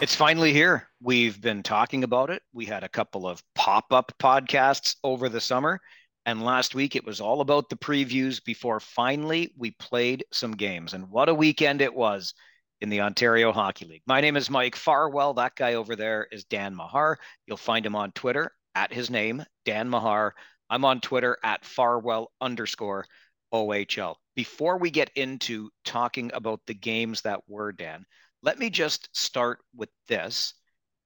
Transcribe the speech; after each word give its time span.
It's 0.00 0.14
finally 0.14 0.52
here. 0.52 0.88
We've 1.02 1.40
been 1.40 1.64
talking 1.64 2.04
about 2.04 2.30
it. 2.30 2.42
We 2.52 2.66
had 2.66 2.84
a 2.84 2.88
couple 2.88 3.26
of 3.26 3.42
pop 3.56 3.92
up 3.92 4.12
podcasts 4.20 4.94
over 5.02 5.28
the 5.28 5.40
summer. 5.40 5.80
And 6.24 6.44
last 6.44 6.76
week 6.76 6.94
it 6.94 7.04
was 7.04 7.20
all 7.20 7.40
about 7.40 7.68
the 7.68 7.76
previews 7.76 8.42
before 8.44 8.78
finally 8.78 9.52
we 9.58 9.72
played 9.72 10.24
some 10.32 10.52
games. 10.52 10.94
And 10.94 11.10
what 11.10 11.28
a 11.28 11.34
weekend 11.34 11.80
it 11.80 11.92
was 11.92 12.32
in 12.80 12.90
the 12.90 13.00
Ontario 13.00 13.50
Hockey 13.50 13.86
League. 13.86 14.02
My 14.06 14.20
name 14.20 14.36
is 14.36 14.48
Mike 14.48 14.76
Farwell. 14.76 15.34
That 15.34 15.56
guy 15.56 15.74
over 15.74 15.96
there 15.96 16.28
is 16.30 16.44
Dan 16.44 16.76
Mahar. 16.76 17.18
You'll 17.48 17.56
find 17.56 17.84
him 17.84 17.96
on 17.96 18.12
Twitter 18.12 18.52
at 18.76 18.92
his 18.92 19.10
name, 19.10 19.44
Dan 19.64 19.88
Mahar. 19.88 20.32
I'm 20.70 20.84
on 20.84 21.00
Twitter 21.00 21.38
at 21.42 21.64
Farwell 21.64 22.30
underscore 22.40 23.04
OHL. 23.52 24.14
Before 24.36 24.78
we 24.78 24.92
get 24.92 25.10
into 25.16 25.70
talking 25.84 26.30
about 26.34 26.60
the 26.68 26.74
games 26.74 27.22
that 27.22 27.40
were, 27.48 27.72
Dan, 27.72 28.06
let 28.42 28.58
me 28.58 28.70
just 28.70 29.08
start 29.16 29.58
with 29.74 29.90
this. 30.08 30.54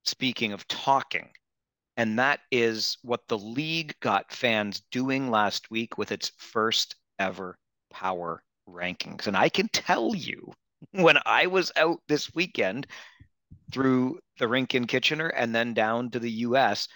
Speaking 0.05 0.53
of 0.53 0.67
talking, 0.67 1.31
and 1.97 2.19
that 2.19 2.41
is 2.51 2.99
what 3.03 3.29
the 3.29 3.39
league 3.39 3.95
got 4.01 4.33
fans 4.33 4.83
doing 4.91 5.31
last 5.31 5.71
week 5.71 5.97
with 5.97 6.11
its 6.11 6.33
first 6.39 6.97
ever 7.19 7.57
power 7.91 8.43
rankings. 8.69 9.27
And 9.27 9.37
I 9.37 9.49
can 9.49 9.69
tell 9.69 10.15
you, 10.15 10.53
when 10.93 11.19
I 11.25 11.47
was 11.47 11.71
out 11.77 12.01
this 12.09 12.35
weekend 12.35 12.87
through 13.71 14.19
the 14.39 14.49
rink 14.49 14.75
in 14.75 14.87
Kitchener 14.87 15.29
and 15.29 15.55
then 15.55 15.75
down 15.75 16.11
to 16.11 16.19
the 16.19 16.31
US, 16.31 16.89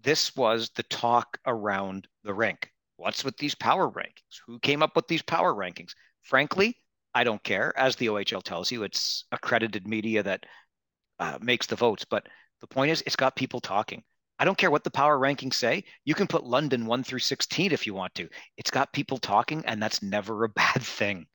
this 0.00 0.36
was 0.36 0.70
the 0.76 0.82
talk 0.84 1.38
around 1.46 2.06
the 2.24 2.34
rink. 2.34 2.70
What's 2.96 3.24
with 3.24 3.36
these 3.38 3.54
power 3.54 3.90
rankings? 3.90 4.40
Who 4.46 4.58
came 4.58 4.82
up 4.82 4.94
with 4.96 5.08
these 5.08 5.22
power 5.22 5.54
rankings? 5.54 5.92
Frankly, 6.22 6.76
I 7.14 7.24
don't 7.24 7.42
care. 7.42 7.72
As 7.76 7.96
the 7.96 8.06
OHL 8.06 8.42
tells 8.42 8.70
you, 8.70 8.82
it's 8.82 9.24
accredited 9.32 9.86
media 9.86 10.22
that 10.22 10.44
uh, 11.18 11.38
makes 11.40 11.66
the 11.66 11.76
votes. 11.76 12.04
But 12.04 12.26
the 12.60 12.66
point 12.66 12.90
is, 12.90 13.02
it's 13.06 13.16
got 13.16 13.36
people 13.36 13.60
talking. 13.60 14.02
I 14.38 14.44
don't 14.44 14.58
care 14.58 14.70
what 14.70 14.84
the 14.84 14.90
power 14.90 15.18
rankings 15.18 15.54
say. 15.54 15.84
You 16.04 16.14
can 16.14 16.28
put 16.28 16.44
London 16.44 16.86
1 16.86 17.02
through 17.02 17.18
16 17.18 17.72
if 17.72 17.86
you 17.86 17.94
want 17.94 18.14
to. 18.14 18.28
It's 18.56 18.70
got 18.70 18.92
people 18.92 19.18
talking, 19.18 19.64
and 19.66 19.82
that's 19.82 20.02
never 20.02 20.44
a 20.44 20.48
bad 20.64 20.82
thing. 20.82 21.26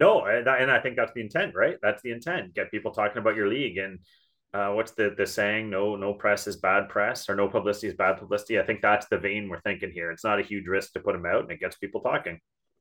No, 0.00 0.24
and 0.24 0.48
I 0.48 0.80
think 0.80 0.96
that's 0.96 1.12
the 1.12 1.20
intent, 1.20 1.54
right? 1.54 1.76
That's 1.80 2.02
the 2.02 2.10
intent. 2.10 2.54
Get 2.54 2.70
people 2.70 2.92
talking 2.92 3.18
about 3.18 3.36
your 3.36 3.46
league. 3.46 3.78
And 3.78 4.00
uh, 4.52 4.72
what's 4.72 4.92
the 4.92 5.14
the 5.16 5.26
saying? 5.26 5.70
No, 5.70 5.96
no 5.96 6.12
press 6.14 6.46
is 6.46 6.56
bad 6.56 6.88
press, 6.88 7.28
or 7.28 7.36
no 7.36 7.46
publicity 7.48 7.88
is 7.88 7.94
bad 7.94 8.18
publicity. 8.18 8.58
I 8.58 8.64
think 8.64 8.80
that's 8.80 9.06
the 9.08 9.18
vein 9.18 9.48
we're 9.48 9.60
thinking 9.60 9.92
here. 9.92 10.10
It's 10.10 10.24
not 10.24 10.40
a 10.40 10.42
huge 10.42 10.66
risk 10.66 10.94
to 10.94 11.00
put 11.00 11.12
them 11.12 11.26
out, 11.26 11.42
and 11.42 11.52
it 11.52 11.60
gets 11.60 11.76
people 11.76 12.00
talking. 12.00 12.40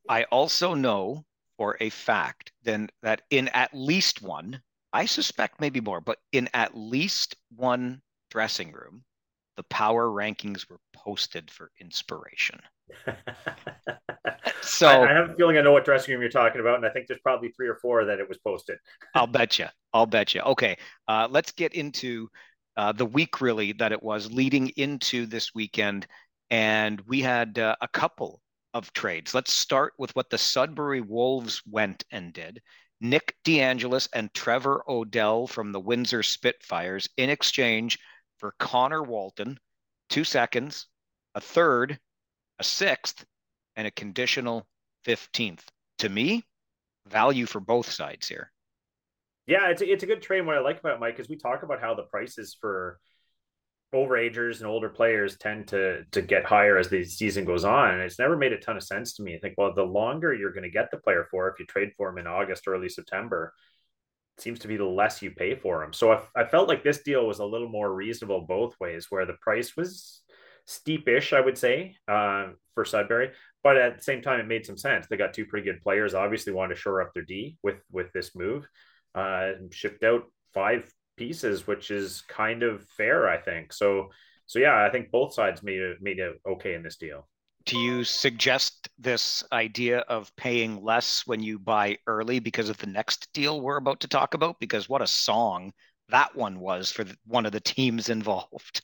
I 0.09 0.23
also 0.25 0.73
know 0.73 1.25
for 1.57 1.77
a 1.79 1.89
fact 1.89 2.51
then 2.63 2.89
that 3.03 3.21
in 3.29 3.47
at 3.49 3.73
least 3.73 4.21
one, 4.21 4.61
I 4.93 5.05
suspect 5.05 5.61
maybe 5.61 5.79
more, 5.79 6.01
but 6.01 6.17
in 6.31 6.49
at 6.53 6.75
least 6.75 7.35
one 7.55 8.01
dressing 8.29 8.71
room, 8.71 9.03
the 9.57 9.63
power 9.63 10.07
rankings 10.07 10.69
were 10.69 10.79
posted 10.93 11.51
for 11.51 11.71
inspiration. 11.79 12.59
so 14.61 14.87
I, 14.87 15.09
I, 15.09 15.13
have 15.13 15.29
a 15.29 15.35
feeling 15.35 15.57
I 15.57 15.61
know 15.61 15.71
what 15.71 15.85
dressing 15.85 16.13
room 16.13 16.21
you're 16.21 16.31
talking 16.31 16.61
about, 16.61 16.75
and 16.75 16.85
I 16.85 16.89
think 16.89 17.07
there's 17.07 17.19
probably 17.21 17.49
three 17.49 17.67
or 17.67 17.75
four 17.75 18.05
that 18.05 18.19
it 18.19 18.27
was 18.27 18.37
posted. 18.39 18.77
I'll 19.15 19.27
bet 19.27 19.59
you. 19.59 19.67
I'll 19.93 20.05
bet 20.05 20.33
you. 20.33 20.41
Okay, 20.41 20.77
uh, 21.07 21.27
let's 21.29 21.51
get 21.51 21.73
into 21.73 22.29
uh, 22.77 22.91
the 22.91 23.05
week 23.05 23.41
really 23.41 23.73
that 23.73 23.91
it 23.91 24.01
was 24.01 24.31
leading 24.31 24.69
into 24.69 25.25
this 25.25 25.53
weekend, 25.53 26.07
and 26.49 26.99
we 27.01 27.21
had 27.21 27.59
uh, 27.59 27.75
a 27.81 27.87
couple 27.87 28.41
of 28.73 28.93
trades. 28.93 29.33
Let's 29.33 29.53
start 29.53 29.93
with 29.97 30.15
what 30.15 30.29
the 30.29 30.37
Sudbury 30.37 31.01
Wolves 31.01 31.61
went 31.65 32.03
and 32.11 32.33
did. 32.33 32.61
Nick 32.99 33.35
DeAngelis 33.43 34.07
and 34.13 34.33
Trevor 34.33 34.83
Odell 34.87 35.47
from 35.47 35.71
the 35.71 35.79
Windsor 35.79 36.23
Spitfires 36.23 37.09
in 37.17 37.29
exchange 37.29 37.97
for 38.37 38.53
Connor 38.59 39.03
Walton, 39.03 39.57
two 40.09 40.23
seconds, 40.23 40.87
a 41.35 41.41
third, 41.41 41.99
a 42.59 42.63
sixth, 42.63 43.25
and 43.75 43.87
a 43.87 43.91
conditional 43.91 44.67
15th. 45.05 45.63
To 45.99 46.09
me, 46.09 46.43
value 47.07 47.45
for 47.45 47.59
both 47.59 47.89
sides 47.89 48.27
here. 48.27 48.51
Yeah, 49.47 49.69
it's 49.69 49.81
a, 49.81 49.91
it's 49.91 50.03
a 50.03 50.07
good 50.07 50.21
trade. 50.21 50.45
What 50.45 50.57
I 50.57 50.61
like 50.61 50.79
about 50.79 50.95
it, 50.95 50.99
Mike 50.99 51.19
is 51.19 51.27
we 51.27 51.37
talk 51.37 51.63
about 51.63 51.81
how 51.81 51.95
the 51.95 52.03
prices 52.03 52.55
for 52.59 52.99
overagers 53.93 54.59
and 54.59 54.67
older 54.67 54.89
players 54.89 55.37
tend 55.37 55.67
to 55.67 56.03
to 56.11 56.21
get 56.21 56.45
higher 56.45 56.77
as 56.77 56.89
the 56.89 57.03
season 57.03 57.45
goes 57.45 57.65
on. 57.65 57.93
And 57.93 58.01
it's 58.01 58.19
never 58.19 58.37
made 58.37 58.53
a 58.53 58.59
ton 58.59 58.77
of 58.77 58.83
sense 58.83 59.13
to 59.15 59.23
me. 59.23 59.35
I 59.35 59.39
think, 59.39 59.55
well, 59.57 59.73
the 59.73 59.83
longer 59.83 60.33
you're 60.33 60.53
going 60.53 60.63
to 60.63 60.69
get 60.69 60.91
the 60.91 60.97
player 60.97 61.27
for, 61.29 61.49
if 61.49 61.59
you 61.59 61.65
trade 61.65 61.91
for 61.97 62.09
him 62.09 62.17
in 62.17 62.27
August, 62.27 62.67
early 62.67 62.89
September, 62.89 63.53
seems 64.37 64.59
to 64.59 64.67
be 64.67 64.77
the 64.77 64.85
less 64.85 65.21
you 65.21 65.31
pay 65.31 65.55
for 65.55 65.83
him. 65.83 65.93
So 65.93 66.11
I, 66.13 66.21
I 66.35 66.45
felt 66.45 66.69
like 66.69 66.83
this 66.83 67.03
deal 67.03 67.27
was 67.27 67.39
a 67.39 67.45
little 67.45 67.69
more 67.69 67.93
reasonable 67.93 68.41
both 68.41 68.79
ways, 68.79 69.07
where 69.09 69.25
the 69.25 69.37
price 69.41 69.75
was 69.75 70.21
steepish, 70.67 71.33
I 71.33 71.41
would 71.41 71.57
say, 71.57 71.95
uh, 72.07 72.49
for 72.73 72.85
Sudbury, 72.85 73.31
but 73.63 73.77
at 73.77 73.97
the 73.97 74.03
same 74.03 74.21
time, 74.21 74.39
it 74.39 74.47
made 74.47 74.65
some 74.65 74.77
sense. 74.77 75.07
They 75.07 75.17
got 75.17 75.33
two 75.33 75.45
pretty 75.45 75.65
good 75.65 75.81
players. 75.81 76.13
Obviously, 76.13 76.53
wanted 76.53 76.75
to 76.75 76.79
shore 76.79 77.01
up 77.01 77.13
their 77.13 77.23
D 77.23 77.57
with 77.61 77.81
with 77.91 78.11
this 78.13 78.35
move. 78.35 78.67
Uh, 79.13 79.51
shipped 79.71 80.03
out 80.03 80.23
five 80.53 80.89
pieces, 81.21 81.67
which 81.67 81.91
is 81.91 82.21
kind 82.21 82.63
of 82.63 82.83
fair, 82.97 83.29
I 83.29 83.37
think. 83.37 83.73
So, 83.73 84.09
so 84.47 84.57
yeah, 84.57 84.83
I 84.83 84.89
think 84.89 85.11
both 85.11 85.35
sides 85.35 85.61
made 85.61 85.79
it 85.79 85.97
made 86.01 86.17
it 86.17 86.33
okay 86.49 86.73
in 86.73 86.81
this 86.81 86.97
deal. 86.97 87.27
Do 87.65 87.77
you 87.77 88.03
suggest 88.03 88.89
this 88.97 89.43
idea 89.51 89.99
of 89.99 90.35
paying 90.35 90.83
less 90.83 91.27
when 91.27 91.43
you 91.43 91.59
buy 91.59 91.97
early 92.07 92.39
because 92.39 92.69
of 92.69 92.77
the 92.79 92.87
next 92.87 93.31
deal 93.33 93.61
we're 93.61 93.77
about 93.77 93.99
to 93.99 94.07
talk 94.07 94.33
about? 94.33 94.59
Because 94.59 94.89
what 94.89 95.03
a 95.03 95.07
song 95.07 95.71
that 96.09 96.35
one 96.35 96.59
was 96.59 96.91
for 96.91 97.03
the, 97.03 97.15
one 97.25 97.45
of 97.45 97.51
the 97.51 97.59
teams 97.59 98.09
involved. 98.09 98.81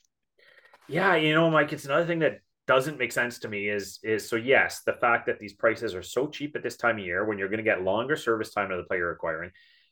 Yeah, 0.87 1.15
you 1.15 1.33
know, 1.33 1.49
Mike, 1.49 1.73
it's 1.73 1.85
another 1.85 2.05
thing 2.05 2.19
that 2.19 2.39
doesn't 2.67 2.99
make 2.99 3.11
sense 3.11 3.39
to 3.39 3.47
me 3.47 3.67
is 3.67 3.99
is 4.03 4.29
so 4.29 4.35
yes, 4.35 4.83
the 4.85 4.93
fact 4.93 5.25
that 5.25 5.39
these 5.39 5.53
prices 5.53 5.95
are 5.95 6.03
so 6.03 6.27
cheap 6.27 6.55
at 6.55 6.61
this 6.61 6.77
time 6.77 6.99
of 6.99 7.03
year 7.03 7.25
when 7.25 7.39
you're 7.39 7.49
going 7.49 7.65
to 7.65 7.71
get 7.71 7.81
longer 7.81 8.15
service 8.15 8.53
time 8.53 8.69
to 8.69 8.77
the 8.77 8.83
player 8.83 9.09
acquiring 9.11 9.51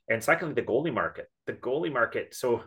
and 0.09 0.23
secondly, 0.23 0.53
the 0.53 0.61
goalie 0.61 0.93
market. 0.93 1.29
The 1.47 1.53
goalie 1.53 1.91
market. 1.91 2.35
So 2.35 2.63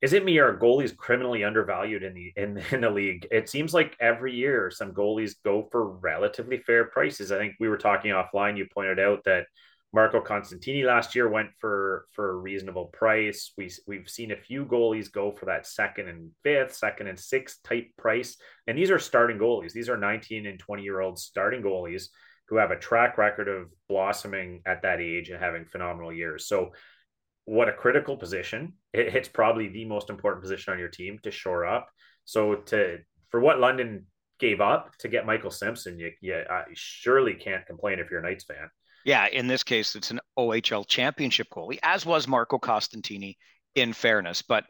is 0.00 0.12
it 0.12 0.24
me 0.24 0.38
or 0.38 0.58
goalies 0.58 0.96
criminally 0.96 1.44
undervalued 1.44 2.02
in 2.02 2.14
the 2.14 2.32
in, 2.36 2.58
in 2.72 2.80
the 2.82 2.90
league? 2.90 3.26
It 3.30 3.48
seems 3.48 3.72
like 3.72 3.96
every 4.00 4.34
year 4.34 4.70
some 4.70 4.92
goalies 4.92 5.34
go 5.44 5.68
for 5.70 5.88
relatively 5.88 6.58
fair 6.58 6.84
prices. 6.86 7.32
I 7.32 7.38
think 7.38 7.54
we 7.60 7.68
were 7.68 7.78
talking 7.78 8.10
offline. 8.10 8.56
You 8.56 8.66
pointed 8.72 8.98
out 8.98 9.24
that 9.24 9.46
Marco 9.94 10.22
Costantini 10.22 10.84
last 10.84 11.14
year 11.14 11.28
went 11.28 11.50
for 11.58 12.06
for 12.12 12.30
a 12.30 12.36
reasonable 12.36 12.86
price. 12.86 13.52
We 13.56 13.70
we've 13.86 14.08
seen 14.08 14.32
a 14.32 14.36
few 14.36 14.64
goalies 14.64 15.12
go 15.12 15.30
for 15.30 15.46
that 15.46 15.66
second 15.66 16.08
and 16.08 16.30
fifth, 16.42 16.74
second 16.74 17.08
and 17.08 17.18
sixth 17.18 17.62
type 17.62 17.88
price, 17.98 18.38
and 18.66 18.76
these 18.76 18.90
are 18.90 18.98
starting 18.98 19.38
goalies. 19.38 19.72
These 19.72 19.90
are 19.90 19.98
19 19.98 20.46
and 20.46 20.58
20 20.58 20.82
year 20.82 21.00
old 21.00 21.18
starting 21.18 21.62
goalies 21.62 22.08
who 22.48 22.56
have 22.56 22.70
a 22.70 22.78
track 22.78 23.18
record 23.18 23.48
of 23.48 23.68
blossoming 23.88 24.62
at 24.66 24.82
that 24.82 25.00
age 25.00 25.30
and 25.30 25.40
having 25.40 25.64
phenomenal 25.64 26.12
years. 26.12 26.46
So, 26.46 26.72
what 27.44 27.68
a 27.68 27.72
critical 27.72 28.16
position! 28.16 28.74
It, 28.92 29.14
it's 29.14 29.28
probably 29.28 29.68
the 29.68 29.84
most 29.84 30.10
important 30.10 30.42
position 30.42 30.72
on 30.72 30.78
your 30.78 30.88
team 30.88 31.18
to 31.22 31.30
shore 31.30 31.66
up. 31.66 31.88
So, 32.24 32.56
to 32.56 32.98
for 33.30 33.40
what 33.40 33.58
London 33.58 34.06
gave 34.38 34.60
up 34.60 34.96
to 34.98 35.08
get 35.08 35.24
Michael 35.24 35.50
Simpson, 35.50 35.98
you, 35.98 36.10
you 36.20 36.42
surely 36.74 37.34
can't 37.34 37.64
complain 37.66 37.98
if 37.98 38.10
you're 38.10 38.20
a 38.20 38.22
Knights 38.22 38.44
fan. 38.44 38.68
Yeah, 39.04 39.26
in 39.28 39.46
this 39.46 39.62
case, 39.62 39.96
it's 39.96 40.10
an 40.10 40.20
OHL 40.38 40.86
championship 40.86 41.48
goalie, 41.50 41.78
as 41.82 42.06
was 42.06 42.28
Marco 42.28 42.58
Costantini, 42.58 43.36
in 43.74 43.92
fairness. 43.92 44.42
But 44.42 44.64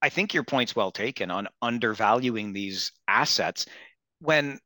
I 0.00 0.08
think 0.08 0.34
your 0.34 0.44
point's 0.44 0.76
well 0.76 0.90
taken 0.90 1.30
on 1.30 1.48
undervaluing 1.62 2.52
these 2.52 2.92
assets. 3.08 3.66
When 4.20 4.58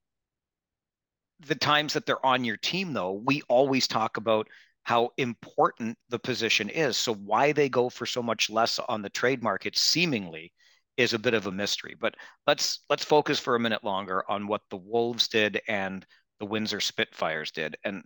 the 1.41 1.55
times 1.55 1.93
that 1.95 2.07
they're 2.07 2.25
on 2.25 2.45
your 2.45 2.57
team, 2.57 2.93
though, 2.93 3.13
we 3.13 3.43
always 3.49 3.87
talk 3.87 4.17
about 4.17 4.49
how 4.83 5.11
important 5.17 5.99
the 6.09 6.19
position 6.19 6.69
is. 6.69 6.97
So 6.97 7.13
why 7.15 7.53
they 7.53 7.69
go 7.69 7.89
for 7.89 8.07
so 8.07 8.23
much 8.23 8.49
less 8.49 8.79
on 8.79 9.03
the 9.03 9.11
trade 9.11 9.43
market, 9.43 9.77
seemingly, 9.77 10.53
is 10.97 11.13
a 11.13 11.19
bit 11.19 11.35
of 11.35 11.47
a 11.47 11.53
mystery. 11.53 11.95
But 11.99 12.15
let's 12.47 12.81
let's 12.89 13.05
focus 13.05 13.39
for 13.39 13.55
a 13.55 13.61
minute 13.61 13.85
longer 13.85 14.25
on 14.31 14.47
what 14.47 14.63
the 14.71 14.77
Wolves 14.77 15.29
did 15.29 15.61
and 15.69 16.07
the 16.39 16.47
Windsor 16.47 16.81
Spitfires 16.81 17.51
did, 17.51 17.77
and 17.85 18.03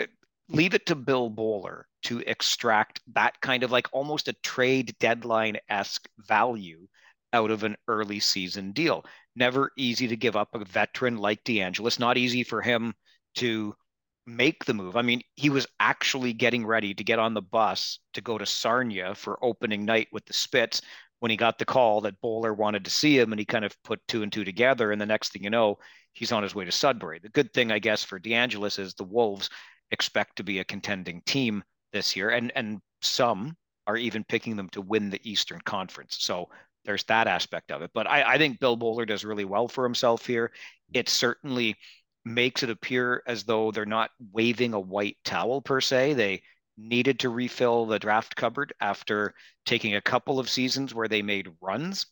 uh, 0.00 0.06
leave 0.48 0.74
it 0.74 0.86
to 0.86 0.94
Bill 0.94 1.28
Bowler 1.30 1.86
to 2.04 2.20
extract 2.20 3.00
that 3.14 3.40
kind 3.40 3.62
of 3.62 3.70
like 3.70 3.88
almost 3.92 4.28
a 4.28 4.32
trade 4.42 4.94
deadline 5.00 5.58
esque 5.68 6.08
value 6.18 6.86
out 7.32 7.50
of 7.50 7.64
an 7.64 7.76
early 7.88 8.20
season 8.20 8.72
deal. 8.72 9.04
Never 9.36 9.70
easy 9.76 10.08
to 10.08 10.16
give 10.16 10.36
up 10.36 10.48
a 10.54 10.64
veteran 10.64 11.16
like 11.16 11.44
DeAngelis. 11.44 11.98
Not 11.98 12.18
easy 12.18 12.42
for 12.42 12.60
him 12.60 12.94
to 13.36 13.74
make 14.26 14.64
the 14.64 14.74
move. 14.74 14.96
I 14.96 15.02
mean, 15.02 15.22
he 15.36 15.50
was 15.50 15.66
actually 15.78 16.32
getting 16.32 16.66
ready 16.66 16.94
to 16.94 17.04
get 17.04 17.18
on 17.18 17.34
the 17.34 17.42
bus 17.42 17.98
to 18.14 18.20
go 18.20 18.38
to 18.38 18.46
Sarnia 18.46 19.14
for 19.14 19.42
opening 19.44 19.84
night 19.84 20.08
with 20.12 20.24
the 20.26 20.32
Spits 20.32 20.82
when 21.20 21.30
he 21.30 21.36
got 21.36 21.58
the 21.58 21.64
call 21.64 22.00
that 22.02 22.20
Bowler 22.20 22.54
wanted 22.54 22.84
to 22.84 22.90
see 22.90 23.18
him, 23.18 23.32
and 23.32 23.38
he 23.38 23.44
kind 23.44 23.64
of 23.64 23.76
put 23.82 24.00
two 24.08 24.22
and 24.22 24.32
two 24.32 24.44
together. 24.44 24.90
And 24.90 25.00
the 25.00 25.06
next 25.06 25.32
thing 25.32 25.44
you 25.44 25.50
know, 25.50 25.78
he's 26.12 26.32
on 26.32 26.42
his 26.42 26.54
way 26.54 26.64
to 26.64 26.72
Sudbury. 26.72 27.18
The 27.18 27.28
good 27.28 27.52
thing, 27.52 27.70
I 27.70 27.78
guess, 27.78 28.02
for 28.02 28.18
DeAngelis 28.18 28.78
is 28.78 28.94
the 28.94 29.04
Wolves 29.04 29.50
expect 29.90 30.36
to 30.36 30.44
be 30.44 30.58
a 30.58 30.64
contending 30.64 31.22
team 31.26 31.62
this 31.92 32.16
year, 32.16 32.30
and 32.30 32.52
and 32.54 32.80
some 33.02 33.56
are 33.86 33.96
even 33.96 34.24
picking 34.24 34.56
them 34.56 34.68
to 34.70 34.80
win 34.80 35.10
the 35.10 35.20
Eastern 35.28 35.60
Conference. 35.62 36.16
So 36.20 36.48
there's 36.84 37.04
that 37.04 37.26
aspect 37.26 37.70
of 37.70 37.82
it. 37.82 37.90
But 37.94 38.06
I, 38.06 38.34
I 38.34 38.38
think 38.38 38.60
Bill 38.60 38.76
Bowler 38.76 39.06
does 39.06 39.24
really 39.24 39.44
well 39.44 39.68
for 39.68 39.84
himself 39.84 40.26
here. 40.26 40.52
It 40.92 41.08
certainly 41.08 41.76
makes 42.24 42.62
it 42.62 42.70
appear 42.70 43.22
as 43.26 43.44
though 43.44 43.70
they're 43.70 43.86
not 43.86 44.10
waving 44.32 44.74
a 44.74 44.80
white 44.80 45.16
towel 45.24 45.60
per 45.60 45.80
se. 45.80 46.14
They 46.14 46.42
needed 46.76 47.20
to 47.20 47.28
refill 47.28 47.86
the 47.86 47.98
draft 47.98 48.36
cupboard 48.36 48.72
after 48.80 49.34
taking 49.66 49.94
a 49.94 50.00
couple 50.00 50.38
of 50.38 50.48
seasons 50.48 50.94
where 50.94 51.08
they 51.08 51.22
made 51.22 51.50
runs. 51.60 52.06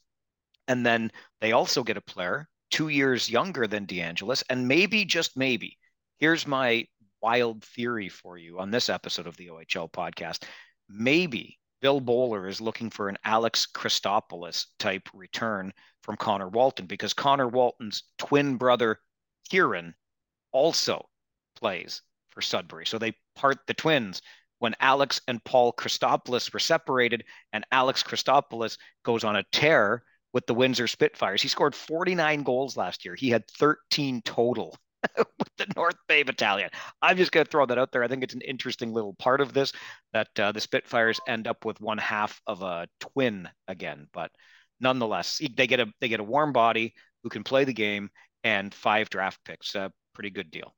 And 0.66 0.84
then 0.84 1.10
they 1.40 1.52
also 1.52 1.82
get 1.82 1.96
a 1.96 2.02
player 2.02 2.48
two 2.70 2.88
years 2.88 3.30
younger 3.30 3.66
than 3.66 3.86
DeAngelis. 3.86 4.42
And 4.50 4.68
maybe, 4.68 5.04
just 5.04 5.36
maybe, 5.36 5.78
here's 6.18 6.46
my 6.46 6.86
wild 7.22 7.64
theory 7.64 8.08
for 8.08 8.36
you 8.36 8.60
on 8.60 8.70
this 8.70 8.88
episode 8.88 9.26
of 9.26 9.36
the 9.36 9.48
OHL 9.48 9.90
podcast. 9.90 10.44
Maybe 10.88 11.58
Bill 11.80 12.00
Bowler 12.00 12.48
is 12.48 12.60
looking 12.60 12.90
for 12.90 13.08
an 13.08 13.18
Alex 13.24 13.66
Christopoulos 13.66 14.66
type 14.78 15.08
return 15.14 15.72
from 16.02 16.16
Connor 16.16 16.48
Walton 16.48 16.86
because 16.86 17.14
Connor 17.14 17.48
Walton's 17.48 18.04
twin 18.18 18.56
brother, 18.56 19.00
Kieran, 19.48 19.94
also 20.52 21.08
plays 21.56 22.02
for 22.30 22.40
Sudbury. 22.40 22.86
So 22.86 22.98
they 22.98 23.14
part 23.34 23.58
the 23.66 23.74
twins 23.74 24.22
when 24.58 24.74
Alex 24.80 25.20
and 25.28 25.42
Paul 25.44 25.72
Christopoulos 25.72 26.52
were 26.52 26.58
separated, 26.58 27.24
and 27.52 27.64
Alex 27.70 28.02
Christopoulos 28.02 28.76
goes 29.04 29.22
on 29.22 29.36
a 29.36 29.44
tear 29.52 30.02
with 30.32 30.46
the 30.46 30.54
Windsor 30.54 30.88
Spitfires. 30.88 31.42
He 31.42 31.48
scored 31.48 31.74
49 31.74 32.42
goals 32.42 32.76
last 32.76 33.04
year. 33.04 33.14
He 33.14 33.30
had 33.30 33.48
13 33.52 34.22
total 34.22 34.76
with 35.16 35.56
the 35.56 35.66
North 35.76 35.96
Bay 36.08 36.22
Battalion. 36.22 36.70
I'm 37.02 37.16
just 37.16 37.32
going 37.32 37.44
to 37.44 37.50
throw 37.50 37.66
that 37.66 37.78
out 37.78 37.92
there. 37.92 38.02
I 38.02 38.08
think 38.08 38.22
it's 38.22 38.34
an 38.34 38.40
interesting 38.40 38.92
little 38.92 39.14
part 39.14 39.40
of 39.40 39.52
this 39.52 39.72
that 40.12 40.28
uh, 40.38 40.52
the 40.52 40.60
Spitfires 40.60 41.20
end 41.28 41.46
up 41.46 41.64
with 41.64 41.80
one 41.80 41.98
half 41.98 42.40
of 42.46 42.62
a 42.62 42.88
twin 43.00 43.48
again, 43.66 44.06
but 44.12 44.30
nonetheless, 44.80 45.40
they 45.56 45.66
get 45.66 45.80
a 45.80 45.86
they 46.00 46.08
get 46.08 46.20
a 46.20 46.24
warm 46.24 46.52
body 46.52 46.94
who 47.22 47.28
can 47.28 47.44
play 47.44 47.64
the 47.64 47.72
game 47.72 48.10
and 48.44 48.74
five 48.74 49.10
draft 49.10 49.38
picks. 49.44 49.74
A 49.74 49.92
pretty 50.14 50.30
good 50.30 50.50
deal. 50.50 50.74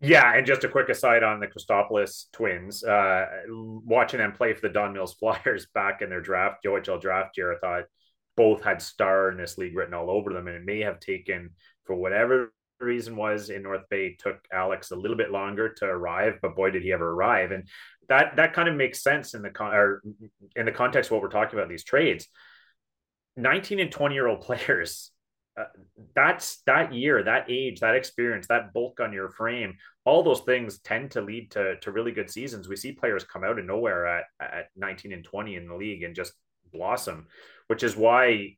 Yeah, 0.00 0.34
and 0.34 0.46
just 0.46 0.64
a 0.64 0.68
quick 0.68 0.90
aside 0.90 1.22
on 1.22 1.40
the 1.40 1.46
Christopoulos 1.46 2.26
twins, 2.32 2.84
uh, 2.84 3.26
watching 3.48 4.18
them 4.18 4.32
play 4.32 4.52
for 4.52 4.60
the 4.60 4.72
Don 4.72 4.92
Mills 4.92 5.14
Flyers 5.18 5.66
back 5.74 6.02
in 6.02 6.10
their 6.10 6.20
draft, 6.20 6.64
OHL 6.66 7.00
draft 7.00 7.36
year, 7.36 7.54
I 7.54 7.58
thought 7.58 7.84
both 8.36 8.62
had 8.62 8.82
star 8.82 9.30
in 9.30 9.38
this 9.38 9.56
league 9.56 9.74
written 9.74 9.94
all 9.94 10.10
over 10.10 10.34
them, 10.34 10.48
and 10.48 10.56
it 10.56 10.64
may 10.64 10.80
have 10.80 11.00
taken 11.00 11.50
for 11.84 11.96
whatever 11.96 12.52
reason 12.78 13.16
was 13.16 13.50
in 13.50 13.62
North 13.62 13.88
Bay 13.90 14.16
took 14.18 14.38
Alex 14.52 14.90
a 14.90 14.96
little 14.96 15.16
bit 15.16 15.30
longer 15.30 15.72
to 15.74 15.84
arrive, 15.86 16.38
but 16.42 16.56
boy 16.56 16.70
did 16.70 16.82
he 16.82 16.92
ever 16.92 17.10
arrive. 17.10 17.52
And 17.52 17.68
that 18.08 18.36
that 18.36 18.52
kind 18.52 18.68
of 18.68 18.76
makes 18.76 19.02
sense 19.02 19.34
in 19.34 19.42
the 19.42 19.50
con- 19.50 19.74
or 19.74 20.02
in 20.54 20.66
the 20.66 20.72
context 20.72 21.08
of 21.08 21.12
what 21.12 21.22
we're 21.22 21.28
talking 21.28 21.58
about 21.58 21.68
these 21.68 21.84
trades. 21.84 22.28
19 23.36 23.80
and 23.80 23.92
20 23.92 24.14
year 24.14 24.26
old 24.26 24.40
players 24.42 25.10
uh, 25.58 25.64
that's 26.14 26.62
that 26.66 26.92
year, 26.92 27.22
that 27.22 27.46
age, 27.48 27.80
that 27.80 27.94
experience, 27.94 28.46
that 28.46 28.74
bulk 28.74 29.00
on 29.00 29.12
your 29.12 29.30
frame, 29.30 29.74
all 30.04 30.22
those 30.22 30.40
things 30.40 30.78
tend 30.80 31.10
to 31.10 31.22
lead 31.22 31.50
to 31.50 31.76
to 31.80 31.92
really 31.92 32.12
good 32.12 32.30
seasons. 32.30 32.68
We 32.68 32.76
see 32.76 32.92
players 32.92 33.24
come 33.24 33.42
out 33.42 33.58
of 33.58 33.64
nowhere 33.64 34.06
at 34.06 34.24
at 34.38 34.66
19 34.76 35.12
and 35.12 35.24
20 35.24 35.56
in 35.56 35.66
the 35.66 35.74
league 35.74 36.02
and 36.02 36.14
just 36.14 36.32
blossom, 36.72 37.26
which 37.68 37.82
is 37.82 37.96
why 37.96 38.56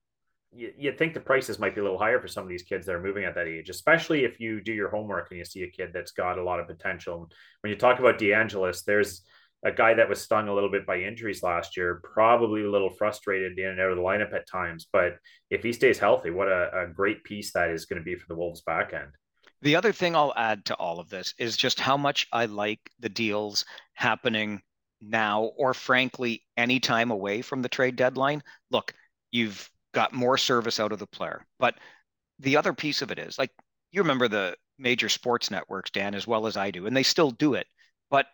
you'd 0.52 0.98
think 0.98 1.14
the 1.14 1.20
prices 1.20 1.58
might 1.58 1.74
be 1.74 1.80
a 1.80 1.84
little 1.84 1.98
higher 1.98 2.20
for 2.20 2.28
some 2.28 2.42
of 2.42 2.48
these 2.48 2.62
kids 2.62 2.86
that 2.86 2.94
are 2.94 3.02
moving 3.02 3.24
at 3.24 3.34
that 3.34 3.46
age, 3.46 3.68
especially 3.68 4.24
if 4.24 4.40
you 4.40 4.60
do 4.60 4.72
your 4.72 4.88
homework 4.88 5.28
and 5.30 5.38
you 5.38 5.44
see 5.44 5.62
a 5.62 5.70
kid 5.70 5.90
that's 5.92 6.12
got 6.12 6.38
a 6.38 6.42
lot 6.42 6.60
of 6.60 6.66
potential. 6.66 7.30
When 7.60 7.70
you 7.70 7.76
talk 7.76 7.98
about 7.98 8.18
DeAngelis, 8.18 8.84
there's 8.84 9.22
a 9.64 9.72
guy 9.72 9.94
that 9.94 10.08
was 10.08 10.20
stung 10.20 10.48
a 10.48 10.54
little 10.54 10.70
bit 10.70 10.86
by 10.86 11.00
injuries 11.00 11.42
last 11.42 11.76
year, 11.76 12.00
probably 12.14 12.64
a 12.64 12.70
little 12.70 12.90
frustrated 12.90 13.58
in 13.58 13.66
and 13.66 13.80
out 13.80 13.90
of 13.90 13.96
the 13.96 14.02
lineup 14.02 14.32
at 14.32 14.48
times. 14.48 14.86
But 14.92 15.16
if 15.50 15.62
he 15.62 15.72
stays 15.72 15.98
healthy, 15.98 16.30
what 16.30 16.48
a, 16.48 16.84
a 16.84 16.86
great 16.86 17.24
piece 17.24 17.52
that 17.52 17.70
is 17.70 17.84
going 17.84 18.00
to 18.00 18.04
be 18.04 18.14
for 18.14 18.26
the 18.28 18.36
Wolves 18.36 18.62
back 18.62 18.92
end. 18.94 19.10
The 19.60 19.74
other 19.74 19.92
thing 19.92 20.14
I'll 20.14 20.34
add 20.36 20.64
to 20.66 20.74
all 20.76 21.00
of 21.00 21.10
this 21.10 21.34
is 21.38 21.56
just 21.56 21.80
how 21.80 21.96
much 21.96 22.28
I 22.32 22.46
like 22.46 22.78
the 23.00 23.08
deals 23.08 23.64
happening 23.94 24.62
now, 25.00 25.50
or 25.56 25.74
frankly, 25.74 26.44
any 26.56 26.78
time 26.78 27.10
away 27.10 27.42
from 27.42 27.62
the 27.62 27.68
trade 27.68 27.96
deadline. 27.96 28.42
Look, 28.70 28.92
you've 29.32 29.68
got 29.94 30.12
more 30.12 30.38
service 30.38 30.80
out 30.80 30.92
of 30.92 30.98
the 30.98 31.06
player. 31.06 31.44
But 31.58 31.76
the 32.38 32.56
other 32.56 32.72
piece 32.72 33.02
of 33.02 33.10
it 33.10 33.18
is 33.18 33.38
like 33.38 33.50
you 33.90 34.02
remember 34.02 34.28
the 34.28 34.56
major 34.78 35.08
sports 35.08 35.50
networks, 35.50 35.90
Dan, 35.90 36.14
as 36.14 36.26
well 36.26 36.46
as 36.46 36.56
I 36.56 36.70
do, 36.70 36.86
and 36.86 36.96
they 36.96 37.02
still 37.02 37.30
do 37.30 37.54
it. 37.54 37.66
But 38.10 38.26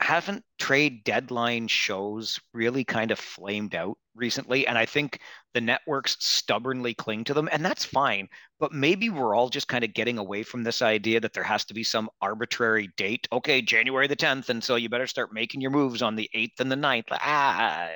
haven't 0.00 0.44
trade 0.58 1.04
deadline 1.04 1.68
shows 1.68 2.38
really 2.52 2.84
kind 2.84 3.10
of 3.10 3.18
flamed 3.18 3.74
out 3.74 3.96
recently? 4.14 4.66
And 4.66 4.76
I 4.76 4.84
think 4.84 5.20
the 5.54 5.60
networks 5.60 6.16
stubbornly 6.20 6.92
cling 6.92 7.24
to 7.24 7.34
them, 7.34 7.48
and 7.50 7.64
that's 7.64 7.84
fine. 7.84 8.28
But 8.60 8.72
maybe 8.72 9.08
we're 9.08 9.34
all 9.34 9.48
just 9.48 9.68
kind 9.68 9.84
of 9.84 9.94
getting 9.94 10.18
away 10.18 10.42
from 10.42 10.64
this 10.64 10.82
idea 10.82 11.20
that 11.20 11.32
there 11.32 11.42
has 11.42 11.64
to 11.66 11.74
be 11.74 11.84
some 11.84 12.10
arbitrary 12.20 12.90
date. 12.96 13.26
Okay, 13.32 13.62
January 13.62 14.06
the 14.06 14.16
10th. 14.16 14.48
And 14.48 14.62
so 14.62 14.76
you 14.76 14.88
better 14.88 15.06
start 15.06 15.32
making 15.32 15.60
your 15.60 15.70
moves 15.70 16.02
on 16.02 16.16
the 16.16 16.28
8th 16.34 16.60
and 16.60 16.70
the 16.70 16.76
9th. 16.76 17.06
Ah, 17.12 17.88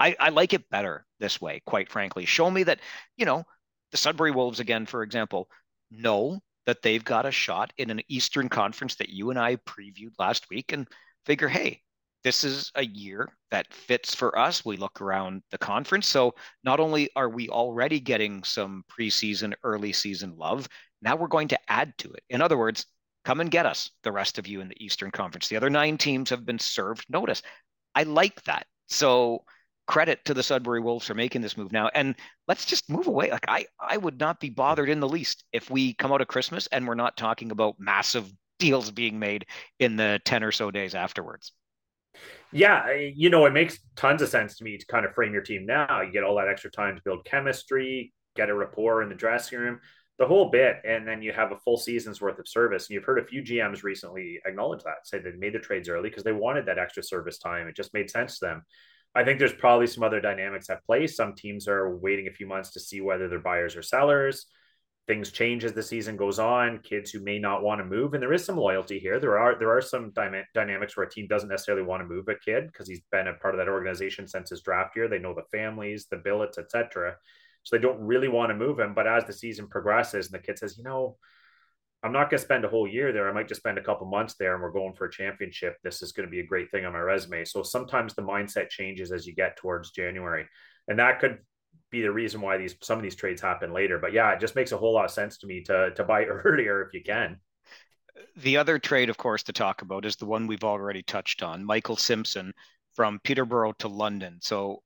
I, 0.00 0.16
I 0.18 0.30
like 0.30 0.54
it 0.54 0.68
better 0.70 1.06
this 1.20 1.40
way, 1.40 1.62
quite 1.66 1.90
frankly. 1.90 2.24
Show 2.24 2.50
me 2.50 2.62
that, 2.64 2.80
you 3.16 3.26
know, 3.26 3.44
the 3.92 3.98
Sudbury 3.98 4.30
Wolves, 4.30 4.58
again, 4.58 4.86
for 4.86 5.02
example, 5.02 5.48
know 5.90 6.40
that 6.66 6.82
they've 6.82 7.04
got 7.04 7.26
a 7.26 7.30
shot 7.30 7.72
in 7.76 7.90
an 7.90 8.00
Eastern 8.08 8.48
Conference 8.48 8.94
that 8.96 9.10
you 9.10 9.30
and 9.30 9.38
I 9.38 9.56
previewed 9.56 10.12
last 10.18 10.48
week 10.50 10.72
and 10.72 10.88
figure, 11.26 11.48
hey, 11.48 11.82
this 12.22 12.44
is 12.44 12.70
a 12.74 12.84
year 12.84 13.28
that 13.50 13.72
fits 13.72 14.14
for 14.14 14.38
us. 14.38 14.64
We 14.64 14.76
look 14.76 15.00
around 15.00 15.42
the 15.50 15.58
conference. 15.58 16.06
So 16.06 16.34
not 16.64 16.78
only 16.78 17.10
are 17.16 17.28
we 17.28 17.48
already 17.48 17.98
getting 17.98 18.44
some 18.44 18.84
preseason, 18.90 19.54
early 19.64 19.92
season 19.92 20.36
love, 20.36 20.68
now 21.02 21.16
we're 21.16 21.28
going 21.28 21.48
to 21.48 21.58
add 21.70 21.96
to 21.98 22.12
it. 22.12 22.22
In 22.28 22.42
other 22.42 22.58
words, 22.58 22.86
come 23.24 23.40
and 23.40 23.50
get 23.50 23.66
us, 23.66 23.90
the 24.02 24.12
rest 24.12 24.38
of 24.38 24.46
you 24.46 24.60
in 24.60 24.68
the 24.68 24.84
Eastern 24.84 25.10
Conference. 25.10 25.48
The 25.48 25.56
other 25.56 25.70
nine 25.70 25.96
teams 25.96 26.30
have 26.30 26.44
been 26.44 26.58
served 26.58 27.06
notice. 27.08 27.42
I 27.94 28.02
like 28.02 28.42
that. 28.44 28.66
So 28.88 29.44
credit 29.86 30.24
to 30.24 30.34
the 30.34 30.42
Sudbury 30.42 30.80
Wolves 30.80 31.06
for 31.06 31.14
making 31.14 31.42
this 31.42 31.56
move 31.56 31.72
now. 31.72 31.90
And 31.94 32.14
let's 32.46 32.64
just 32.64 32.88
move 32.88 33.06
away. 33.06 33.30
Like 33.30 33.44
I, 33.48 33.66
I 33.80 33.96
would 33.96 34.20
not 34.20 34.40
be 34.40 34.50
bothered 34.50 34.88
in 34.88 35.00
the 35.00 35.08
least 35.08 35.44
if 35.52 35.70
we 35.70 35.94
come 35.94 36.12
out 36.12 36.20
of 36.20 36.28
Christmas 36.28 36.68
and 36.68 36.86
we're 36.86 36.94
not 36.94 37.16
talking 37.16 37.50
about 37.50 37.76
massive 37.78 38.30
deals 38.58 38.90
being 38.90 39.18
made 39.18 39.46
in 39.78 39.96
the 39.96 40.20
10 40.24 40.44
or 40.44 40.52
so 40.52 40.70
days 40.70 40.94
afterwards. 40.94 41.52
Yeah, 42.52 42.92
you 42.92 43.30
know, 43.30 43.46
it 43.46 43.52
makes 43.52 43.78
tons 43.96 44.22
of 44.22 44.28
sense 44.28 44.56
to 44.56 44.64
me 44.64 44.76
to 44.76 44.86
kind 44.86 45.06
of 45.06 45.14
frame 45.14 45.32
your 45.32 45.42
team 45.42 45.66
now. 45.66 46.02
You 46.02 46.12
get 46.12 46.24
all 46.24 46.36
that 46.36 46.48
extra 46.48 46.70
time 46.70 46.96
to 46.96 47.02
build 47.04 47.24
chemistry, 47.24 48.12
get 48.36 48.48
a 48.48 48.54
rapport 48.54 49.02
in 49.02 49.08
the 49.08 49.14
dressing 49.14 49.58
room, 49.58 49.80
the 50.18 50.26
whole 50.26 50.50
bit, 50.50 50.76
and 50.84 51.06
then 51.06 51.22
you 51.22 51.32
have 51.32 51.52
a 51.52 51.58
full 51.58 51.78
season's 51.78 52.20
worth 52.20 52.38
of 52.38 52.48
service. 52.48 52.88
And 52.88 52.94
you've 52.94 53.04
heard 53.04 53.20
a 53.20 53.26
few 53.26 53.42
GMs 53.42 53.82
recently 53.82 54.40
acknowledge 54.44 54.82
that, 54.82 55.04
say 55.06 55.18
they 55.18 55.30
made 55.32 55.54
the 55.54 55.60
trades 55.60 55.88
early 55.88 56.10
because 56.10 56.24
they 56.24 56.32
wanted 56.32 56.66
that 56.66 56.78
extra 56.78 57.02
service 57.02 57.38
time. 57.38 57.68
It 57.68 57.76
just 57.76 57.94
made 57.94 58.10
sense 58.10 58.38
to 58.38 58.46
them. 58.46 58.62
I 59.14 59.24
think 59.24 59.38
there's 59.38 59.52
probably 59.52 59.86
some 59.86 60.04
other 60.04 60.20
dynamics 60.20 60.70
at 60.70 60.84
play. 60.84 61.06
Some 61.06 61.34
teams 61.34 61.66
are 61.66 61.96
waiting 61.96 62.28
a 62.28 62.32
few 62.32 62.46
months 62.46 62.70
to 62.72 62.80
see 62.80 63.00
whether 63.00 63.28
they're 63.28 63.40
buyers 63.40 63.74
or 63.74 63.82
sellers. 63.82 64.46
Things 65.08 65.32
change 65.32 65.64
as 65.64 65.72
the 65.72 65.82
season 65.82 66.16
goes 66.16 66.38
on. 66.38 66.78
Kids 66.84 67.10
who 67.10 67.20
may 67.20 67.38
not 67.38 67.64
want 67.64 67.80
to 67.80 67.84
move, 67.84 68.14
and 68.14 68.22
there 68.22 68.32
is 68.32 68.44
some 68.44 68.56
loyalty 68.56 69.00
here. 69.00 69.18
There 69.18 69.38
are 69.38 69.58
there 69.58 69.76
are 69.76 69.80
some 69.80 70.12
dyma- 70.12 70.44
dynamics 70.54 70.96
where 70.96 71.06
a 71.06 71.10
team 71.10 71.26
doesn't 71.26 71.48
necessarily 71.48 71.82
want 71.82 72.02
to 72.02 72.08
move 72.08 72.28
a 72.28 72.36
kid 72.36 72.66
because 72.66 72.88
he's 72.88 73.02
been 73.10 73.26
a 73.26 73.34
part 73.34 73.54
of 73.54 73.58
that 73.58 73.68
organization 73.68 74.28
since 74.28 74.50
his 74.50 74.62
draft 74.62 74.94
year. 74.94 75.08
They 75.08 75.18
know 75.18 75.34
the 75.34 75.42
families, 75.50 76.06
the 76.06 76.18
billets, 76.18 76.58
etc. 76.58 77.16
So 77.64 77.76
they 77.76 77.82
don't 77.82 78.00
really 78.00 78.28
want 78.28 78.50
to 78.50 78.56
move 78.56 78.78
him. 78.78 78.94
But 78.94 79.08
as 79.08 79.24
the 79.24 79.32
season 79.32 79.66
progresses, 79.66 80.26
and 80.26 80.34
the 80.34 80.46
kid 80.46 80.58
says, 80.58 80.78
you 80.78 80.84
know, 80.84 81.16
I'm 82.02 82.12
not 82.12 82.30
going 82.30 82.38
to 82.38 82.44
spend 82.44 82.64
a 82.64 82.68
whole 82.68 82.88
year 82.88 83.12
there. 83.12 83.28
I 83.28 83.32
might 83.32 83.48
just 83.48 83.60
spend 83.60 83.76
a 83.76 83.82
couple 83.82 84.06
months 84.06 84.34
there 84.38 84.54
and 84.54 84.62
we're 84.62 84.70
going 84.70 84.94
for 84.94 85.04
a 85.04 85.10
championship. 85.10 85.76
This 85.82 86.00
is 86.00 86.12
going 86.12 86.26
to 86.26 86.30
be 86.30 86.40
a 86.40 86.46
great 86.46 86.70
thing 86.70 86.86
on 86.86 86.94
my 86.94 86.98
resume. 86.98 87.44
So 87.44 87.62
sometimes 87.62 88.14
the 88.14 88.22
mindset 88.22 88.70
changes 88.70 89.12
as 89.12 89.26
you 89.26 89.34
get 89.34 89.56
towards 89.58 89.90
January. 89.90 90.46
And 90.88 90.98
that 90.98 91.20
could 91.20 91.38
be 91.90 92.00
the 92.02 92.10
reason 92.10 92.40
why 92.40 92.56
these 92.56 92.74
some 92.82 92.98
of 92.98 93.02
these 93.02 93.16
trades 93.16 93.42
happen 93.42 93.72
later. 93.72 93.98
But 93.98 94.12
yeah, 94.12 94.32
it 94.32 94.40
just 94.40 94.56
makes 94.56 94.72
a 94.72 94.78
whole 94.78 94.94
lot 94.94 95.04
of 95.04 95.10
sense 95.10 95.38
to 95.38 95.46
me 95.46 95.62
to 95.64 95.90
to 95.94 96.04
buy 96.04 96.24
earlier 96.44 96.82
if 96.82 96.94
you 96.94 97.02
can. 97.02 97.38
The 98.36 98.56
other 98.56 98.78
trade, 98.78 99.10
of 99.10 99.16
course, 99.16 99.42
to 99.44 99.52
talk 99.52 99.82
about 99.82 100.04
is 100.04 100.16
the 100.16 100.26
one 100.26 100.46
we've 100.46 100.64
already 100.64 101.02
touched 101.02 101.42
on, 101.42 101.64
Michael 101.64 101.96
Simpson 101.96 102.52
from 102.94 103.20
Peterborough 103.24 103.72
to 103.78 103.88
London. 103.88 104.38
So 104.40 104.82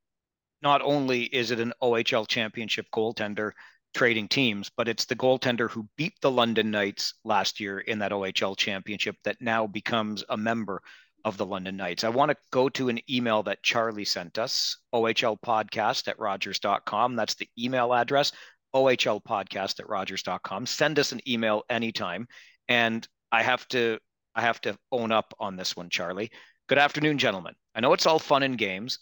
not 0.62 0.82
only 0.82 1.24
is 1.24 1.50
it 1.50 1.60
an 1.60 1.72
OHL 1.82 2.26
championship 2.26 2.86
goaltender 2.92 3.52
trading 3.94 4.28
teams, 4.28 4.70
but 4.76 4.88
it's 4.88 5.06
the 5.06 5.16
goaltender 5.16 5.70
who 5.70 5.88
beat 5.96 6.14
the 6.20 6.30
London 6.30 6.70
Knights 6.70 7.14
last 7.24 7.60
year 7.60 7.78
in 7.78 8.00
that 8.00 8.12
OHL 8.12 8.56
championship 8.56 9.16
that 9.24 9.40
now 9.40 9.66
becomes 9.66 10.24
a 10.28 10.36
member 10.36 10.82
of 11.24 11.38
the 11.38 11.46
London 11.46 11.76
Knights. 11.76 12.04
I 12.04 12.10
want 12.10 12.30
to 12.30 12.36
go 12.50 12.68
to 12.70 12.88
an 12.88 13.00
email 13.10 13.42
that 13.44 13.62
Charlie 13.62 14.04
sent 14.04 14.38
us, 14.38 14.76
ohlpodcast 14.94 16.08
at 16.08 16.18
rogers.com. 16.18 17.16
That's 17.16 17.34
the 17.36 17.48
email 17.58 17.94
address, 17.94 18.32
ohlpodcast 18.74 19.80
at 19.80 19.88
rogers.com. 19.88 20.66
Send 20.66 20.98
us 20.98 21.12
an 21.12 21.20
email 21.26 21.62
anytime. 21.70 22.26
And 22.68 23.06
I 23.32 23.42
have 23.42 23.66
to 23.68 23.98
I 24.34 24.42
have 24.42 24.60
to 24.62 24.76
own 24.90 25.12
up 25.12 25.32
on 25.38 25.56
this 25.56 25.76
one, 25.76 25.90
Charlie. 25.90 26.30
Good 26.68 26.78
afternoon, 26.78 27.18
gentlemen. 27.18 27.54
I 27.74 27.80
know 27.80 27.92
it's 27.92 28.06
all 28.06 28.18
fun 28.18 28.42
and 28.42 28.58
games, 28.58 28.98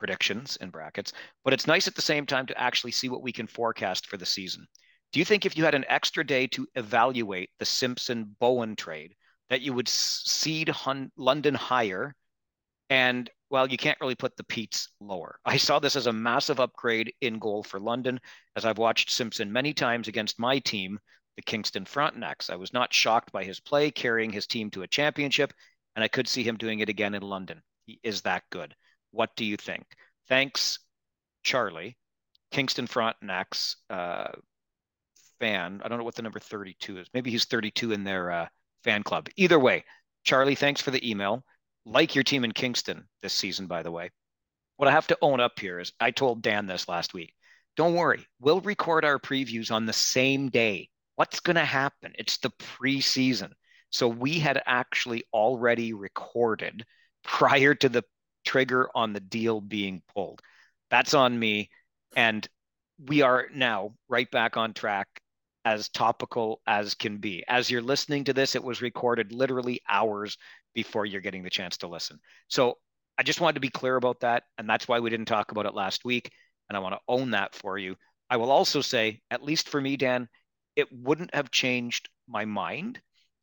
predictions 0.00 0.56
in 0.56 0.70
brackets, 0.70 1.12
but 1.44 1.52
it's 1.52 1.68
nice 1.68 1.86
at 1.86 1.94
the 1.94 2.02
same 2.02 2.26
time 2.26 2.46
to 2.46 2.60
actually 2.60 2.90
see 2.90 3.08
what 3.08 3.22
we 3.22 3.30
can 3.30 3.46
forecast 3.46 4.08
for 4.08 4.16
the 4.16 4.26
season. 4.26 4.66
Do 5.12 5.20
you 5.20 5.24
think 5.24 5.46
if 5.46 5.56
you 5.56 5.64
had 5.64 5.76
an 5.76 5.84
extra 5.88 6.26
day 6.26 6.48
to 6.48 6.66
evaluate 6.74 7.50
the 7.60 7.64
Simpson 7.64 8.34
Bowen 8.40 8.74
trade, 8.74 9.14
that 9.48 9.60
you 9.60 9.72
would 9.72 9.88
seed 9.88 10.68
Hun- 10.68 11.12
London 11.16 11.54
higher? 11.54 12.14
And 12.88 13.30
well, 13.50 13.68
you 13.68 13.76
can't 13.76 14.00
really 14.00 14.14
put 14.14 14.36
the 14.36 14.44
Petes 14.44 14.88
lower. 15.00 15.38
I 15.44 15.56
saw 15.56 15.78
this 15.78 15.96
as 15.96 16.06
a 16.06 16.12
massive 16.12 16.60
upgrade 16.60 17.12
in 17.20 17.38
goal 17.38 17.62
for 17.62 17.80
London, 17.80 18.20
as 18.56 18.64
I've 18.64 18.78
watched 18.78 19.10
Simpson 19.10 19.52
many 19.52 19.74
times 19.74 20.08
against 20.08 20.38
my 20.38 20.60
team, 20.60 20.98
the 21.36 21.42
Kingston 21.42 21.84
Frontenacs. 21.84 22.50
I 22.50 22.56
was 22.56 22.72
not 22.72 22.94
shocked 22.94 23.32
by 23.32 23.44
his 23.44 23.58
play, 23.60 23.90
carrying 23.90 24.30
his 24.30 24.46
team 24.46 24.70
to 24.70 24.82
a 24.82 24.88
championship, 24.88 25.52
and 25.96 26.04
I 26.04 26.08
could 26.08 26.28
see 26.28 26.44
him 26.44 26.56
doing 26.56 26.78
it 26.78 26.88
again 26.88 27.14
in 27.14 27.22
London. 27.22 27.62
He 27.86 27.98
is 28.04 28.22
that 28.22 28.44
good. 28.50 28.74
What 29.12 29.30
do 29.36 29.44
you 29.44 29.56
think? 29.56 29.84
Thanks, 30.28 30.78
Charlie. 31.42 31.96
Kingston 32.50 32.86
Frontenacs 32.86 33.76
uh, 33.88 34.32
fan. 35.38 35.80
I 35.84 35.88
don't 35.88 35.98
know 35.98 36.04
what 36.04 36.14
the 36.14 36.22
number 36.22 36.40
32 36.40 36.98
is. 36.98 37.08
Maybe 37.14 37.30
he's 37.30 37.44
32 37.44 37.92
in 37.92 38.04
their 38.04 38.30
uh, 38.30 38.46
fan 38.84 39.02
club. 39.02 39.28
Either 39.36 39.58
way, 39.58 39.84
Charlie, 40.24 40.54
thanks 40.54 40.80
for 40.80 40.90
the 40.90 41.08
email. 41.08 41.44
Like 41.86 42.14
your 42.14 42.24
team 42.24 42.44
in 42.44 42.52
Kingston 42.52 43.08
this 43.22 43.32
season, 43.32 43.66
by 43.66 43.82
the 43.82 43.90
way. 43.90 44.10
What 44.76 44.88
I 44.88 44.92
have 44.92 45.06
to 45.08 45.18
own 45.22 45.40
up 45.40 45.58
here 45.58 45.78
is 45.78 45.92
I 46.00 46.10
told 46.10 46.42
Dan 46.42 46.66
this 46.66 46.88
last 46.88 47.14
week. 47.14 47.34
Don't 47.76 47.94
worry, 47.94 48.26
we'll 48.40 48.60
record 48.60 49.04
our 49.04 49.18
previews 49.18 49.70
on 49.70 49.86
the 49.86 49.92
same 49.92 50.50
day. 50.50 50.88
What's 51.16 51.40
going 51.40 51.56
to 51.56 51.64
happen? 51.64 52.12
It's 52.18 52.38
the 52.38 52.50
preseason. 52.50 53.52
So 53.90 54.08
we 54.08 54.38
had 54.38 54.62
actually 54.66 55.24
already 55.32 55.92
recorded 55.92 56.84
prior 57.24 57.74
to 57.74 57.88
the 57.88 58.04
trigger 58.44 58.88
on 58.94 59.12
the 59.12 59.20
deal 59.20 59.60
being 59.60 60.02
pulled. 60.14 60.40
That's 60.90 61.14
on 61.14 61.38
me. 61.38 61.70
And 62.16 62.46
we 63.06 63.22
are 63.22 63.46
now 63.54 63.94
right 64.08 64.30
back 64.30 64.56
on 64.56 64.74
track 64.74 65.08
as 65.64 65.88
topical 65.88 66.60
as 66.66 66.94
can 66.94 67.18
be. 67.18 67.44
As 67.48 67.70
you're 67.70 67.82
listening 67.82 68.24
to 68.24 68.32
this, 68.32 68.54
it 68.54 68.64
was 68.64 68.82
recorded 68.82 69.32
literally 69.32 69.80
hours 69.88 70.36
before 70.74 71.06
you're 71.06 71.20
getting 71.20 71.42
the 71.42 71.50
chance 71.50 71.76
to 71.78 71.88
listen. 71.88 72.18
So 72.48 72.78
I 73.18 73.22
just 73.22 73.40
wanted 73.40 73.54
to 73.54 73.60
be 73.60 73.68
clear 73.68 73.96
about 73.96 74.20
that. 74.20 74.44
And 74.58 74.68
that's 74.68 74.88
why 74.88 75.00
we 75.00 75.10
didn't 75.10 75.26
talk 75.26 75.50
about 75.52 75.66
it 75.66 75.74
last 75.74 76.04
week. 76.04 76.30
And 76.68 76.76
I 76.76 76.80
want 76.80 76.94
to 76.94 77.00
own 77.08 77.32
that 77.32 77.54
for 77.54 77.76
you. 77.76 77.96
I 78.30 78.36
will 78.36 78.50
also 78.50 78.80
say, 78.80 79.20
at 79.30 79.42
least 79.42 79.68
for 79.68 79.80
me, 79.80 79.96
Dan, 79.96 80.28
it 80.76 80.88
wouldn't 80.92 81.34
have 81.34 81.50
changed 81.50 82.08
my 82.28 82.44
mind. 82.44 83.00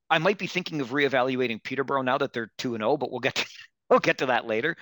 I 0.10 0.18
might 0.18 0.38
be 0.38 0.48
thinking 0.48 0.80
of 0.80 0.92
reevaluating 0.92 1.62
Peterborough 1.62 2.02
now 2.02 2.18
that 2.18 2.32
they're 2.32 2.52
2 2.58 2.76
and 2.76 2.82
0, 2.82 2.96
but 2.98 3.12
we'll 3.12 3.20
get 3.20 3.36
to, 3.36 3.46
we'll 3.90 4.00
get 4.00 4.20
to 4.20 4.28
that 4.28 4.48
later. 4.48 4.76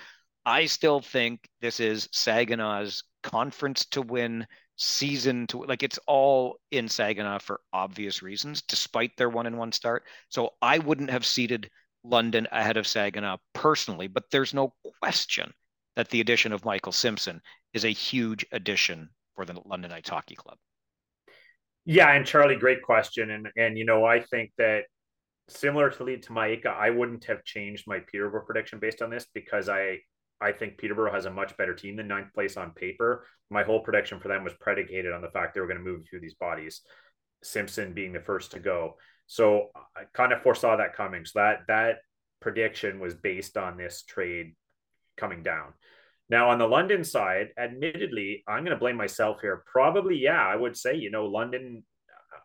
I 0.46 0.68
still 0.68 1.02
think 1.02 1.48
this 1.62 1.80
is 1.80 2.08
Saginaws 2.12 3.04
conference 3.24 3.86
to 3.86 4.02
win 4.02 4.46
season 4.78 5.48
to 5.48 5.64
like 5.64 5.84
it's 5.84 6.00
all 6.06 6.60
in 6.72 6.88
Saginaw 6.88 7.40
for 7.40 7.62
obvious 7.74 8.22
reasons, 8.22 8.62
despite 8.62 9.18
their 9.18 9.30
one 9.30 9.48
and 9.48 9.58
one 9.58 9.72
start. 9.72 10.04
So 10.30 10.52
I 10.62 10.80
wouldn't 10.80 11.10
have 11.10 11.26
seeded 11.26 11.70
London 12.04 12.48
ahead 12.52 12.78
of 12.78 12.86
Saginaw 12.86 13.38
personally, 13.54 14.08
but 14.08 14.26
there's 14.32 14.54
no 14.54 14.74
question 15.02 15.52
that 15.96 16.10
the 16.10 16.22
addition 16.22 16.52
of 16.52 16.66
Michael 16.66 16.92
Simpson 16.92 17.42
is 17.74 17.86
a 17.86 17.90
huge 17.90 18.46
addition 18.52 19.10
for 19.36 19.46
the 19.46 19.60
London 19.66 19.92
Knights 19.92 20.10
Hockey 20.10 20.36
Club. 20.36 20.58
Yeah, 21.86 22.12
and 22.12 22.26
Charlie, 22.26 22.56
great 22.56 22.82
question, 22.82 23.32
and 23.32 23.48
and 23.56 23.78
you 23.78 23.86
know 23.86 24.06
I 24.06 24.22
think 24.22 24.52
that 24.58 24.86
similar 25.50 25.90
to 25.90 26.04
lead 26.04 26.24
to 26.24 26.30
Maika, 26.30 26.68
I 26.68 26.90
wouldn't 26.90 27.26
have 27.26 27.44
changed 27.44 27.86
my 27.88 28.00
Peterborough 28.00 28.46
prediction 28.46 28.80
based 28.80 29.02
on 29.02 29.10
this 29.10 29.28
because 29.34 29.70
I 29.70 30.00
I 30.42 30.52
think 30.52 30.78
Peterborough 30.78 31.14
has 31.14 31.26
a 31.26 31.32
much 31.32 31.56
better 31.56 31.74
team 31.74 31.96
than 31.96 32.08
ninth 32.08 32.34
place 32.34 32.58
on 32.58 32.72
paper. 32.72 33.26
My 33.50 33.64
whole 33.64 33.80
prediction 33.80 34.20
for 34.20 34.28
them 34.28 34.44
was 34.44 34.54
predicated 34.60 35.14
on 35.14 35.22
the 35.22 35.30
fact 35.30 35.54
they 35.54 35.62
were 35.62 35.68
going 35.68 35.80
to 35.80 35.84
move 35.84 36.04
through 36.10 36.20
these 36.20 36.34
bodies, 36.34 36.82
Simpson 37.42 37.94
being 37.94 38.12
the 38.12 38.20
first 38.20 38.52
to 38.52 38.60
go. 38.60 38.96
So 39.28 39.70
I 39.96 40.04
kind 40.14 40.34
of 40.34 40.42
foresaw 40.42 40.76
that 40.78 40.96
coming. 40.96 41.26
So 41.26 41.40
that 41.40 41.62
that 41.68 41.98
prediction 42.42 43.00
was 43.00 43.14
based 43.14 43.58
on 43.58 43.78
this 43.78 44.04
trade 44.04 44.56
coming 45.18 45.42
down. 45.42 45.74
Now 46.30 46.50
on 46.50 46.60
the 46.60 46.68
London 46.68 47.04
side, 47.04 47.50
admittedly, 47.58 48.44
I'm 48.48 48.64
going 48.64 48.76
to 48.76 48.80
blame 48.80 48.98
myself 48.98 49.42
here. 49.42 49.64
Probably, 49.72 50.18
yeah, 50.18 50.46
I 50.46 50.56
would 50.56 50.76
say 50.76 50.96
you 50.96 51.12
know 51.12 51.26
London. 51.26 51.84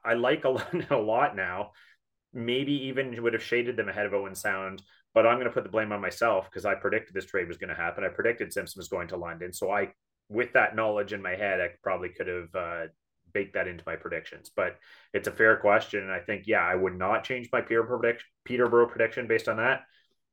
I 0.05 0.15
like 0.15 0.45
London 0.45 0.87
a 0.91 0.97
lot 0.97 1.35
now. 1.35 1.73
Maybe 2.33 2.73
even 2.87 3.23
would 3.23 3.33
have 3.33 3.43
shaded 3.43 3.77
them 3.77 3.89
ahead 3.89 4.07
of 4.07 4.15
Owen 4.15 4.35
Sound 4.35 4.83
but 5.15 5.27
I'm 5.27 5.37
going 5.37 5.47
to 5.47 5.53
put 5.53 5.65
the 5.65 5.71
blame 5.71 5.93
on 5.93 6.01
myself 6.01 6.49
because 6.51 6.65
I 6.65 6.75
predicted 6.75 7.15
this 7.15 7.27
trade 7.27 7.49
was 7.49 7.57
going 7.57 7.71
to 7.71 7.75
happen. 7.75 8.05
I 8.05 8.09
predicted 8.09 8.53
Simpson 8.53 8.79
was 8.79 8.89
going 8.89 9.09
to 9.09 9.17
London. 9.17 9.53
So 9.53 9.71
I, 9.71 9.89
with 10.29 10.53
that 10.53 10.77
knowledge 10.77 11.13
in 11.13 11.23
my 11.23 11.35
head, 11.35 11.61
I 11.61 11.71
probably 11.83 12.11
could 12.11 12.29
have 12.29 12.55
uh, 12.55 12.87
baked 13.33 13.55
that 13.55 13.67
into 13.67 13.83
my 13.87 13.97
predictions. 13.97 14.51
But 14.55 14.77
it's 15.13 15.27
a 15.27 15.33
fair 15.33 15.57
question. 15.57 16.03
And 16.03 16.13
I 16.13 16.21
think, 16.21 16.45
yeah, 16.47 16.65
I 16.65 16.77
would 16.77 16.97
not 16.97 17.25
change 17.25 17.49
my 17.53 17.61
Peterborough 17.61 17.99
prediction, 17.99 18.27
Peterborough 18.45 18.89
prediction 18.89 19.27
based 19.27 19.49
on 19.49 19.57
that. 19.57 19.83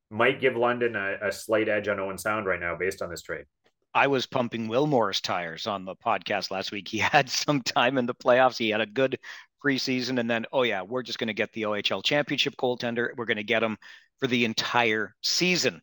Might 0.09 0.39
give 0.39 0.55
London 0.55 0.95
a, 0.95 1.17
a 1.27 1.31
slight 1.31 1.67
edge 1.67 1.87
on 1.87 1.99
Owen 1.99 2.17
Sound 2.17 2.45
right 2.45 2.59
now 2.59 2.75
based 2.75 3.01
on 3.01 3.09
this 3.09 3.23
trade. 3.23 3.45
I 3.93 4.07
was 4.07 4.27
pumping 4.27 4.67
Willmore's 4.67 5.21
tires 5.21 5.65
on 5.65 5.83
the 5.83 5.95
podcast 5.95 6.51
last 6.51 6.71
week. 6.71 6.87
He 6.87 6.97
had 6.99 7.29
some 7.29 7.61
time 7.61 7.97
in 7.97 8.05
the 8.05 8.13
playoffs. 8.13 8.59
He 8.59 8.69
had 8.69 8.81
a 8.81 8.85
good 8.85 9.17
preseason, 9.67 10.19
and 10.19 10.29
then 10.29 10.45
oh 10.53 10.63
yeah, 10.63 10.81
we're 10.81 11.03
just 11.03 11.19
going 11.19 11.27
to 11.27 11.33
get 11.33 11.51
the 11.53 11.63
OHL 11.63 12.03
championship 12.03 12.55
goaltender. 12.57 13.09
We're 13.15 13.25
going 13.25 13.37
to 13.37 13.43
get 13.43 13.63
him 13.63 13.77
for 14.19 14.27
the 14.27 14.45
entire 14.45 15.13
season 15.21 15.81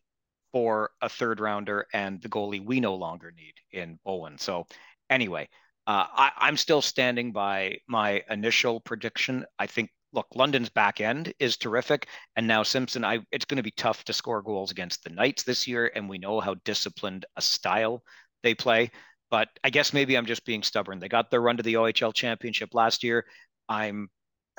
for 0.51 0.89
a 1.01 1.09
third 1.09 1.39
rounder 1.39 1.85
and 1.93 2.21
the 2.21 2.29
goalie 2.29 2.65
we 2.65 2.79
no 2.79 2.95
longer 2.95 3.31
need 3.35 3.53
in 3.71 3.99
Bowen. 4.05 4.37
So 4.37 4.65
anyway, 5.09 5.49
uh, 5.85 6.05
I, 6.09 6.47
am 6.47 6.57
still 6.57 6.81
standing 6.81 7.31
by 7.31 7.77
my 7.87 8.23
initial 8.29 8.79
prediction. 8.79 9.45
I 9.59 9.67
think 9.67 9.89
look, 10.13 10.27
London's 10.33 10.69
back 10.69 11.01
end 11.01 11.33
is 11.39 11.57
terrific, 11.57 12.07
and 12.35 12.47
now 12.47 12.63
Simpson. 12.63 13.05
I 13.05 13.19
it's 13.31 13.45
going 13.45 13.57
to 13.57 13.63
be 13.63 13.71
tough 13.71 14.03
to 14.05 14.13
score 14.13 14.41
goals 14.41 14.71
against 14.71 15.03
the 15.03 15.11
Knights 15.11 15.43
this 15.43 15.67
year, 15.67 15.91
and 15.93 16.09
we 16.09 16.17
know 16.17 16.39
how 16.39 16.55
disciplined 16.65 17.25
a 17.35 17.41
style 17.41 18.01
they 18.41 18.55
play. 18.55 18.91
But 19.29 19.49
I 19.63 19.69
guess 19.69 19.91
maybe 19.91 20.15
I'm 20.15 20.25
just 20.25 20.45
being 20.45 20.63
stubborn. 20.63 20.99
They 20.99 21.09
got 21.09 21.29
their 21.29 21.41
run 21.41 21.57
to 21.57 21.63
the 21.63 21.73
OHL 21.73 22.13
championship 22.13 22.73
last 22.73 23.03
year. 23.03 23.25
I'm 23.67 24.09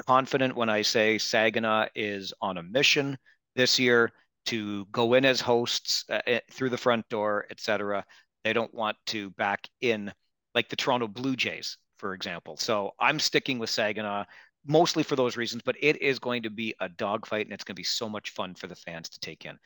confident 0.07 0.57
when 0.57 0.69
I 0.69 0.83
say 0.83 1.19
Saginaw 1.19 1.87
is 1.95 2.33
on 2.41 2.59
a 2.59 2.63
mission 2.63 3.17
this 3.55 3.79
year 3.79 4.13
to 4.47 4.85
go 4.87 5.15
in 5.15 5.25
as 5.25 5.41
hosts 5.41 6.05
uh, 6.11 6.21
eh, 6.27 6.41
through 6.51 6.71
the 6.71 6.79
front 6.79 7.09
door, 7.09 7.47
etc. 7.51 8.05
They 8.45 8.53
don't 8.53 8.73
want 8.75 8.97
to 9.07 9.31
back 9.31 9.69
in 9.81 10.13
like 10.55 10.69
the 10.69 10.77
Toronto 10.77 11.09
Blue 11.09 11.37
Jays, 11.37 11.79
for 11.99 12.15
example. 12.15 12.57
So 12.57 12.93
I'm 13.01 13.19
sticking 13.19 13.59
with 13.59 13.71
Saginaw 13.71 14.25
mostly 14.67 15.03
for 15.03 15.17
those 15.17 15.37
reasons, 15.37 15.63
but 15.65 15.77
it 15.81 16.01
is 16.03 16.19
going 16.19 16.43
to 16.43 16.51
be 16.51 16.75
a 16.81 16.89
dogfight 16.89 17.47
and 17.47 17.53
it's 17.53 17.65
going 17.65 17.75
to 17.75 17.81
be 17.81 17.85
so 17.85 18.09
much 18.09 18.31
fun 18.31 18.55
for 18.55 18.67
the 18.67 18.77
fans 18.77 19.09
to 19.11 19.21
take 19.21 19.45
in. 19.45 19.59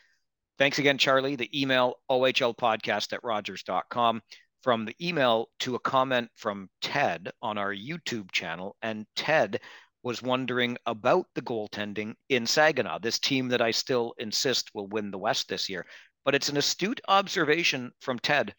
Thanks 0.58 0.78
again, 0.78 0.98
Charlie. 0.98 1.36
The 1.36 1.50
email 1.58 1.94
ohlpodcast 2.10 3.12
at 3.12 3.24
rogers.com 3.24 4.20
from 4.62 4.84
the 4.84 4.96
email 5.00 5.48
to 5.60 5.74
a 5.74 5.80
comment 5.80 6.30
from 6.36 6.68
Ted 6.80 7.30
on 7.42 7.58
our 7.58 7.74
YouTube 7.74 8.30
channel. 8.30 8.76
And 8.82 9.06
Ted 9.16 9.60
was 10.02 10.22
wondering 10.22 10.76
about 10.86 11.26
the 11.34 11.42
goaltending 11.42 12.14
in 12.28 12.46
Saginaw, 12.46 12.98
this 12.98 13.18
team 13.18 13.48
that 13.48 13.60
I 13.60 13.70
still 13.70 14.14
insist 14.18 14.70
will 14.74 14.86
win 14.88 15.10
the 15.10 15.18
West 15.18 15.48
this 15.48 15.68
year. 15.68 15.86
But 16.24 16.34
it's 16.34 16.48
an 16.48 16.56
astute 16.56 17.00
observation 17.08 17.92
from 18.00 18.18
Ted, 18.18 18.54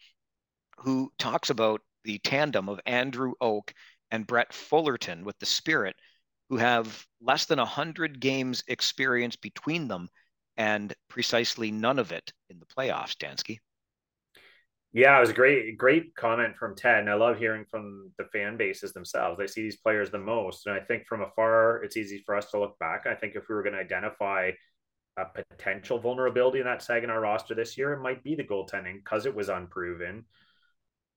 who 0.78 1.12
talks 1.18 1.50
about 1.50 1.82
the 2.04 2.20
tandem 2.20 2.70
of 2.70 2.80
Andrew 2.86 3.34
Oke 3.42 3.74
and 4.10 4.28
Brett 4.28 4.54
Fullerton 4.54 5.24
with 5.24 5.38
the 5.40 5.46
Spirit, 5.46 5.96
who 6.50 6.58
have 6.58 7.06
less 7.22 7.46
than 7.46 7.60
100 7.60 8.20
games 8.20 8.64
experience 8.68 9.36
between 9.36 9.88
them 9.88 10.10
and 10.58 10.94
precisely 11.08 11.72
none 11.72 11.98
of 11.98 12.12
it 12.12 12.34
in 12.50 12.60
the 12.60 12.66
playoffs, 12.66 13.16
Dansky. 13.16 13.60
Yeah, 14.94 15.16
it 15.18 15.22
was 15.22 15.30
a 15.30 15.34
great, 15.34 15.78
great 15.78 16.16
comment 16.16 16.58
from 16.58 16.76
Ted. 16.76 17.00
And 17.00 17.10
I 17.10 17.14
love 17.14 17.38
hearing 17.38 17.66
from 17.70 18.12
the 18.18 18.26
fan 18.26 18.58
bases 18.58 18.92
themselves. 18.92 19.38
They 19.38 19.48
see 19.48 19.62
these 19.62 19.78
players 19.78 20.12
the 20.12 20.20
most. 20.20 20.68
And 20.68 20.76
I 20.76 20.82
think 20.82 21.08
from 21.08 21.22
afar, 21.22 21.82
it's 21.84 21.96
easy 21.96 22.22
for 22.26 22.36
us 22.36 22.52
to 22.52 22.60
look 22.60 22.78
back. 22.78 23.08
I 23.08 23.16
think 23.16 23.36
if 23.36 23.48
we 23.48 23.56
were 23.56 23.64
going 23.64 23.76
to 23.76 23.80
identify 23.80 24.52
a 25.18 25.26
potential 25.26 25.98
vulnerability 26.00 26.60
in 26.60 26.66
that 26.66 26.82
Saginaw 26.82 27.16
roster 27.16 27.56
this 27.56 27.78
year, 27.78 27.94
it 27.94 28.02
might 28.02 28.24
be 28.24 28.36
the 28.36 28.44
goaltending 28.44 28.96
because 28.96 29.26
it 29.26 29.36
was 29.36 29.48
unproven 29.48 30.26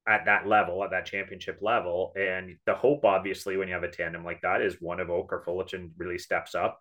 at 0.06 0.26
that 0.26 0.46
level, 0.46 0.84
at 0.84 0.90
that 0.90 1.06
championship 1.06 1.58
level. 1.60 2.12
And 2.16 2.56
the 2.66 2.74
hope, 2.74 3.04
obviously, 3.04 3.56
when 3.56 3.66
you 3.66 3.74
have 3.74 3.82
a 3.82 3.90
tandem 3.90 4.24
like 4.24 4.42
that, 4.42 4.62
is 4.62 4.76
one 4.80 5.00
of 5.00 5.10
Oke 5.10 5.32
or 5.32 5.42
Fullerton 5.42 5.92
really 5.96 6.18
steps 6.18 6.54
up. 6.54 6.80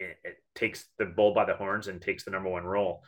It, 0.00 0.16
it 0.24 0.36
takes 0.56 0.84
the 0.98 1.04
bull 1.04 1.32
by 1.32 1.44
the 1.44 1.54
horns 1.54 1.86
and 1.86 2.02
takes 2.02 2.24
the 2.24 2.32
number 2.32 2.50
one 2.50 2.64
role. 2.64 3.04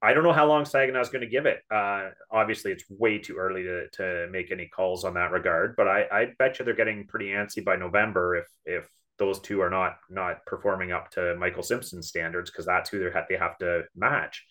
I 0.00 0.12
don't 0.12 0.22
know 0.22 0.32
how 0.32 0.46
long 0.46 0.64
Saginaw 0.64 1.00
is 1.00 1.08
going 1.08 1.22
to 1.22 1.30
give 1.30 1.46
it. 1.46 1.60
Uh, 1.70 2.10
obviously, 2.30 2.70
it's 2.70 2.84
way 2.88 3.18
too 3.18 3.36
early 3.36 3.64
to, 3.64 3.88
to 3.94 4.28
make 4.30 4.52
any 4.52 4.66
calls 4.68 5.04
on 5.04 5.14
that 5.14 5.32
regard, 5.32 5.74
but 5.76 5.88
I, 5.88 6.06
I 6.12 6.26
bet 6.38 6.58
you 6.58 6.64
they're 6.64 6.74
getting 6.74 7.06
pretty 7.06 7.28
antsy 7.28 7.64
by 7.64 7.76
November 7.76 8.36
if 8.36 8.46
if 8.64 8.88
those 9.18 9.40
two 9.40 9.60
are 9.60 9.70
not 9.70 9.96
not 10.08 10.46
performing 10.46 10.92
up 10.92 11.10
to 11.10 11.34
Michael 11.36 11.64
Simpson's 11.64 12.08
standards 12.08 12.50
because 12.50 12.66
that's 12.66 12.90
who 12.90 13.10
they 13.28 13.36
have 13.36 13.58
to 13.58 13.82
match. 13.96 14.44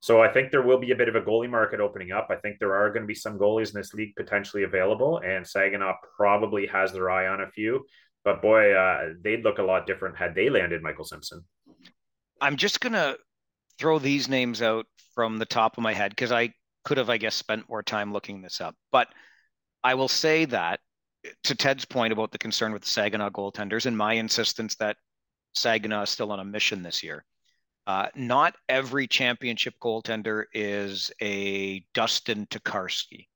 So 0.00 0.22
I 0.22 0.28
think 0.28 0.50
there 0.50 0.62
will 0.62 0.78
be 0.78 0.92
a 0.92 0.96
bit 0.96 1.08
of 1.08 1.16
a 1.16 1.20
goalie 1.20 1.50
market 1.50 1.80
opening 1.80 2.12
up. 2.12 2.28
I 2.30 2.36
think 2.36 2.58
there 2.58 2.74
are 2.74 2.90
going 2.90 3.02
to 3.02 3.08
be 3.08 3.14
some 3.14 3.38
goalies 3.38 3.74
in 3.74 3.80
this 3.80 3.94
league 3.94 4.14
potentially 4.14 4.62
available, 4.62 5.18
and 5.18 5.44
Saginaw 5.44 5.94
probably 6.16 6.66
has 6.66 6.92
their 6.92 7.10
eye 7.10 7.26
on 7.26 7.40
a 7.40 7.50
few. 7.50 7.84
But 8.24 8.42
boy, 8.42 8.72
uh, 8.72 9.14
they'd 9.20 9.42
look 9.42 9.58
a 9.58 9.62
lot 9.62 9.86
different 9.86 10.16
had 10.16 10.34
they 10.34 10.48
landed 10.48 10.82
Michael 10.82 11.04
Simpson. 11.04 11.44
I'm 12.40 12.56
just 12.56 12.80
gonna 12.80 13.16
throw 13.78 13.98
these 13.98 14.28
names 14.28 14.62
out 14.62 14.86
from 15.14 15.38
the 15.38 15.46
top 15.46 15.76
of 15.76 15.82
my 15.82 15.92
head 15.92 16.10
because 16.10 16.32
I 16.32 16.52
could 16.84 16.98
have, 16.98 17.10
I 17.10 17.16
guess, 17.16 17.34
spent 17.34 17.68
more 17.68 17.82
time 17.82 18.12
looking 18.12 18.42
this 18.42 18.60
up. 18.60 18.74
But 18.92 19.08
I 19.82 19.94
will 19.94 20.08
say 20.08 20.44
that 20.46 20.80
to 21.44 21.54
Ted's 21.54 21.84
point 21.84 22.12
about 22.12 22.32
the 22.32 22.38
concern 22.38 22.72
with 22.72 22.82
the 22.82 22.90
Saginaw 22.90 23.30
goaltenders 23.30 23.86
and 23.86 23.96
my 23.96 24.14
insistence 24.14 24.76
that 24.76 24.96
Saginaw 25.54 26.02
is 26.02 26.10
still 26.10 26.32
on 26.32 26.40
a 26.40 26.44
mission 26.44 26.82
this 26.82 27.02
year. 27.02 27.24
Uh, 27.86 28.08
not 28.14 28.54
every 28.68 29.06
championship 29.06 29.74
goaltender 29.80 30.44
is 30.52 31.10
a 31.22 31.84
Dustin 31.94 32.46
Tokarski. 32.46 33.28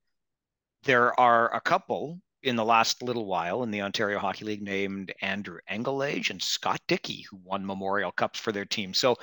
There 0.85 1.19
are 1.19 1.55
a 1.55 1.61
couple 1.61 2.21
in 2.43 2.57
the 2.57 2.65
last 2.65 3.03
little 3.03 3.27
while 3.27 3.63
in 3.63 3.71
the 3.71 3.83
Ontario 3.83 4.19
Hockey 4.19 4.45
League 4.45 4.63
named 4.63 5.13
Andrew 5.21 5.59
Engelage 5.69 6.31
and 6.31 6.43
Scott 6.43 6.81
Dickey, 6.89 7.25
who 7.31 7.39
won 7.45 7.65
Memorial 7.65 8.13
Cups 8.13 8.41
for 8.41 8.51
their 8.51 8.65
team. 8.65 8.95
So, 8.95 9.17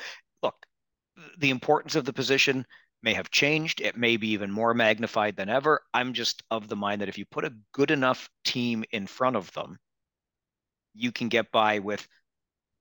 look, 0.44 0.67
the 1.38 1.50
importance 1.50 1.96
of 1.96 2.06
the 2.06 2.14
position 2.14 2.66
may 3.04 3.14
have 3.14 3.30
changed. 3.30 3.82
It 3.82 3.98
may 3.98 4.18
be 4.18 4.30
even 4.30 4.52
more 4.52 4.74
magnified 4.74 5.36
than 5.36 5.50
ever. 5.50 5.82
I'm 5.94 6.14
just 6.14 6.44
of 6.50 6.68
the 6.68 6.76
mind 6.76 7.02
that 7.02 7.10
if 7.10 7.18
you 7.18 7.26
put 7.26 7.46
a 7.46 7.54
good 7.72 7.92
enough 7.92 8.30
team 8.44 8.84
in 8.92 9.08
front 9.08 9.36
of 9.36 9.52
them, 9.54 9.78
you 10.94 11.12
can 11.12 11.30
get 11.30 11.52
by 11.52 11.80
with 11.80 12.08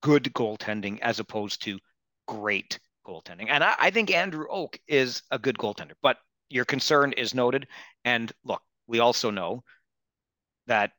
good 0.02 0.24
goaltending 0.34 1.00
as 1.00 1.20
opposed 1.20 1.62
to 1.64 1.78
great 2.26 2.78
goaltending. 3.06 3.48
And 3.48 3.62
I, 3.62 3.74
I 3.78 3.90
think 3.90 4.10
Andrew 4.10 4.46
Oke 4.50 4.78
is 4.88 5.22
a 5.30 5.38
good 5.38 5.58
goaltender, 5.58 5.94
but 6.02 6.18
your 6.48 6.64
concern 6.64 7.12
is 7.12 7.34
noted. 7.34 7.66
And 8.04 8.32
look, 8.44 8.62
we 8.86 9.00
also 9.00 9.30
know 9.30 9.62
that 10.66 10.92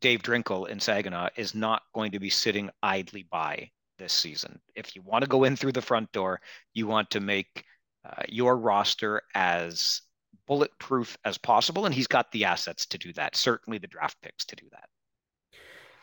Dave 0.00 0.22
Drinkill 0.22 0.68
in 0.68 0.80
Saginaw 0.80 1.30
is 1.36 1.54
not 1.54 1.82
going 1.94 2.12
to 2.12 2.20
be 2.20 2.30
sitting 2.30 2.70
idly 2.82 3.26
by 3.30 3.70
this 3.98 4.12
season. 4.12 4.60
If 4.74 4.96
you 4.96 5.02
want 5.02 5.22
to 5.22 5.28
go 5.28 5.44
in 5.44 5.56
through 5.56 5.72
the 5.72 5.82
front 5.82 6.10
door, 6.12 6.40
you 6.72 6.86
want 6.86 7.10
to 7.10 7.20
make 7.20 7.64
uh, 8.04 8.22
your 8.28 8.56
roster 8.56 9.22
as 9.34 10.00
bulletproof 10.46 11.16
as 11.24 11.38
possible. 11.38 11.86
And 11.86 11.94
he's 11.94 12.06
got 12.06 12.30
the 12.32 12.44
assets 12.44 12.86
to 12.86 12.98
do 12.98 13.12
that, 13.14 13.36
certainly 13.36 13.78
the 13.78 13.86
draft 13.86 14.16
picks 14.22 14.44
to 14.46 14.56
do 14.56 14.66
that. 14.72 14.88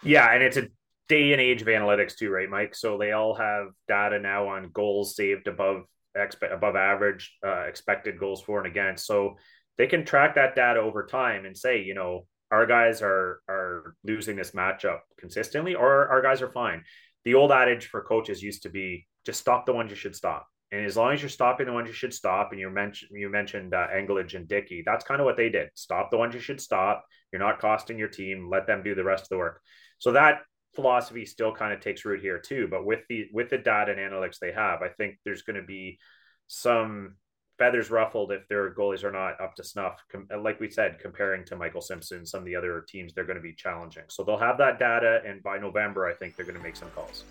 Yeah. 0.03 0.33
And 0.33 0.41
it's 0.41 0.57
a 0.57 0.67
day 1.07 1.33
and 1.33 1.41
age 1.41 1.61
of 1.61 1.67
analytics 1.67 2.15
too, 2.15 2.31
right, 2.31 2.49
Mike? 2.49 2.73
So 2.73 2.97
they 2.97 3.11
all 3.11 3.35
have 3.35 3.67
data 3.87 4.19
now 4.19 4.47
on 4.47 4.71
goals 4.73 5.15
saved 5.15 5.47
above 5.47 5.83
above 6.15 6.75
average, 6.75 7.33
uh, 7.45 7.61
expected 7.61 8.19
goals 8.19 8.41
for 8.41 8.57
and 8.59 8.67
against. 8.67 9.05
So 9.05 9.35
they 9.77 9.87
can 9.87 10.05
track 10.05 10.35
that 10.35 10.55
data 10.55 10.79
over 10.79 11.05
time 11.05 11.45
and 11.45 11.57
say, 11.57 11.83
you 11.83 11.93
know, 11.93 12.25
our 12.51 12.65
guys 12.65 13.01
are 13.01 13.41
are 13.47 13.95
losing 14.03 14.35
this 14.35 14.51
matchup 14.51 14.99
consistently, 15.17 15.75
or 15.75 16.09
our 16.09 16.21
guys 16.21 16.41
are 16.41 16.51
fine. 16.51 16.83
The 17.25 17.35
old 17.35 17.51
adage 17.51 17.87
for 17.87 18.01
coaches 18.01 18.41
used 18.41 18.63
to 18.63 18.69
be 18.69 19.07
just 19.25 19.39
stop 19.39 19.65
the 19.65 19.73
ones 19.73 19.89
you 19.89 19.95
should 19.95 20.15
stop. 20.15 20.47
And 20.71 20.85
as 20.85 20.95
long 20.95 21.13
as 21.13 21.21
you're 21.21 21.29
stopping 21.29 21.65
the 21.65 21.73
ones 21.73 21.87
you 21.87 21.93
should 21.93 22.13
stop, 22.13 22.51
and 22.51 22.59
you 22.59 22.69
mentioned 22.69 23.11
you 23.13 23.29
mentioned 23.29 23.73
uh, 23.73 23.87
and 23.91 24.47
Dickey, 24.47 24.83
that's 24.85 25.03
kind 25.03 25.19
of 25.19 25.25
what 25.25 25.35
they 25.35 25.49
did. 25.49 25.69
Stop 25.75 26.11
the 26.11 26.17
ones 26.17 26.33
you 26.33 26.39
should 26.39 26.61
stop. 26.61 27.05
You're 27.31 27.41
not 27.41 27.59
costing 27.59 27.99
your 27.99 28.07
team. 28.07 28.49
Let 28.49 28.67
them 28.67 28.81
do 28.81 28.95
the 28.95 29.03
rest 29.03 29.23
of 29.23 29.29
the 29.29 29.37
work. 29.37 29.61
So 29.99 30.13
that 30.13 30.41
philosophy 30.73 31.25
still 31.25 31.53
kind 31.53 31.73
of 31.73 31.81
takes 31.81 32.05
root 32.05 32.21
here 32.21 32.39
too. 32.39 32.67
But 32.71 32.85
with 32.85 33.01
the 33.09 33.27
with 33.33 33.49
the 33.49 33.57
data 33.57 33.91
and 33.91 33.99
analytics 33.99 34.39
they 34.39 34.53
have, 34.53 34.81
I 34.81 34.89
think 34.89 35.17
there's 35.25 35.41
going 35.41 35.59
to 35.59 35.65
be 35.65 35.99
some 36.47 37.15
feathers 37.61 37.91
ruffled 37.91 38.31
if 38.31 38.47
their 38.47 38.73
goalies 38.73 39.03
are 39.03 39.11
not 39.11 39.39
up 39.39 39.53
to 39.53 39.63
snuff. 39.63 40.03
Uh, 40.15 40.39
like 40.39 40.59
we 40.59 40.67
said, 40.67 40.97
comparing 40.99 41.45
to 41.45 41.55
Michael 41.55 41.79
Simpson, 41.79 42.25
some 42.25 42.39
of 42.39 42.45
the 42.45 42.55
other 42.55 42.81
teams, 42.81 43.13
they're 43.13 43.23
going 43.23 43.37
to 43.37 43.41
be 43.41 43.53
challenging. 43.53 44.01
So 44.07 44.23
they'll 44.23 44.39
have 44.39 44.57
that 44.57 44.79
data, 44.79 45.21
and 45.27 45.43
by 45.43 45.59
November, 45.59 46.07
I 46.07 46.13
think 46.15 46.35
they're 46.35 46.45
going 46.45 46.57
to 46.57 46.63
make 46.63 46.75
some 46.75 46.89
calls. 46.95 47.23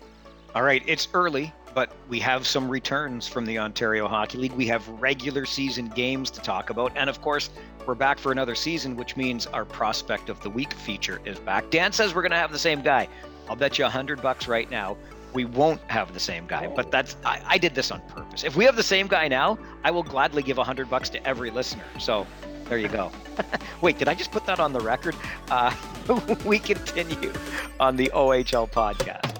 All 0.55 0.63
right, 0.63 0.81
it's 0.87 1.09
early, 1.13 1.51
but 1.75 1.91
we 2.07 2.17
have 2.21 2.47
some 2.47 2.69
returns 2.69 3.27
from 3.27 3.45
the 3.45 3.59
Ontario 3.59 4.07
Hockey 4.07 4.37
League. 4.37 4.53
We 4.53 4.67
have 4.67 4.87
regular 4.87 5.45
season 5.45 5.89
games 5.89 6.31
to 6.31 6.39
talk 6.39 6.69
about. 6.69 6.93
And 6.95 7.09
of 7.09 7.19
course, 7.19 7.49
we're 7.85 7.95
back 7.95 8.17
for 8.17 8.31
another 8.31 8.55
season, 8.55 8.95
which 8.95 9.17
means 9.17 9.47
our 9.47 9.65
prospect 9.65 10.29
of 10.29 10.41
the 10.43 10.49
week 10.49 10.71
feature 10.71 11.19
is 11.25 11.39
back. 11.39 11.69
Dan 11.71 11.91
says 11.91 12.15
we're 12.15 12.21
going 12.21 12.31
to 12.31 12.37
have 12.37 12.53
the 12.53 12.59
same 12.59 12.81
guy. 12.81 13.09
I'll 13.49 13.57
bet 13.57 13.77
you 13.77 13.83
a 13.83 13.89
hundred 13.89 14.21
bucks 14.21 14.47
right 14.47 14.71
now 14.71 14.95
we 15.33 15.45
won't 15.45 15.81
have 15.87 16.13
the 16.13 16.19
same 16.19 16.47
guy. 16.47 16.67
But 16.67 16.91
that's 16.91 17.15
I, 17.25 17.41
I, 17.45 17.57
did 17.57 17.75
this 17.75 17.91
on 17.91 18.01
purpose. 18.07 18.43
If 18.43 18.55
we 18.55 18.65
have 18.65 18.75
the 18.75 18.83
same 18.83 19.07
guy 19.07 19.27
now, 19.27 19.57
I 19.83 19.91
will 19.91 20.03
gladly 20.03 20.43
give 20.43 20.57
a 20.57 20.63
hundred 20.63 20.89
bucks 20.89 21.09
to 21.09 21.27
every 21.27 21.51
listener. 21.51 21.85
So 21.99 22.27
there 22.65 22.77
you 22.77 22.87
go. 22.87 23.11
Wait, 23.81 23.97
did 23.97 24.07
I 24.07 24.13
just 24.13 24.31
put 24.31 24.45
that 24.45 24.59
on 24.59 24.73
the 24.73 24.79
record? 24.79 25.15
Uh, 25.49 25.75
we 26.45 26.59
continue 26.59 27.33
on 27.79 27.95
the 27.95 28.09
OHL 28.13 28.69
podcast. 28.69 29.31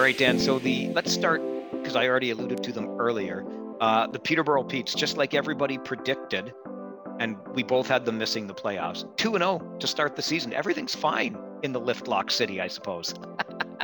All 0.00 0.04
right, 0.04 0.16
Dan. 0.16 0.38
So 0.38 0.58
the 0.58 0.88
let's 0.94 1.12
start 1.12 1.42
because 1.72 1.94
I 1.94 2.08
already 2.08 2.30
alluded 2.30 2.62
to 2.62 2.72
them 2.72 2.98
earlier. 2.98 3.44
Uh, 3.82 4.06
the 4.06 4.18
Peterborough 4.18 4.64
Petes, 4.64 4.94
just 4.94 5.18
like 5.18 5.34
everybody 5.34 5.76
predicted, 5.76 6.54
and 7.18 7.36
we 7.52 7.62
both 7.62 7.86
had 7.86 8.06
them 8.06 8.16
missing 8.16 8.46
the 8.46 8.54
playoffs. 8.54 9.04
Two 9.18 9.34
and 9.34 9.42
zero 9.42 9.60
oh 9.62 9.78
to 9.78 9.86
start 9.86 10.16
the 10.16 10.22
season. 10.22 10.54
Everything's 10.54 10.94
fine 10.94 11.36
in 11.62 11.72
the 11.72 11.78
lift 11.78 12.08
lock 12.08 12.30
city, 12.30 12.62
I 12.62 12.66
suppose. 12.66 13.12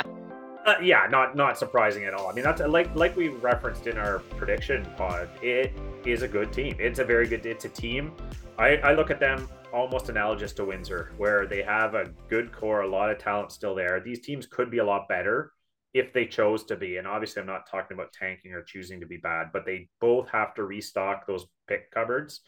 uh, 0.64 0.76
yeah, 0.82 1.06
not 1.10 1.36
not 1.36 1.58
surprising 1.58 2.06
at 2.06 2.14
all. 2.14 2.30
I 2.30 2.32
mean, 2.32 2.44
that's 2.44 2.62
like 2.62 2.96
like 2.96 3.14
we 3.14 3.28
referenced 3.28 3.86
in 3.86 3.98
our 3.98 4.20
prediction 4.38 4.86
pod. 4.96 5.28
It 5.42 5.74
is 6.06 6.22
a 6.22 6.28
good 6.28 6.50
team. 6.50 6.76
It's 6.78 6.98
a 6.98 7.04
very 7.04 7.28
good. 7.28 7.44
It's 7.44 7.66
a 7.66 7.68
team. 7.68 8.14
I, 8.58 8.78
I 8.78 8.94
look 8.94 9.10
at 9.10 9.20
them 9.20 9.50
almost 9.70 10.08
analogous 10.08 10.54
to 10.54 10.64
Windsor, 10.64 11.12
where 11.18 11.46
they 11.46 11.60
have 11.62 11.94
a 11.94 12.06
good 12.30 12.52
core, 12.52 12.80
a 12.80 12.88
lot 12.88 13.10
of 13.10 13.18
talent 13.18 13.52
still 13.52 13.74
there. 13.74 14.00
These 14.00 14.20
teams 14.20 14.46
could 14.46 14.70
be 14.70 14.78
a 14.78 14.84
lot 14.84 15.08
better 15.08 15.52
if 15.98 16.12
they 16.12 16.26
chose 16.26 16.64
to 16.64 16.76
be. 16.76 16.96
And 16.96 17.06
obviously, 17.06 17.40
I'm 17.40 17.46
not 17.46 17.70
talking 17.70 17.96
about 17.96 18.12
tanking 18.12 18.52
or 18.52 18.62
choosing 18.62 19.00
to 19.00 19.06
be 19.06 19.16
bad, 19.16 19.48
but 19.52 19.64
they 19.64 19.88
both 20.00 20.28
have 20.28 20.54
to 20.54 20.64
restock 20.64 21.26
those 21.26 21.46
pick 21.66 21.90
cupboards. 21.90 22.40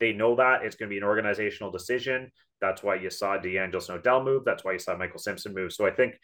They 0.00 0.12
know 0.12 0.36
that 0.36 0.64
it's 0.64 0.76
going 0.76 0.88
to 0.88 0.94
be 0.94 0.98
an 0.98 1.04
organizational 1.04 1.70
decision. 1.70 2.30
That's 2.60 2.82
why 2.82 2.96
you 2.96 3.10
saw 3.10 3.38
DeAngelis 3.38 3.90
Odell 3.90 4.24
move. 4.24 4.44
That's 4.44 4.64
why 4.64 4.72
you 4.72 4.78
saw 4.78 4.96
Michael 4.96 5.18
Simpson 5.18 5.54
move. 5.54 5.72
So 5.72 5.86
I 5.86 5.90
think 5.90 6.14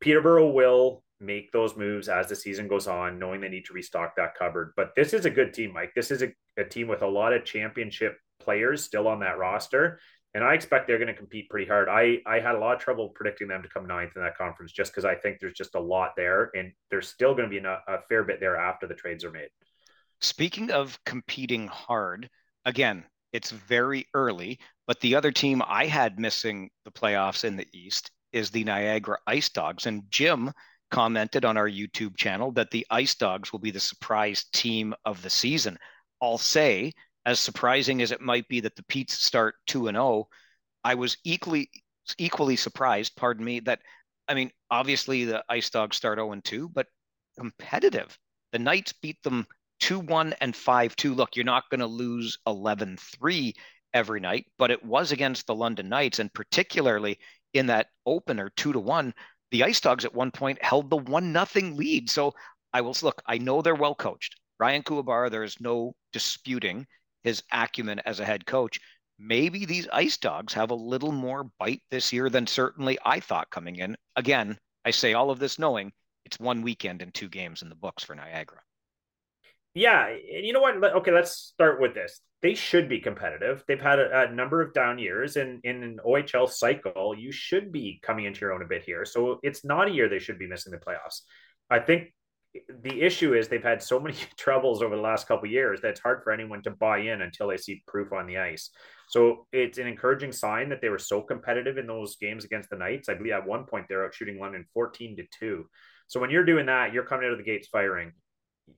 Peterborough 0.00 0.50
will 0.50 1.02
make 1.20 1.52
those 1.52 1.76
moves 1.76 2.08
as 2.08 2.28
the 2.28 2.36
season 2.36 2.68
goes 2.68 2.86
on, 2.86 3.18
knowing 3.18 3.40
they 3.40 3.48
need 3.48 3.64
to 3.66 3.72
restock 3.72 4.16
that 4.16 4.34
cupboard. 4.34 4.72
But 4.76 4.94
this 4.94 5.12
is 5.12 5.26
a 5.26 5.30
good 5.30 5.52
team, 5.52 5.72
Mike. 5.72 5.92
This 5.94 6.10
is 6.10 6.22
a, 6.22 6.32
a 6.56 6.64
team 6.64 6.88
with 6.88 7.02
a 7.02 7.08
lot 7.08 7.32
of 7.32 7.44
championship 7.44 8.16
players 8.40 8.84
still 8.84 9.08
on 9.08 9.20
that 9.20 9.38
roster 9.38 9.98
and 10.34 10.42
I 10.42 10.54
expect 10.54 10.86
they're 10.86 10.98
going 10.98 11.08
to 11.08 11.14
compete 11.14 11.48
pretty 11.48 11.66
hard. 11.66 11.88
I 11.88 12.18
I 12.26 12.40
had 12.40 12.54
a 12.54 12.58
lot 12.58 12.74
of 12.74 12.80
trouble 12.80 13.08
predicting 13.10 13.48
them 13.48 13.62
to 13.62 13.68
come 13.68 13.86
ninth 13.86 14.12
in 14.16 14.22
that 14.22 14.36
conference 14.36 14.72
just 14.72 14.92
because 14.92 15.04
I 15.04 15.14
think 15.14 15.38
there's 15.40 15.54
just 15.54 15.74
a 15.74 15.80
lot 15.80 16.12
there, 16.16 16.50
and 16.54 16.72
there's 16.90 17.08
still 17.08 17.34
going 17.34 17.48
to 17.48 17.60
be 17.60 17.64
a, 17.64 17.82
a 17.88 18.02
fair 18.08 18.24
bit 18.24 18.40
there 18.40 18.56
after 18.56 18.86
the 18.86 18.94
trades 18.94 19.24
are 19.24 19.30
made. 19.30 19.48
Speaking 20.20 20.70
of 20.70 20.98
competing 21.04 21.68
hard, 21.68 22.28
again, 22.64 23.04
it's 23.32 23.50
very 23.50 24.06
early, 24.14 24.58
but 24.86 25.00
the 25.00 25.14
other 25.14 25.30
team 25.30 25.62
I 25.66 25.86
had 25.86 26.18
missing 26.18 26.70
the 26.84 26.90
playoffs 26.90 27.44
in 27.44 27.56
the 27.56 27.66
East 27.72 28.10
is 28.32 28.50
the 28.50 28.64
Niagara 28.64 29.18
Ice 29.26 29.48
Dogs, 29.48 29.86
and 29.86 30.02
Jim 30.10 30.52
commented 30.90 31.44
on 31.44 31.56
our 31.56 31.68
YouTube 31.68 32.16
channel 32.16 32.52
that 32.52 32.70
the 32.70 32.86
Ice 32.90 33.14
Dogs 33.14 33.52
will 33.52 33.60
be 33.60 33.70
the 33.70 33.80
surprise 33.80 34.44
team 34.52 34.94
of 35.04 35.22
the 35.22 35.30
season. 35.30 35.78
I'll 36.22 36.38
say 36.38 36.92
as 37.26 37.40
surprising 37.40 38.02
as 38.02 38.12
it 38.12 38.20
might 38.20 38.48
be 38.48 38.60
that 38.60 38.76
the 38.76 38.84
Petes 38.84 39.18
start 39.18 39.54
2 39.66 39.88
and 39.88 39.96
0, 39.96 40.28
I 40.82 40.94
was 40.94 41.16
equally 41.24 41.70
equally 42.18 42.56
surprised, 42.56 43.16
pardon 43.16 43.44
me, 43.44 43.60
that 43.60 43.80
I 44.28 44.34
mean, 44.34 44.50
obviously 44.70 45.24
the 45.24 45.44
Ice 45.48 45.70
Dogs 45.70 45.96
start 45.96 46.18
0 46.18 46.32
and 46.32 46.44
2, 46.44 46.68
but 46.68 46.86
competitive. 47.38 48.18
The 48.52 48.58
Knights 48.58 48.92
beat 48.92 49.22
them 49.22 49.46
2 49.80 50.00
1 50.00 50.34
and 50.40 50.54
5 50.54 50.96
2. 50.96 51.14
Look, 51.14 51.36
you're 51.36 51.44
not 51.44 51.68
going 51.70 51.80
to 51.80 51.86
lose 51.86 52.38
11 52.46 52.96
3 52.96 53.54
every 53.92 54.20
night, 54.20 54.46
but 54.58 54.70
it 54.70 54.84
was 54.84 55.12
against 55.12 55.46
the 55.46 55.54
London 55.54 55.88
Knights, 55.88 56.18
and 56.18 56.32
particularly 56.34 57.18
in 57.54 57.66
that 57.66 57.88
opener, 58.06 58.50
2 58.56 58.72
to 58.72 58.80
1. 58.80 59.14
The 59.50 59.64
Ice 59.64 59.80
Dogs 59.80 60.04
at 60.04 60.14
one 60.14 60.30
point 60.30 60.62
held 60.62 60.90
the 60.90 60.96
1 60.96 61.32
nothing 61.32 61.76
lead. 61.76 62.10
So 62.10 62.34
I 62.72 62.80
will 62.80 62.96
look, 63.02 63.22
I 63.26 63.38
know 63.38 63.62
they're 63.62 63.74
well 63.74 63.94
coached. 63.94 64.36
Ryan 64.58 64.82
Kuwabara, 64.82 65.30
there 65.30 65.44
is 65.44 65.60
no 65.60 65.94
disputing 66.12 66.86
his 67.24 67.42
acumen 67.50 68.00
as 68.00 68.20
a 68.20 68.24
head 68.24 68.46
coach. 68.46 68.78
maybe 69.18 69.64
these 69.64 69.88
ice 69.92 70.16
dogs 70.16 70.52
have 70.52 70.70
a 70.70 70.74
little 70.74 71.12
more 71.12 71.44
bite 71.58 71.82
this 71.90 72.12
year 72.12 72.28
than 72.28 72.46
certainly 72.46 72.98
I 73.04 73.20
thought 73.20 73.50
coming 73.50 73.76
in. 73.76 73.96
Again, 74.16 74.58
I 74.84 74.90
say 74.90 75.14
all 75.14 75.30
of 75.30 75.38
this 75.38 75.58
knowing 75.58 75.92
it's 76.24 76.40
one 76.40 76.62
weekend 76.62 77.02
and 77.02 77.12
two 77.12 77.28
games 77.28 77.62
in 77.62 77.68
the 77.68 77.74
books 77.74 78.02
for 78.02 78.14
Niagara. 78.14 78.60
Yeah, 79.74 80.06
and 80.06 80.46
you 80.46 80.52
know 80.52 80.60
what? 80.60 80.76
Okay, 80.82 81.10
let's 81.10 81.32
start 81.32 81.80
with 81.80 81.94
this. 81.94 82.20
They 82.42 82.54
should 82.54 82.88
be 82.88 83.00
competitive. 83.00 83.64
They've 83.66 83.80
had 83.80 83.98
a, 83.98 84.28
a, 84.28 84.32
number 84.32 84.60
of 84.60 84.72
down 84.72 84.98
years, 84.98 85.36
and 85.36 85.60
in 85.64 85.82
an 85.82 85.98
OHL 86.06 86.48
cycle, 86.48 87.14
you 87.16 87.32
should 87.32 87.72
be 87.72 87.98
coming 88.02 88.26
into 88.26 88.40
your 88.40 88.52
own 88.52 88.62
a 88.62 88.66
bit 88.66 88.84
here. 88.84 89.04
So 89.04 89.40
it's 89.42 89.64
not 89.64 89.88
a 89.88 89.90
year 89.90 90.08
they 90.08 90.20
should 90.20 90.38
be 90.38 90.46
missing 90.46 90.70
the 90.70 90.78
playoffs. 90.78 91.22
I 91.70 91.80
think 91.80 92.13
the 92.82 93.02
issue 93.02 93.34
is 93.34 93.48
they've 93.48 93.62
had 93.62 93.82
so 93.82 93.98
many 93.98 94.16
troubles 94.36 94.82
over 94.82 94.96
the 94.96 95.02
last 95.02 95.26
couple 95.26 95.48
years 95.48 95.80
that 95.80 95.88
it's 95.88 96.00
hard 96.00 96.22
for 96.22 96.32
anyone 96.32 96.62
to 96.62 96.70
buy 96.70 96.98
in 96.98 97.22
until 97.22 97.48
they 97.48 97.56
see 97.56 97.82
proof 97.86 98.12
on 98.12 98.26
the 98.26 98.38
ice. 98.38 98.70
So 99.08 99.46
it's 99.52 99.78
an 99.78 99.86
encouraging 99.86 100.32
sign 100.32 100.68
that 100.70 100.80
they 100.80 100.88
were 100.88 100.98
so 100.98 101.20
competitive 101.20 101.78
in 101.78 101.86
those 101.86 102.16
games 102.16 102.44
against 102.44 102.70
the 102.70 102.76
Knights. 102.76 103.08
I 103.08 103.14
believe 103.14 103.32
at 103.32 103.46
one 103.46 103.64
point 103.64 103.86
they're 103.88 104.04
out 104.04 104.14
shooting 104.14 104.38
London 104.38 104.64
14 104.72 105.16
to 105.16 105.24
2. 105.38 105.68
So 106.06 106.20
when 106.20 106.30
you're 106.30 106.44
doing 106.44 106.66
that, 106.66 106.92
you're 106.92 107.04
coming 107.04 107.26
out 107.26 107.32
of 107.32 107.38
the 107.38 107.44
gates 107.44 107.68
firing. 107.68 108.12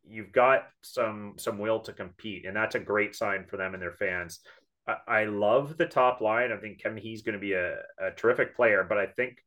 You've 0.08 0.32
got 0.32 0.64
some 0.82 1.34
some 1.38 1.58
will 1.58 1.80
to 1.80 1.92
compete, 1.92 2.44
and 2.44 2.56
that's 2.56 2.74
a 2.74 2.80
great 2.80 3.14
sign 3.14 3.46
for 3.48 3.56
them 3.56 3.74
and 3.74 3.82
their 3.82 3.92
fans. 3.92 4.40
I, 4.86 4.96
I 5.06 5.24
love 5.24 5.76
the 5.76 5.86
top 5.86 6.20
line. 6.20 6.50
I 6.50 6.56
think 6.56 6.82
Kevin 6.82 6.98
He's 6.98 7.22
going 7.22 7.34
to 7.34 7.38
be 7.40 7.52
a, 7.52 7.76
a 8.00 8.10
terrific 8.16 8.56
player, 8.56 8.84
but 8.88 8.98
I 8.98 9.06
think 9.06 9.38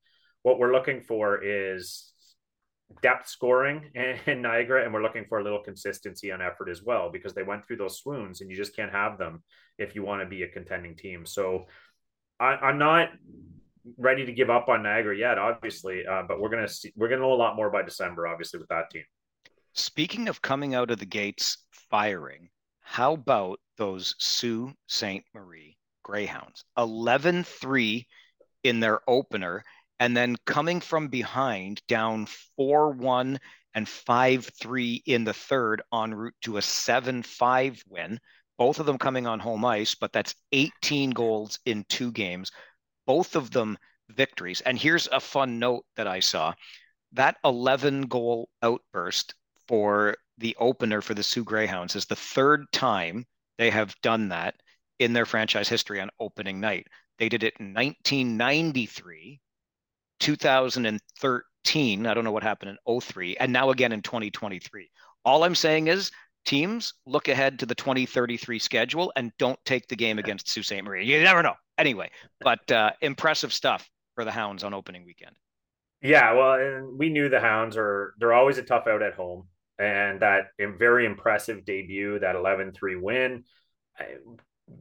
what 0.43 0.59
we're 0.59 0.71
looking 0.71 1.01
for 1.01 1.43
is 1.43 2.08
depth 3.01 3.27
scoring 3.27 3.91
in 4.25 4.41
Niagara, 4.41 4.83
and 4.83 4.93
we're 4.93 5.03
looking 5.03 5.25
for 5.25 5.39
a 5.39 5.43
little 5.43 5.63
consistency 5.63 6.31
on 6.31 6.41
effort 6.41 6.69
as 6.69 6.83
well 6.83 7.09
because 7.11 7.33
they 7.33 7.43
went 7.43 7.65
through 7.65 7.77
those 7.77 7.99
swoons, 7.99 8.41
and 8.41 8.49
you 8.49 8.55
just 8.55 8.75
can't 8.75 8.91
have 8.91 9.17
them 9.17 9.43
if 9.77 9.95
you 9.95 10.03
want 10.03 10.21
to 10.21 10.27
be 10.27 10.43
a 10.43 10.47
contending 10.47 10.95
team. 10.95 11.25
So 11.25 11.65
I, 12.39 12.55
I'm 12.55 12.77
not 12.77 13.09
ready 13.97 14.25
to 14.25 14.31
give 14.31 14.49
up 14.49 14.69
on 14.69 14.83
Niagara 14.83 15.17
yet, 15.17 15.37
obviously, 15.37 16.05
uh, 16.05 16.23
but 16.27 16.39
we're 16.39 16.49
gonna 16.49 16.67
see, 16.67 16.91
we're 16.95 17.09
gonna 17.09 17.21
know 17.21 17.33
a 17.33 17.35
lot 17.35 17.55
more 17.55 17.69
by 17.69 17.81
December, 17.81 18.27
obviously, 18.27 18.59
with 18.59 18.69
that 18.69 18.89
team. 18.91 19.03
Speaking 19.73 20.27
of 20.27 20.41
coming 20.41 20.75
out 20.75 20.91
of 20.91 20.99
the 20.99 21.05
gates 21.05 21.57
firing, 21.71 22.49
how 22.81 23.13
about 23.13 23.59
those 23.77 24.15
Sault 24.19 24.73
Saint 24.87 25.23
Marie 25.33 25.77
Greyhounds? 26.03 26.65
11 26.77 27.43
3 27.43 28.05
in 28.63 28.79
their 28.79 28.99
opener, 29.07 29.63
and 29.99 30.15
then 30.15 30.35
coming 30.45 30.79
from 30.81 31.07
behind 31.07 31.81
down 31.87 32.27
4 32.55 32.91
1 32.91 33.39
and 33.75 33.87
5 33.87 34.45
3 34.45 35.03
in 35.05 35.23
the 35.23 35.33
third, 35.33 35.81
en 35.93 36.13
route 36.13 36.35
to 36.41 36.57
a 36.57 36.61
7 36.61 37.23
5 37.23 37.83
win. 37.87 38.19
Both 38.57 38.79
of 38.79 38.85
them 38.85 38.97
coming 38.97 39.25
on 39.25 39.39
home 39.39 39.63
ice, 39.63 39.95
but 39.95 40.11
that's 40.11 40.35
18 40.51 41.11
goals 41.11 41.59
in 41.65 41.85
two 41.87 42.11
games 42.11 42.51
both 43.09 43.35
of 43.35 43.49
them 43.49 43.75
victories. 44.09 44.61
And 44.61 44.77
here's 44.77 45.07
a 45.07 45.19
fun 45.19 45.57
note 45.57 45.83
that 45.95 46.05
I 46.05 46.19
saw 46.19 46.53
that 47.13 47.37
11 47.43 48.03
goal 48.03 48.49
outburst 48.61 49.33
for 49.67 50.15
the 50.37 50.55
opener 50.59 51.01
for 51.01 51.15
the 51.15 51.23
Soo 51.23 51.43
Greyhounds 51.43 51.95
is 51.95 52.05
the 52.05 52.15
third 52.15 52.71
time 52.71 53.25
they 53.57 53.71
have 53.71 53.99
done 54.03 54.29
that 54.29 54.53
in 54.99 55.13
their 55.13 55.25
franchise 55.25 55.67
history 55.67 55.99
on 55.99 56.11
opening 56.19 56.59
night. 56.59 56.85
They 57.17 57.29
did 57.29 57.41
it 57.41 57.55
in 57.59 57.73
1993, 57.73 59.41
2013. 60.19 62.05
I 62.05 62.13
don't 62.13 62.23
know 62.23 62.31
what 62.31 62.43
happened 62.43 62.77
in 62.87 62.99
03, 63.01 63.37
and 63.37 63.51
now 63.51 63.69
again 63.69 63.91
in 63.91 64.01
2023. 64.01 64.89
All 65.25 65.43
I'm 65.43 65.55
saying 65.55 65.87
is 65.87 66.11
teams 66.45 66.93
look 67.05 67.27
ahead 67.27 67.59
to 67.59 67.65
the 67.65 67.75
2033 67.75 68.59
schedule 68.59 69.11
and 69.15 69.31
don't 69.37 69.59
take 69.65 69.87
the 69.87 69.95
game 69.95 70.19
against 70.19 70.49
Sault 70.49 70.65
Ste. 70.65 70.83
Marie. 70.83 71.05
You 71.05 71.21
never 71.21 71.43
know 71.43 71.55
anyway, 71.77 72.09
but 72.41 72.71
uh, 72.71 72.91
impressive 73.01 73.53
stuff 73.53 73.89
for 74.15 74.25
the 74.25 74.31
Hounds 74.31 74.63
on 74.63 74.73
opening 74.73 75.05
weekend. 75.05 75.35
Yeah, 76.01 76.33
well, 76.33 76.53
and 76.53 76.97
we 76.97 77.09
knew 77.09 77.29
the 77.29 77.41
Hounds 77.41 77.75
are 77.77 78.13
they're 78.19 78.33
always 78.33 78.57
a 78.57 78.63
tough 78.63 78.87
out 78.87 79.01
at 79.01 79.15
home, 79.15 79.47
and 79.77 80.21
that 80.21 80.47
very 80.57 81.05
impressive 81.05 81.65
debut, 81.65 82.19
that 82.19 82.35
11-3 82.35 83.01
win, 83.01 83.43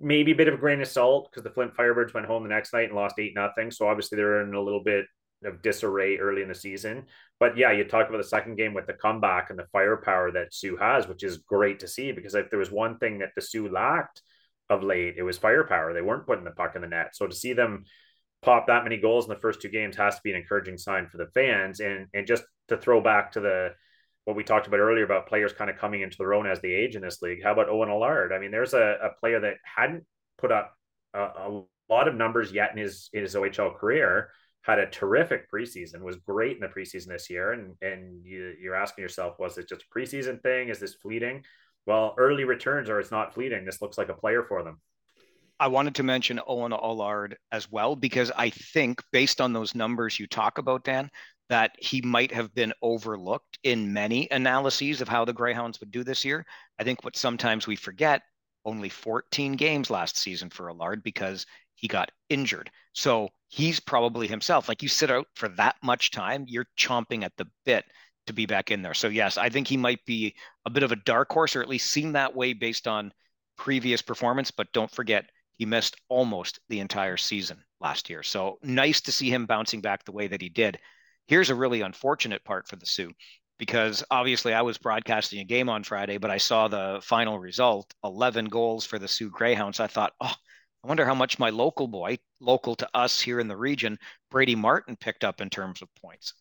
maybe 0.01 0.33
a 0.33 0.37
bit 0.37 0.49
of 0.49 0.55
a 0.55 0.59
grain 0.59 0.81
of 0.81 0.89
salt 0.89 1.29
because 1.31 1.43
the 1.43 1.51
Flint 1.51 1.75
Firebirds 1.75 2.15
went 2.15 2.27
home 2.27 2.43
the 2.43 2.49
next 2.49 2.73
night 2.73 2.89
and 2.89 2.95
lost 2.95 3.19
eight 3.19 3.35
nothing. 3.35 3.71
So 3.71 3.89
obviously 3.89 4.17
they're 4.17 4.43
in 4.43 4.55
a 4.55 4.61
little 4.61 4.83
bit 4.83 5.07
of 5.45 5.63
disarray 5.63 6.19
early 6.19 6.43
in 6.43 6.49
the 6.49 6.55
season. 6.55 7.07
But 7.39 7.57
yeah, 7.57 7.73
you 7.73 7.85
talk 7.85 8.09
about 8.09 8.19
the 8.19 8.25
second 8.25 8.57
game 8.57 8.75
with 8.75 8.87
the 8.87 8.93
comeback 8.93 9.51
and 9.51 9.59
the 9.59 9.67
firepower 9.73 10.33
that 10.33 10.53
Soo 10.53 10.77
has, 10.77 11.07
which 11.07 11.23
is 11.23 11.39
great 11.39 11.81
to 11.81 11.89
see 11.89 12.13
because 12.13 12.35
if 12.35 12.51
there 12.51 12.59
was 12.59 12.71
one 12.71 12.99
thing 12.99 13.19
that 13.19 13.31
the 13.37 13.43
Soo 13.43 13.69
lacked 13.69 14.23
of 14.71 14.83
late. 14.83 15.15
It 15.17 15.23
was 15.23 15.39
firepower. 15.39 15.93
They 15.93 16.03
weren't 16.03 16.27
putting 16.27 16.45
the 16.45 16.51
puck 16.51 16.77
in 16.77 16.83
the 16.83 16.89
net. 16.89 17.17
So 17.17 17.27
to 17.27 17.35
see 17.35 17.53
them 17.53 17.85
pop 18.43 18.67
that 18.69 18.85
many 18.85 18.97
goals 18.97 19.25
in 19.25 19.31
the 19.31 19.41
first 19.41 19.61
two 19.61 19.69
games 19.69 19.97
has 19.97 20.17
to 20.17 20.21
be 20.23 20.31
an 20.31 20.37
encouraging 20.37 20.79
sign 20.79 21.09
for 21.09 21.19
the 21.19 21.29
fans. 21.29 21.81
And 21.81 22.07
and 22.15 22.27
just 22.27 22.45
to 22.69 22.77
throw 22.77 23.01
back 23.01 23.33
to 23.33 23.41
the 23.41 23.71
what 24.25 24.37
we 24.37 24.45
talked 24.45 24.67
about 24.67 24.81
earlier 24.81 25.05
about 25.05 25.27
players 25.27 25.55
kind 25.55 25.71
of 25.71 25.79
coming 25.79 26.03
into 26.03 26.19
their 26.19 26.35
own 26.35 26.47
as 26.47 26.61
they 26.61 26.69
age 26.69 26.97
in 26.97 27.03
this 27.03 27.23
league. 27.23 27.43
How 27.43 27.53
about 27.53 27.71
Owen 27.71 27.89
Allard? 27.89 28.33
I 28.33 28.39
mean, 28.39 28.51
there's 28.51 28.75
a, 28.75 28.99
a 29.03 29.19
player 29.19 29.41
that 29.41 29.55
hadn't 29.63 30.05
put 30.37 30.53
up 30.53 30.75
a, 31.15 31.21
a 31.21 31.63
lot 31.89 32.09
of 32.09 32.15
numbers 32.15 32.53
yet 32.53 32.73
in 32.73 32.79
his 32.79 33.09
in 33.13 33.23
his 33.23 33.35
OHL 33.35 33.77
career. 33.77 34.31
Had 34.69 34.79
a 34.79 34.87
terrific 34.87 35.51
preseason, 35.51 36.03
was 36.03 36.17
great 36.17 36.57
in 36.57 36.61
the 36.61 36.69
preseason 36.69 37.09
this 37.09 37.31
year, 37.31 37.53
and 37.53 37.75
and 37.81 38.25
you, 38.25 38.55
you're 38.61 38.77
asking 38.77 39.03
yourself, 39.03 39.39
was 39.39 39.59
it 39.59 39.69
just 39.69 39.83
a 39.83 39.99
preseason 39.99 40.41
thing? 40.43 40.69
Is 40.69 40.79
this 40.79 40.95
fleeting? 40.95 41.43
well, 41.89 42.15
early 42.19 42.45
returns 42.45 42.91
are 42.91 43.01
it's 43.01 43.11
not 43.11 43.33
fleeting. 43.33 43.65
This 43.65 43.81
looks 43.81 43.97
like 43.97 44.11
a 44.11 44.15
player 44.15 44.45
for 44.45 44.63
them. 44.63 44.79
I 45.59 45.69
wanted 45.69 45.95
to 45.95 46.03
mention 46.03 46.39
Owen 46.47 46.75
Allard 46.75 47.39
as 47.51 47.73
well 47.73 47.97
because 47.97 48.31
I 48.37 48.51
think 48.51 49.03
based 49.11 49.41
on 49.41 49.55
those 49.55 49.75
numbers 49.75 50.21
you 50.21 50.27
talk 50.27 50.59
about, 50.59 50.85
Dan, 50.85 51.11
that 51.49 51.73
he 51.79 52.03
might 52.03 52.31
have 52.31 52.55
been 52.55 52.75
overlooked 52.83 53.59
in 53.65 53.95
many 53.95 54.29
analyses 54.31 55.01
of 55.01 55.09
how 55.09 55.25
the 55.25 55.33
Greyhounds 55.33 55.81
would 55.81 55.91
do 55.91 56.05
this 56.05 56.27
year. 56.27 56.45
I 56.79 56.85
think 56.85 57.03
what 57.03 57.17
sometimes 57.17 57.67
we 57.67 57.75
forget 57.75 58.21
only 58.67 58.91
14 58.91 59.55
games 59.55 59.89
last 59.89 60.19
season 60.19 60.51
for 60.51 60.69
Allard 60.69 61.03
because 61.03 61.47
he 61.79 61.89
got 61.89 62.11
injured. 62.29 62.71
So 62.93 63.29
he's 63.47 63.79
probably 63.79 64.27
himself, 64.27 64.69
like 64.69 64.83
you 64.83 64.89
sit 64.89 65.11
out 65.11 65.27
for 65.35 65.49
that 65.51 65.77
much 65.83 66.11
time, 66.11 66.45
you're 66.49 66.67
chomping 66.77 67.23
at 67.23 67.37
the 67.37 67.47
bit 67.65 67.85
to 68.27 68.33
be 68.33 68.47
back 68.47 68.71
in 68.71 68.83
there. 68.83 68.95
So 68.95 69.09
yes, 69.09 69.39
I 69.39 69.49
think 69.49 69.69
he 69.69 69.77
might 69.77 70.05
be 70.05 70.35
a 70.67 70.71
bit 70.71 70.83
of 70.83 70.93
a 70.93 70.97
dark 70.97 71.31
horse, 71.31 71.55
or 71.55 71.63
at 71.63 71.69
least 71.69 71.91
seem 71.91 72.13
that 72.13 72.35
way 72.35 72.53
based 72.53 72.89
on 72.89 73.13
previous 73.57 74.03
performance. 74.03 74.51
But 74.51 74.73
don't 74.73 74.91
forget, 74.91 75.31
he 75.57 75.67
missed 75.67 75.97
almost 76.09 76.59
the 76.69 76.81
entire 76.81 77.17
season 77.17 77.63
last 77.81 78.11
year. 78.11 78.23
So 78.25 78.59
nice 78.63 79.01
to 79.03 79.13
see 79.13 79.31
him 79.31 79.47
bouncing 79.47 79.81
back 79.81 80.05
the 80.05 80.13
way 80.13 80.27
that 80.27 80.43
he 80.43 80.49
did. 80.49 80.79
Here's 81.29 81.51
a 81.51 81.55
really 81.55 81.83
unfortunate 81.83 82.45
part 82.45 82.67
for 82.67 82.77
the 82.77 82.87
Soo 82.87 83.13
because 83.59 84.05
obviously 84.11 84.55
I 84.55 84.63
was 84.63 84.79
broadcasting 84.79 85.41
a 85.41 85.45
game 85.45 85.69
on 85.69 85.85
Friday, 85.85 86.19
but 86.19 86.31
I 86.31 86.39
saw 86.39 86.69
the 86.69 87.01
final 87.03 87.39
result 87.39 87.93
11 88.05 88.47
goals 88.47 88.85
for 88.85 88.99
the 88.99 89.09
Soo 89.09 89.31
Greyhounds. 89.31 89.81
I 89.81 89.87
thought, 89.89 90.13
oh, 90.21 90.35
I 90.85 90.89
wonder 90.89 91.05
how 91.05 91.15
much 91.15 91.39
my 91.39 91.51
local 91.51 91.89
boy, 91.89 92.19
local 92.41 92.75
to 92.77 92.89
us 92.95 93.21
here 93.21 93.41
in 93.41 93.49
the 93.49 93.57
region, 93.57 93.99
Brady 94.31 94.55
Martin 94.55 94.97
picked 94.97 95.25
up 95.25 95.41
in 95.41 95.51
terms 95.51 95.83
of 95.83 95.95
points 95.97 96.35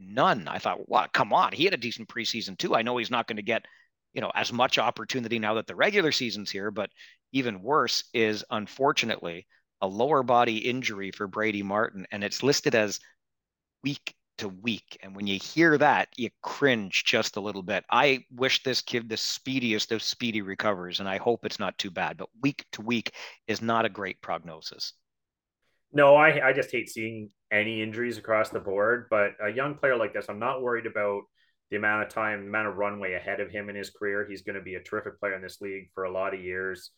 none. 0.00 0.48
I 0.48 0.58
thought, 0.58 0.88
what? 0.88 1.12
Come 1.12 1.32
on, 1.32 1.52
he 1.52 1.64
had 1.64 1.74
a 1.74 1.78
decent 1.78 2.08
preseason 2.08 2.56
too. 2.58 2.74
I 2.74 2.82
know 2.82 2.96
he's 2.96 3.10
not 3.10 3.26
going 3.26 3.36
to 3.36 3.42
get, 3.42 3.64
you 4.12 4.20
know, 4.20 4.32
as 4.34 4.52
much 4.52 4.78
opportunity 4.78 5.38
now 5.38 5.54
that 5.54 5.66
the 5.66 5.74
regular 5.74 6.12
season's 6.12 6.50
here. 6.50 6.70
But 6.70 6.90
even 7.32 7.62
worse 7.62 8.04
is 8.12 8.44
unfortunately 8.50 9.46
a 9.80 9.86
lower 9.86 10.22
body 10.22 10.58
injury 10.58 11.10
for 11.10 11.26
Brady 11.26 11.62
Martin, 11.62 12.06
and 12.12 12.22
it's 12.22 12.42
listed 12.42 12.74
as 12.74 13.00
week 13.82 14.14
to 14.42 14.48
week. 14.48 14.98
And 15.02 15.14
when 15.14 15.28
you 15.28 15.38
hear 15.38 15.78
that, 15.78 16.08
you 16.16 16.28
cringe 16.42 17.04
just 17.04 17.36
a 17.36 17.40
little 17.40 17.62
bit. 17.62 17.84
I 17.88 18.24
wish 18.34 18.64
this 18.64 18.82
kid 18.82 19.08
the 19.08 19.16
speediest 19.16 19.92
of 19.92 20.02
speedy 20.02 20.42
recovers, 20.42 20.98
and 20.98 21.08
I 21.08 21.18
hope 21.18 21.46
it's 21.46 21.60
not 21.60 21.78
too 21.78 21.92
bad. 21.92 22.16
But 22.16 22.28
week 22.42 22.64
to 22.72 22.82
week 22.82 23.12
is 23.46 23.62
not 23.62 23.84
a 23.84 23.88
great 23.88 24.20
prognosis. 24.20 24.94
No, 25.92 26.16
I, 26.16 26.48
I 26.48 26.52
just 26.52 26.72
hate 26.72 26.90
seeing 26.90 27.30
any 27.52 27.82
injuries 27.82 28.18
across 28.18 28.48
the 28.48 28.58
board. 28.58 29.06
But 29.10 29.34
a 29.40 29.48
young 29.48 29.76
player 29.76 29.96
like 29.96 30.12
this, 30.12 30.26
I'm 30.28 30.40
not 30.40 30.60
worried 30.60 30.86
about 30.86 31.22
the 31.70 31.76
amount 31.76 32.02
of 32.02 32.08
time, 32.08 32.40
the 32.40 32.48
amount 32.48 32.66
of 32.66 32.78
runway 32.78 33.14
ahead 33.14 33.38
of 33.38 33.48
him 33.48 33.68
in 33.68 33.76
his 33.76 33.90
career. 33.90 34.26
He's 34.28 34.42
going 34.42 34.56
to 34.56 34.62
be 34.62 34.74
a 34.74 34.82
terrific 34.82 35.20
player 35.20 35.34
in 35.34 35.42
this 35.42 35.60
league 35.60 35.90
for 35.94 36.02
a 36.02 36.12
lot 36.12 36.34
of 36.34 36.40
years. 36.40 36.90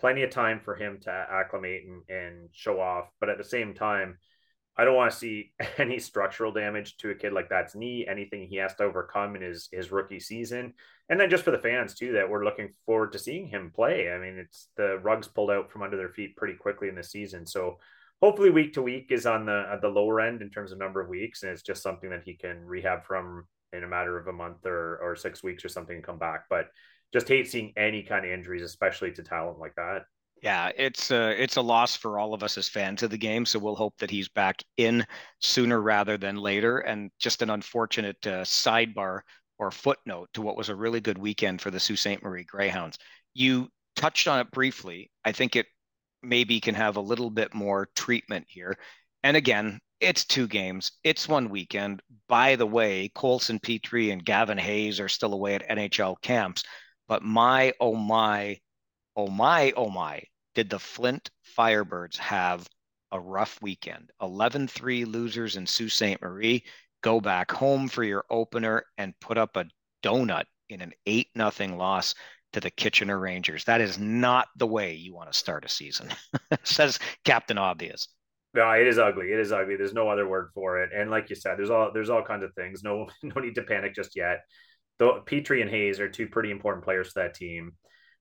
Plenty 0.00 0.24
of 0.24 0.30
time 0.30 0.60
for 0.64 0.74
him 0.74 0.98
to 1.02 1.10
acclimate 1.30 1.84
and, 1.86 2.02
and 2.08 2.48
show 2.50 2.80
off. 2.80 3.04
But 3.20 3.28
at 3.28 3.38
the 3.38 3.44
same 3.44 3.72
time, 3.72 4.18
I 4.78 4.84
don't 4.84 4.94
want 4.94 5.10
to 5.10 5.16
see 5.16 5.52
any 5.78 5.98
structural 5.98 6.52
damage 6.52 6.96
to 6.98 7.10
a 7.10 7.14
kid 7.14 7.32
like 7.32 7.48
that's 7.48 7.74
knee, 7.74 8.06
anything 8.08 8.46
he 8.46 8.56
has 8.56 8.74
to 8.76 8.84
overcome 8.84 9.34
in 9.36 9.42
his 9.42 9.68
his 9.72 9.90
rookie 9.90 10.20
season. 10.20 10.72
And 11.08 11.18
then 11.18 11.30
just 11.30 11.44
for 11.44 11.50
the 11.50 11.58
fans 11.58 11.94
too, 11.94 12.12
that 12.12 12.30
we're 12.30 12.44
looking 12.44 12.70
forward 12.86 13.12
to 13.12 13.18
seeing 13.18 13.48
him 13.48 13.72
play. 13.74 14.10
I 14.10 14.18
mean, 14.18 14.38
it's 14.38 14.68
the 14.76 14.98
rugs 14.98 15.26
pulled 15.26 15.50
out 15.50 15.70
from 15.70 15.82
under 15.82 15.96
their 15.96 16.10
feet 16.10 16.36
pretty 16.36 16.54
quickly 16.54 16.88
in 16.88 16.94
the 16.94 17.02
season. 17.02 17.46
So 17.46 17.78
hopefully 18.22 18.50
week 18.50 18.74
to 18.74 18.82
week 18.82 19.08
is 19.10 19.26
on 19.26 19.46
the 19.46 19.68
at 19.72 19.80
the 19.80 19.88
lower 19.88 20.20
end 20.20 20.42
in 20.42 20.50
terms 20.50 20.70
of 20.70 20.78
number 20.78 21.00
of 21.00 21.08
weeks, 21.08 21.42
and 21.42 21.50
it's 21.50 21.62
just 21.62 21.82
something 21.82 22.10
that 22.10 22.24
he 22.24 22.34
can 22.34 22.64
rehab 22.64 23.04
from 23.04 23.46
in 23.72 23.84
a 23.84 23.88
matter 23.88 24.18
of 24.18 24.28
a 24.28 24.32
month 24.32 24.64
or 24.64 24.98
or 24.98 25.16
six 25.16 25.42
weeks 25.42 25.64
or 25.64 25.68
something 25.68 25.96
and 25.96 26.04
come 26.04 26.18
back. 26.18 26.44
But 26.48 26.68
just 27.12 27.28
hate 27.28 27.48
seeing 27.48 27.72
any 27.76 28.02
kind 28.02 28.24
of 28.24 28.30
injuries, 28.30 28.62
especially 28.62 29.12
to 29.12 29.22
talent 29.22 29.58
like 29.58 29.74
that. 29.76 30.02
Yeah, 30.42 30.70
it's 30.76 31.10
a 31.10 31.30
it's 31.42 31.56
a 31.56 31.62
loss 31.62 31.96
for 31.96 32.18
all 32.18 32.32
of 32.32 32.42
us 32.44 32.56
as 32.58 32.68
fans 32.68 33.02
of 33.02 33.10
the 33.10 33.18
game. 33.18 33.44
So 33.44 33.58
we'll 33.58 33.74
hope 33.74 33.96
that 33.98 34.10
he's 34.10 34.28
back 34.28 34.62
in 34.76 35.04
sooner 35.40 35.80
rather 35.80 36.16
than 36.16 36.36
later. 36.36 36.78
And 36.78 37.10
just 37.18 37.42
an 37.42 37.50
unfortunate 37.50 38.24
uh, 38.26 38.44
sidebar 38.44 39.20
or 39.58 39.70
footnote 39.72 40.28
to 40.34 40.42
what 40.42 40.56
was 40.56 40.68
a 40.68 40.76
really 40.76 41.00
good 41.00 41.18
weekend 41.18 41.60
for 41.60 41.70
the 41.72 41.80
Sault 41.80 41.98
Ste. 41.98 42.22
Marie 42.22 42.44
Greyhounds. 42.44 42.98
You 43.34 43.68
touched 43.96 44.28
on 44.28 44.38
it 44.38 44.50
briefly. 44.52 45.10
I 45.24 45.32
think 45.32 45.56
it 45.56 45.66
maybe 46.22 46.60
can 46.60 46.74
have 46.76 46.96
a 46.96 47.00
little 47.00 47.30
bit 47.30 47.52
more 47.54 47.88
treatment 47.96 48.46
here. 48.48 48.76
And 49.24 49.36
again, 49.36 49.80
it's 50.00 50.24
two 50.24 50.46
games. 50.46 50.92
It's 51.02 51.28
one 51.28 51.48
weekend. 51.50 52.00
By 52.28 52.54
the 52.54 52.66
way, 52.66 53.10
Coulson 53.16 53.58
Pitre 53.58 54.10
and 54.10 54.24
Gavin 54.24 54.58
Hayes 54.58 55.00
are 55.00 55.08
still 55.08 55.34
away 55.34 55.56
at 55.56 55.68
NHL 55.68 56.20
camps. 56.22 56.62
But 57.08 57.22
my 57.22 57.72
oh 57.80 57.94
my 57.96 58.58
oh 59.18 59.26
my, 59.26 59.72
oh 59.76 59.90
my, 59.90 60.22
did 60.54 60.70
the 60.70 60.78
Flint 60.78 61.28
Firebirds 61.58 62.16
have 62.18 62.66
a 63.10 63.18
rough 63.18 63.60
weekend. 63.60 64.10
11 64.22 64.68
3 64.68 65.04
losers 65.04 65.56
in 65.56 65.66
Sault 65.66 65.90
Ste. 65.90 66.22
Marie. 66.22 66.64
Go 67.02 67.20
back 67.20 67.50
home 67.50 67.88
for 67.88 68.04
your 68.04 68.24
opener 68.30 68.84
and 68.96 69.18
put 69.20 69.36
up 69.36 69.56
a 69.56 69.66
donut 70.04 70.44
in 70.68 70.80
an 70.80 70.92
8 71.04 71.26
nothing 71.34 71.76
loss 71.76 72.14
to 72.52 72.60
the 72.60 72.70
Kitchener 72.70 73.18
Rangers. 73.18 73.64
That 73.64 73.80
is 73.80 73.98
not 73.98 74.48
the 74.56 74.66
way 74.66 74.94
you 74.94 75.14
want 75.14 75.32
to 75.32 75.38
start 75.38 75.64
a 75.64 75.68
season, 75.68 76.08
says 76.62 77.00
Captain 77.24 77.58
Obvious. 77.58 78.08
No, 78.54 78.70
it 78.70 78.86
is 78.86 78.98
ugly. 78.98 79.32
It 79.32 79.40
is 79.40 79.52
ugly. 79.52 79.76
There's 79.76 79.92
no 79.92 80.08
other 80.08 80.28
word 80.28 80.50
for 80.54 80.80
it. 80.82 80.90
And 80.94 81.10
like 81.10 81.28
you 81.28 81.36
said, 81.36 81.58
there's 81.58 81.70
all 81.70 81.90
there's 81.92 82.08
all 82.08 82.22
kinds 82.22 82.44
of 82.44 82.54
things. 82.54 82.82
No 82.84 83.08
no 83.24 83.40
need 83.40 83.56
to 83.56 83.62
panic 83.62 83.94
just 83.94 84.14
yet. 84.14 84.42
Though 84.98 85.22
Pitre 85.26 85.60
and 85.60 85.70
Hayes 85.70 85.98
are 85.98 86.08
two 86.08 86.28
pretty 86.28 86.52
important 86.52 86.84
players 86.84 87.12
for 87.12 87.20
that 87.20 87.34
team 87.34 87.72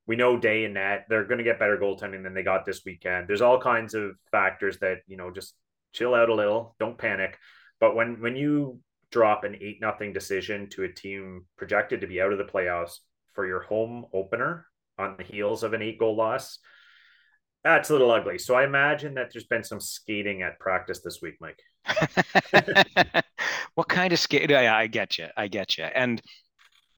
we 0.07 0.15
know 0.15 0.37
day 0.37 0.63
and 0.63 0.73
net 0.73 1.05
they're 1.09 1.25
going 1.25 1.37
to 1.37 1.43
get 1.43 1.59
better 1.59 1.77
goaltending 1.77 2.23
than 2.23 2.33
they 2.33 2.43
got 2.43 2.65
this 2.65 2.81
weekend. 2.85 3.27
There's 3.27 3.41
all 3.41 3.59
kinds 3.59 3.93
of 3.93 4.15
factors 4.31 4.79
that 4.79 4.99
you 5.07 5.17
know 5.17 5.31
just 5.31 5.53
chill 5.93 6.15
out 6.15 6.29
a 6.29 6.35
little, 6.35 6.75
don't 6.79 6.97
panic. 6.97 7.37
But 7.79 7.95
when 7.95 8.21
when 8.21 8.35
you 8.35 8.79
drop 9.11 9.43
an 9.43 9.55
eight 9.61 9.79
nothing 9.81 10.13
decision 10.13 10.69
to 10.69 10.83
a 10.83 10.91
team 10.91 11.45
projected 11.57 12.01
to 12.01 12.07
be 12.07 12.21
out 12.21 12.31
of 12.31 12.37
the 12.37 12.43
playoffs 12.43 12.97
for 13.33 13.45
your 13.45 13.61
home 13.61 14.05
opener 14.13 14.65
on 14.97 15.15
the 15.17 15.23
heels 15.23 15.63
of 15.63 15.73
an 15.73 15.81
eight 15.81 15.99
goal 15.99 16.15
loss, 16.15 16.59
that's 17.63 17.89
a 17.89 17.93
little 17.93 18.11
ugly. 18.11 18.37
So 18.37 18.55
I 18.55 18.63
imagine 18.63 19.15
that 19.15 19.31
there's 19.31 19.45
been 19.45 19.63
some 19.63 19.79
skating 19.79 20.41
at 20.41 20.59
practice 20.59 21.01
this 21.01 21.21
week, 21.21 21.35
Mike. 21.39 21.59
what 23.75 23.89
kind 23.89 24.13
of 24.13 24.19
skate? 24.19 24.51
I, 24.51 24.83
I 24.83 24.87
get 24.87 25.17
you. 25.17 25.27
I 25.35 25.47
get 25.47 25.77
you. 25.77 25.83
And 25.83 26.21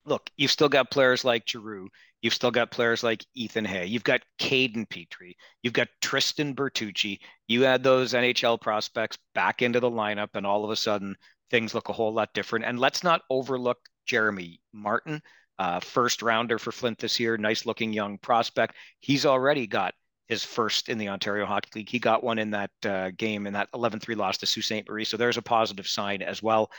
look, 0.05 0.29
you've 0.37 0.51
still 0.51 0.69
got 0.69 0.91
players 0.91 1.25
like 1.25 1.47
Giroux. 1.47 1.89
You've 2.21 2.33
still 2.33 2.51
got 2.51 2.71
players 2.71 3.03
like 3.03 3.25
Ethan 3.33 3.65
Hay. 3.65 3.85
You've 3.85 4.03
got 4.03 4.21
Caden 4.39 4.89
Petrie. 4.89 5.37
You've 5.63 5.73
got 5.73 5.87
Tristan 6.01 6.53
Bertucci. 6.53 7.19
You 7.47 7.65
add 7.65 7.83
those 7.83 8.13
NHL 8.13 8.59
prospects 8.59 9.17
back 9.33 9.61
into 9.61 9.79
the 9.79 9.89
lineup, 9.89 10.29
and 10.33 10.45
all 10.45 10.65
of 10.65 10.71
a 10.71 10.75
sudden 10.75 11.15
things 11.49 11.73
look 11.73 11.89
a 11.89 11.93
whole 11.93 12.13
lot 12.13 12.33
different. 12.33 12.65
And 12.65 12.79
let's 12.79 13.03
not 13.03 13.21
overlook 13.29 13.77
Jeremy 14.05 14.59
Martin, 14.73 15.21
uh, 15.59 15.79
first 15.79 16.21
rounder 16.21 16.59
for 16.59 16.71
Flint 16.71 16.99
this 16.99 17.19
year. 17.19 17.37
Nice 17.37 17.65
looking 17.65 17.93
young 17.93 18.17
prospect. 18.17 18.75
He's 18.99 19.25
already 19.25 19.65
got 19.67 19.93
his 20.27 20.43
first 20.43 20.89
in 20.89 20.97
the 20.97 21.09
Ontario 21.09 21.45
Hockey 21.45 21.69
League. 21.75 21.89
He 21.89 21.99
got 21.99 22.23
one 22.23 22.37
in 22.37 22.51
that 22.51 22.71
uh, 22.85 23.11
game 23.17 23.47
in 23.47 23.53
that 23.53 23.69
11 23.73 23.99
3 23.99 24.15
loss 24.15 24.37
to 24.37 24.45
Sault 24.45 24.63
Ste. 24.63 24.87
Marie. 24.87 25.05
So 25.05 25.17
there's 25.17 25.37
a 25.37 25.41
positive 25.41 25.87
sign 25.87 26.21
as 26.21 26.43
well. 26.43 26.71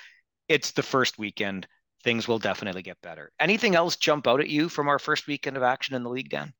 It's 0.49 0.71
the 0.71 0.83
first 0.83 1.19
weekend 1.19 1.67
things 2.03 2.27
will 2.27 2.39
definitely 2.39 2.83
get 2.83 3.01
better. 3.03 3.31
Anything 3.39 3.75
else 3.75 3.97
jump 3.97 4.27
out 4.27 4.41
at 4.41 4.49
you 4.49 4.69
from 4.69 4.89
our 4.89 4.99
first 4.99 5.27
weekend 5.27 5.57
of 5.57 5.63
action 5.63 5.95
in 5.95 6.03
the 6.03 6.11
league, 6.11 6.31
Dan? 6.31 6.53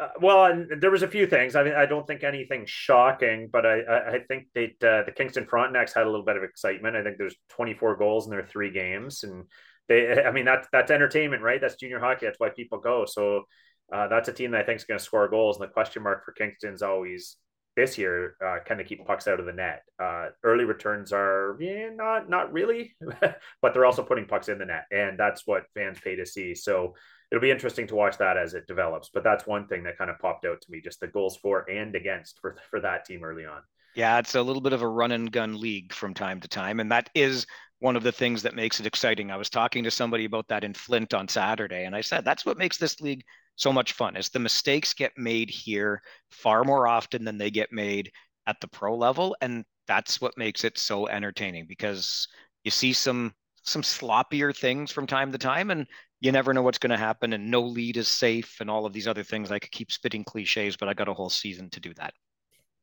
Uh, 0.00 0.08
well, 0.20 0.64
there 0.80 0.90
was 0.90 1.02
a 1.02 1.08
few 1.08 1.26
things. 1.26 1.56
I 1.56 1.62
mean, 1.62 1.74
I 1.74 1.84
don't 1.84 2.06
think 2.06 2.24
anything 2.24 2.64
shocking, 2.66 3.50
but 3.52 3.66
I 3.66 3.80
I, 4.14 4.18
think 4.26 4.46
that 4.54 4.82
uh, 4.82 5.02
the 5.04 5.12
Kingston 5.14 5.44
Frontenacs 5.44 5.92
had 5.92 6.04
a 6.04 6.10
little 6.10 6.24
bit 6.24 6.36
of 6.36 6.42
excitement. 6.42 6.96
I 6.96 7.02
think 7.02 7.18
there's 7.18 7.36
24 7.50 7.96
goals 7.96 8.26
in 8.26 8.30
their 8.30 8.46
three 8.46 8.70
games, 8.70 9.24
and 9.24 9.44
they. 9.88 10.22
I 10.24 10.30
mean, 10.30 10.46
that's 10.46 10.68
that's 10.72 10.90
entertainment, 10.90 11.42
right? 11.42 11.60
That's 11.60 11.74
junior 11.74 11.98
hockey. 11.98 12.26
That's 12.26 12.40
why 12.40 12.48
people 12.50 12.78
go. 12.78 13.04
So 13.04 13.44
uh, 13.92 14.08
that's 14.08 14.28
a 14.28 14.32
team 14.32 14.52
that 14.52 14.62
I 14.62 14.64
think 14.64 14.78
is 14.78 14.84
going 14.84 14.98
to 14.98 15.04
score 15.04 15.28
goals. 15.28 15.58
And 15.58 15.68
the 15.68 15.72
question 15.72 16.02
mark 16.02 16.24
for 16.24 16.32
Kingston 16.32 16.72
is 16.72 16.82
always 16.82 17.36
this 17.80 17.96
year 17.96 18.36
uh, 18.44 18.58
kind 18.64 18.80
of 18.80 18.86
keep 18.86 19.04
pucks 19.06 19.26
out 19.26 19.40
of 19.40 19.46
the 19.46 19.52
net. 19.52 19.82
Uh, 19.98 20.26
early 20.44 20.64
returns 20.64 21.12
are 21.12 21.56
yeah, 21.58 21.88
not 21.94 22.28
not 22.28 22.52
really, 22.52 22.94
but 23.62 23.72
they're 23.72 23.86
also 23.86 24.02
putting 24.02 24.26
pucks 24.26 24.48
in 24.48 24.58
the 24.58 24.66
net, 24.66 24.84
and 24.92 25.18
that's 25.18 25.46
what 25.46 25.64
fans 25.74 25.98
pay 26.02 26.16
to 26.16 26.26
see. 26.26 26.54
So 26.54 26.94
it'll 27.30 27.40
be 27.40 27.50
interesting 27.50 27.86
to 27.86 27.94
watch 27.94 28.18
that 28.18 28.36
as 28.36 28.54
it 28.54 28.66
develops. 28.66 29.10
But 29.12 29.24
that's 29.24 29.46
one 29.46 29.66
thing 29.66 29.84
that 29.84 29.96
kind 29.96 30.10
of 30.10 30.18
popped 30.18 30.44
out 30.44 30.60
to 30.60 30.70
me, 30.70 30.80
just 30.82 31.00
the 31.00 31.06
goals 31.06 31.36
for 31.36 31.68
and 31.70 31.94
against 31.96 32.38
for 32.40 32.56
for 32.70 32.80
that 32.80 33.06
team 33.06 33.24
early 33.24 33.46
on. 33.46 33.62
Yeah, 33.96 34.18
it's 34.18 34.34
a 34.34 34.42
little 34.42 34.62
bit 34.62 34.72
of 34.72 34.82
a 34.82 34.88
run 34.88 35.12
and 35.12 35.32
gun 35.32 35.58
league 35.58 35.92
from 35.92 36.14
time 36.14 36.40
to 36.40 36.48
time, 36.48 36.80
and 36.80 36.92
that 36.92 37.08
is 37.14 37.46
one 37.80 37.96
of 37.96 38.02
the 38.02 38.12
things 38.12 38.42
that 38.42 38.54
makes 38.54 38.78
it 38.78 38.86
exciting. 38.86 39.30
I 39.30 39.36
was 39.36 39.48
talking 39.48 39.84
to 39.84 39.90
somebody 39.90 40.26
about 40.26 40.48
that 40.48 40.64
in 40.64 40.74
Flint 40.74 41.14
on 41.14 41.28
Saturday, 41.28 41.84
and 41.84 41.96
I 41.96 42.02
said 42.02 42.24
that's 42.24 42.44
what 42.44 42.58
makes 42.58 42.76
this 42.76 43.00
league 43.00 43.24
so 43.56 43.72
much 43.72 43.92
fun. 43.92 44.16
Is 44.16 44.30
the 44.30 44.38
mistakes 44.38 44.94
get 44.94 45.12
made 45.16 45.50
here 45.50 46.02
far 46.30 46.64
more 46.64 46.86
often 46.86 47.24
than 47.24 47.38
they 47.38 47.50
get 47.50 47.72
made 47.72 48.10
at 48.46 48.60
the 48.60 48.68
pro 48.68 48.96
level 48.96 49.36
and 49.40 49.64
that's 49.86 50.20
what 50.20 50.38
makes 50.38 50.64
it 50.64 50.78
so 50.78 51.08
entertaining 51.08 51.66
because 51.68 52.26
you 52.64 52.70
see 52.70 52.92
some 52.92 53.32
some 53.64 53.82
sloppier 53.82 54.56
things 54.56 54.90
from 54.90 55.06
time 55.06 55.30
to 55.32 55.38
time 55.38 55.70
and 55.70 55.86
you 56.20 56.32
never 56.32 56.54
know 56.54 56.62
what's 56.62 56.78
going 56.78 56.90
to 56.90 56.96
happen 56.96 57.32
and 57.32 57.50
no 57.50 57.60
lead 57.60 57.96
is 57.96 58.08
safe 58.08 58.56
and 58.60 58.70
all 58.70 58.86
of 58.86 58.92
these 58.92 59.08
other 59.08 59.22
things. 59.22 59.50
I 59.50 59.58
could 59.58 59.70
keep 59.70 59.92
spitting 59.92 60.24
cliches 60.24 60.76
but 60.76 60.88
i 60.88 60.94
got 60.94 61.08
a 61.08 61.14
whole 61.14 61.30
season 61.30 61.68
to 61.70 61.80
do 61.80 61.92
that. 61.94 62.14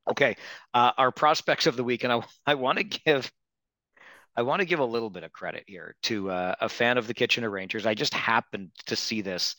Okay 0.10 0.36
uh, 0.74 0.92
our 0.98 1.12
prospects 1.12 1.66
of 1.66 1.76
the 1.76 1.84
week 1.84 2.04
and 2.04 2.14
i, 2.14 2.22
I 2.46 2.56
want 2.56 2.78
to 2.78 2.84
give 2.84 3.32
I 4.36 4.44
want 4.44 4.60
to 4.60 4.66
give 4.66 4.80
a 4.80 4.86
little 4.86 5.10
bit 5.10 5.24
of 5.24 5.34
credit 5.34 5.64
here 5.66 5.96
to 6.04 6.30
uh, 6.30 6.54
a 6.62 6.70
fan 6.70 7.00
of 7.00 7.08
the 7.08 7.16
Kitchener 7.16 7.50
Rangers. 7.50 7.88
I 7.88 7.96
just 7.96 8.14
happened 8.14 8.70
to 8.86 8.96
see 8.96 9.22
this 9.22 9.56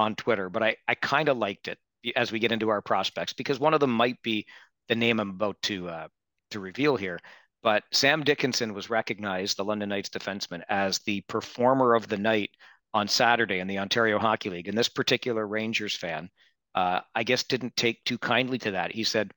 on 0.00 0.14
Twitter, 0.16 0.48
but 0.48 0.62
I, 0.62 0.76
I 0.88 0.94
kind 0.94 1.28
of 1.28 1.36
liked 1.36 1.68
it 1.68 1.78
as 2.16 2.32
we 2.32 2.38
get 2.38 2.52
into 2.52 2.70
our 2.70 2.80
prospects 2.80 3.34
because 3.34 3.60
one 3.60 3.74
of 3.74 3.80
them 3.80 3.90
might 3.90 4.20
be 4.22 4.46
the 4.88 4.94
name 4.94 5.20
I'm 5.20 5.30
about 5.30 5.60
to 5.64 5.88
uh, 5.88 6.08
to 6.52 6.58
reveal 6.58 6.96
here. 6.96 7.20
But 7.62 7.84
Sam 7.92 8.24
Dickinson 8.24 8.72
was 8.72 8.88
recognized, 8.88 9.58
the 9.58 9.64
London 9.64 9.90
Knights 9.90 10.08
defenseman, 10.08 10.62
as 10.70 11.00
the 11.00 11.20
performer 11.28 11.94
of 11.94 12.08
the 12.08 12.16
night 12.16 12.50
on 12.94 13.06
Saturday 13.06 13.58
in 13.58 13.68
the 13.68 13.78
Ontario 13.78 14.18
Hockey 14.18 14.48
League. 14.48 14.68
And 14.68 14.78
this 14.78 14.88
particular 14.88 15.46
Rangers 15.46 15.94
fan, 15.94 16.30
uh, 16.74 17.00
I 17.14 17.22
guess, 17.22 17.44
didn't 17.44 17.76
take 17.76 18.02
too 18.04 18.16
kindly 18.16 18.56
to 18.60 18.70
that. 18.70 18.92
He 18.92 19.04
said, 19.04 19.32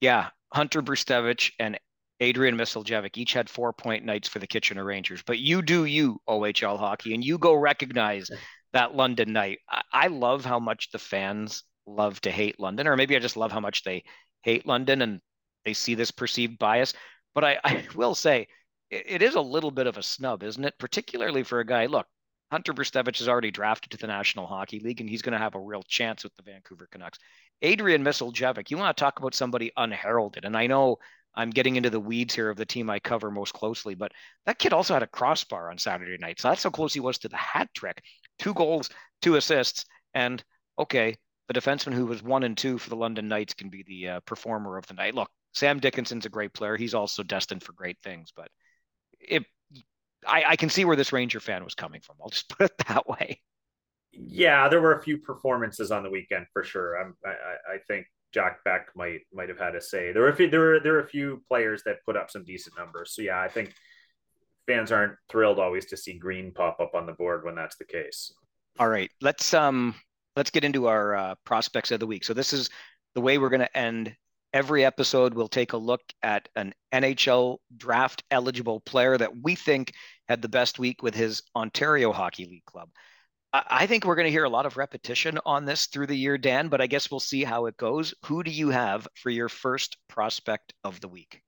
"Yeah, 0.00 0.30
Hunter 0.54 0.80
Brzustewicz 0.80 1.52
and 1.58 1.78
Adrian 2.20 2.56
Misljevic 2.56 3.18
each 3.18 3.34
had 3.34 3.50
four 3.50 3.74
point 3.74 4.06
nights 4.06 4.28
for 4.28 4.38
the 4.38 4.46
Kitchener 4.46 4.84
Rangers, 4.84 5.22
but 5.26 5.38
you 5.38 5.60
do 5.60 5.84
you 5.84 6.18
OHL 6.26 6.78
hockey, 6.78 7.12
and 7.12 7.22
you 7.22 7.36
go 7.36 7.52
recognize 7.52 8.30
that 8.72 8.94
London 8.94 9.32
night. 9.32 9.58
I, 9.68 9.82
I 9.92 10.06
love 10.08 10.44
how 10.44 10.58
much 10.58 10.90
the 10.90 10.98
fans 10.98 11.64
love 11.86 12.20
to 12.22 12.30
hate 12.30 12.60
London, 12.60 12.86
or 12.86 12.96
maybe 12.96 13.16
I 13.16 13.20
just 13.20 13.36
love 13.36 13.52
how 13.52 13.60
much 13.60 13.84
they 13.84 14.04
hate 14.42 14.66
London 14.66 15.02
and 15.02 15.20
they 15.64 15.74
see 15.74 15.94
this 15.94 16.10
perceived 16.10 16.58
bias. 16.58 16.94
But 17.34 17.44
I, 17.44 17.58
I 17.64 17.84
will 17.94 18.14
say 18.14 18.48
it, 18.90 19.04
it 19.06 19.22
is 19.22 19.34
a 19.34 19.40
little 19.40 19.70
bit 19.70 19.86
of 19.86 19.96
a 19.96 20.02
snub, 20.02 20.42
isn't 20.42 20.64
it? 20.64 20.74
Particularly 20.78 21.42
for 21.42 21.60
a 21.60 21.66
guy. 21.66 21.86
Look, 21.86 22.06
Hunter 22.50 22.74
Brzustewicz 22.74 23.20
is 23.20 23.28
already 23.28 23.50
drafted 23.50 23.92
to 23.92 23.96
the 23.96 24.06
National 24.06 24.46
Hockey 24.46 24.80
League, 24.80 25.00
and 25.00 25.08
he's 25.08 25.22
going 25.22 25.32
to 25.32 25.38
have 25.38 25.54
a 25.54 25.60
real 25.60 25.82
chance 25.82 26.22
with 26.22 26.34
the 26.36 26.42
Vancouver 26.42 26.88
Canucks. 26.90 27.18
Adrian 27.62 28.04
Misljevic, 28.04 28.70
you 28.70 28.76
want 28.76 28.94
to 28.94 29.00
talk 29.00 29.18
about 29.18 29.34
somebody 29.34 29.72
unheralded, 29.76 30.44
and 30.44 30.56
I 30.56 30.66
know 30.66 30.98
I'm 31.34 31.50
getting 31.50 31.76
into 31.76 31.88
the 31.88 32.00
weeds 32.00 32.34
here 32.34 32.50
of 32.50 32.58
the 32.58 32.66
team 32.66 32.90
I 32.90 32.98
cover 32.98 33.30
most 33.30 33.54
closely, 33.54 33.94
but 33.94 34.12
that 34.44 34.58
kid 34.58 34.72
also 34.72 34.92
had 34.92 35.02
a 35.02 35.06
crossbar 35.06 35.70
on 35.70 35.78
Saturday 35.78 36.18
night. 36.18 36.40
So 36.40 36.48
that's 36.48 36.62
how 36.62 36.70
close 36.70 36.92
he 36.92 37.00
was 37.00 37.18
to 37.18 37.28
the 37.28 37.36
hat 37.36 37.70
trick 37.74 38.02
two 38.42 38.52
goals, 38.54 38.90
two 39.22 39.36
assists, 39.36 39.86
and 40.14 40.42
okay, 40.78 41.16
the 41.48 41.54
defenseman 41.54 41.94
who 41.94 42.06
was 42.06 42.22
one 42.22 42.42
and 42.42 42.58
two 42.58 42.76
for 42.76 42.90
the 42.90 42.96
London 42.96 43.28
Knights 43.28 43.54
can 43.54 43.70
be 43.70 43.84
the 43.84 44.08
uh, 44.08 44.20
performer 44.20 44.76
of 44.76 44.86
the 44.86 44.94
night. 44.94 45.14
Look, 45.14 45.30
Sam 45.52 45.78
Dickinson's 45.78 46.26
a 46.26 46.30
great 46.30 46.52
player. 46.52 46.76
He's 46.76 46.94
also 46.94 47.22
destined 47.22 47.62
for 47.62 47.72
great 47.72 47.98
things, 48.02 48.32
but 48.34 48.48
it, 49.20 49.44
I, 50.26 50.44
I 50.48 50.56
can 50.56 50.68
see 50.68 50.84
where 50.84 50.96
this 50.96 51.12
Ranger 51.12 51.40
fan 51.40 51.64
was 51.64 51.74
coming 51.74 52.00
from. 52.00 52.16
I'll 52.20 52.30
just 52.30 52.48
put 52.58 52.70
it 52.70 52.86
that 52.88 53.08
way. 53.08 53.40
Yeah, 54.12 54.68
there 54.68 54.82
were 54.82 54.98
a 54.98 55.02
few 55.02 55.18
performances 55.18 55.90
on 55.90 56.02
the 56.02 56.10
weekend 56.10 56.46
for 56.52 56.64
sure. 56.64 57.00
I'm, 57.00 57.14
I, 57.24 57.74
I 57.74 57.78
think 57.88 58.06
Jack 58.32 58.64
Beck 58.64 58.88
might 58.94 59.20
might 59.32 59.48
have 59.48 59.58
had 59.58 59.74
a 59.74 59.80
say. 59.80 60.12
There 60.12 60.22
were 60.22 60.28
a 60.28 60.36
few, 60.36 60.50
there 60.50 60.60
were 60.60 60.80
there 60.80 60.92
were 60.94 61.04
a 61.04 61.08
few 61.08 61.42
players 61.48 61.82
that 61.84 62.04
put 62.04 62.16
up 62.16 62.30
some 62.30 62.44
decent 62.44 62.76
numbers. 62.76 63.14
So 63.14 63.22
yeah, 63.22 63.40
I 63.40 63.48
think 63.48 63.72
fans 64.66 64.92
aren't 64.92 65.14
thrilled 65.28 65.58
always 65.58 65.86
to 65.86 65.96
see 65.96 66.18
green 66.18 66.52
pop 66.52 66.78
up 66.80 66.94
on 66.94 67.06
the 67.06 67.12
board 67.12 67.44
when 67.44 67.54
that's 67.54 67.76
the 67.76 67.84
case. 67.84 68.32
All 68.78 68.88
right, 68.88 69.10
let's 69.20 69.52
um 69.54 69.94
let's 70.36 70.50
get 70.50 70.64
into 70.64 70.86
our 70.86 71.14
uh, 71.14 71.34
prospects 71.44 71.90
of 71.90 72.00
the 72.00 72.06
week. 72.06 72.24
So 72.24 72.34
this 72.34 72.52
is 72.52 72.70
the 73.14 73.20
way 73.20 73.38
we're 73.38 73.50
going 73.50 73.60
to 73.60 73.76
end 73.76 74.16
every 74.52 74.84
episode. 74.84 75.34
We'll 75.34 75.48
take 75.48 75.72
a 75.72 75.78
look 75.78 76.00
at 76.22 76.48
an 76.56 76.72
NHL 76.92 77.58
draft 77.76 78.22
eligible 78.30 78.80
player 78.80 79.18
that 79.18 79.36
we 79.42 79.54
think 79.54 79.92
had 80.28 80.42
the 80.42 80.48
best 80.48 80.78
week 80.78 81.02
with 81.02 81.14
his 81.14 81.42
Ontario 81.54 82.12
Hockey 82.12 82.46
League 82.46 82.64
club. 82.64 82.88
I 83.54 83.86
think 83.86 84.06
we're 84.06 84.14
going 84.14 84.26
to 84.26 84.30
hear 84.30 84.44
a 84.44 84.50
lot 84.50 84.64
of 84.64 84.78
repetition 84.78 85.38
on 85.44 85.66
this 85.66 85.84
through 85.84 86.06
the 86.06 86.16
year, 86.16 86.38
Dan, 86.38 86.68
but 86.68 86.80
I 86.80 86.86
guess 86.86 87.10
we'll 87.10 87.20
see 87.20 87.44
how 87.44 87.66
it 87.66 87.76
goes. 87.76 88.14
Who 88.24 88.42
do 88.42 88.50
you 88.50 88.70
have 88.70 89.06
for 89.14 89.28
your 89.28 89.50
first 89.50 89.98
prospect 90.08 90.72
of 90.84 91.00
the 91.02 91.08
week? 91.08 91.42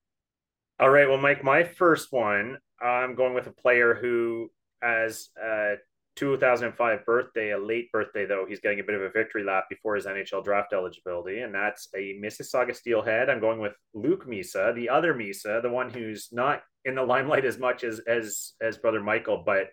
All 0.79 0.91
right. 0.91 1.09
Well, 1.09 1.17
Mike, 1.17 1.43
my 1.43 1.63
first 1.63 2.11
one, 2.11 2.59
I'm 2.85 3.15
going 3.15 3.33
with 3.33 3.47
a 3.47 3.51
player 3.51 3.93
who, 3.93 4.49
has 4.85 5.29
a 5.41 5.75
2005 6.15 7.05
birthday, 7.05 7.51
a 7.51 7.57
late 7.57 7.91
birthday, 7.91 8.25
though, 8.25 8.45
he's 8.47 8.59
getting 8.59 8.79
a 8.79 8.83
bit 8.83 8.95
of 8.95 9.01
a 9.01 9.09
victory 9.09 9.43
lap 9.43 9.65
before 9.69 9.95
his 9.95 10.05
NHL 10.05 10.43
draft 10.43 10.73
eligibility, 10.73 11.39
and 11.39 11.53
that's 11.53 11.89
a 11.95 12.17
Mississauga 12.21 12.75
Steelhead. 12.75 13.29
I'm 13.29 13.41
going 13.41 13.59
with 13.59 13.73
Luke 13.93 14.27
Misa, 14.27 14.73
the 14.75 14.89
other 14.89 15.13
Misa, 15.13 15.61
the 15.61 15.69
one 15.69 15.89
who's 15.89 16.29
not 16.31 16.61
in 16.85 16.95
the 16.95 17.03
limelight 17.03 17.45
as 17.45 17.57
much 17.57 17.83
as 17.83 17.99
as 18.07 18.53
as 18.61 18.77
brother 18.77 19.01
Michael, 19.01 19.43
but 19.45 19.67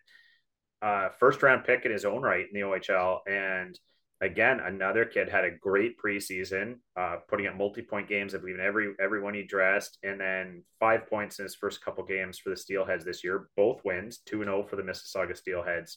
uh, 0.81 1.11
first 1.21 1.43
round 1.43 1.65
pick 1.65 1.85
in 1.85 1.93
his 1.93 2.05
own 2.05 2.23
right 2.23 2.47
in 2.53 2.61
the 2.61 2.67
OHL. 2.67 3.21
And 3.27 3.79
again, 4.23 4.61
another 4.61 5.05
kid 5.05 5.29
had 5.29 5.45
a 5.45 5.51
great 5.51 5.99
preseason, 5.99 6.77
uh, 6.97 7.17
putting 7.29 7.49
up 7.49 7.57
multi 7.57 7.83
point 7.83 8.09
games, 8.09 8.35
I 8.35 8.39
believe, 8.39 8.55
in 8.55 8.61
every 8.61 8.95
everyone 9.01 9.35
he 9.35 9.43
dressed, 9.43 9.99
and 10.03 10.19
then 10.19 10.63
five 10.81 11.07
points 11.09 11.39
in 11.39 11.45
his 11.45 11.57
first 11.57 11.85
couple 11.85 12.05
games 12.05 12.39
for 12.39 12.51
the 12.51 12.57
Steelheads 12.57 13.05
this 13.05 13.23
year. 13.23 13.49
Both 13.57 13.85
wins, 13.85 14.21
two 14.25 14.41
and 14.41 14.49
zero 14.49 14.63
oh 14.63 14.67
for 14.67 14.77
the 14.77 14.83
Mississauga 14.83 15.37
Steelheads. 15.37 15.97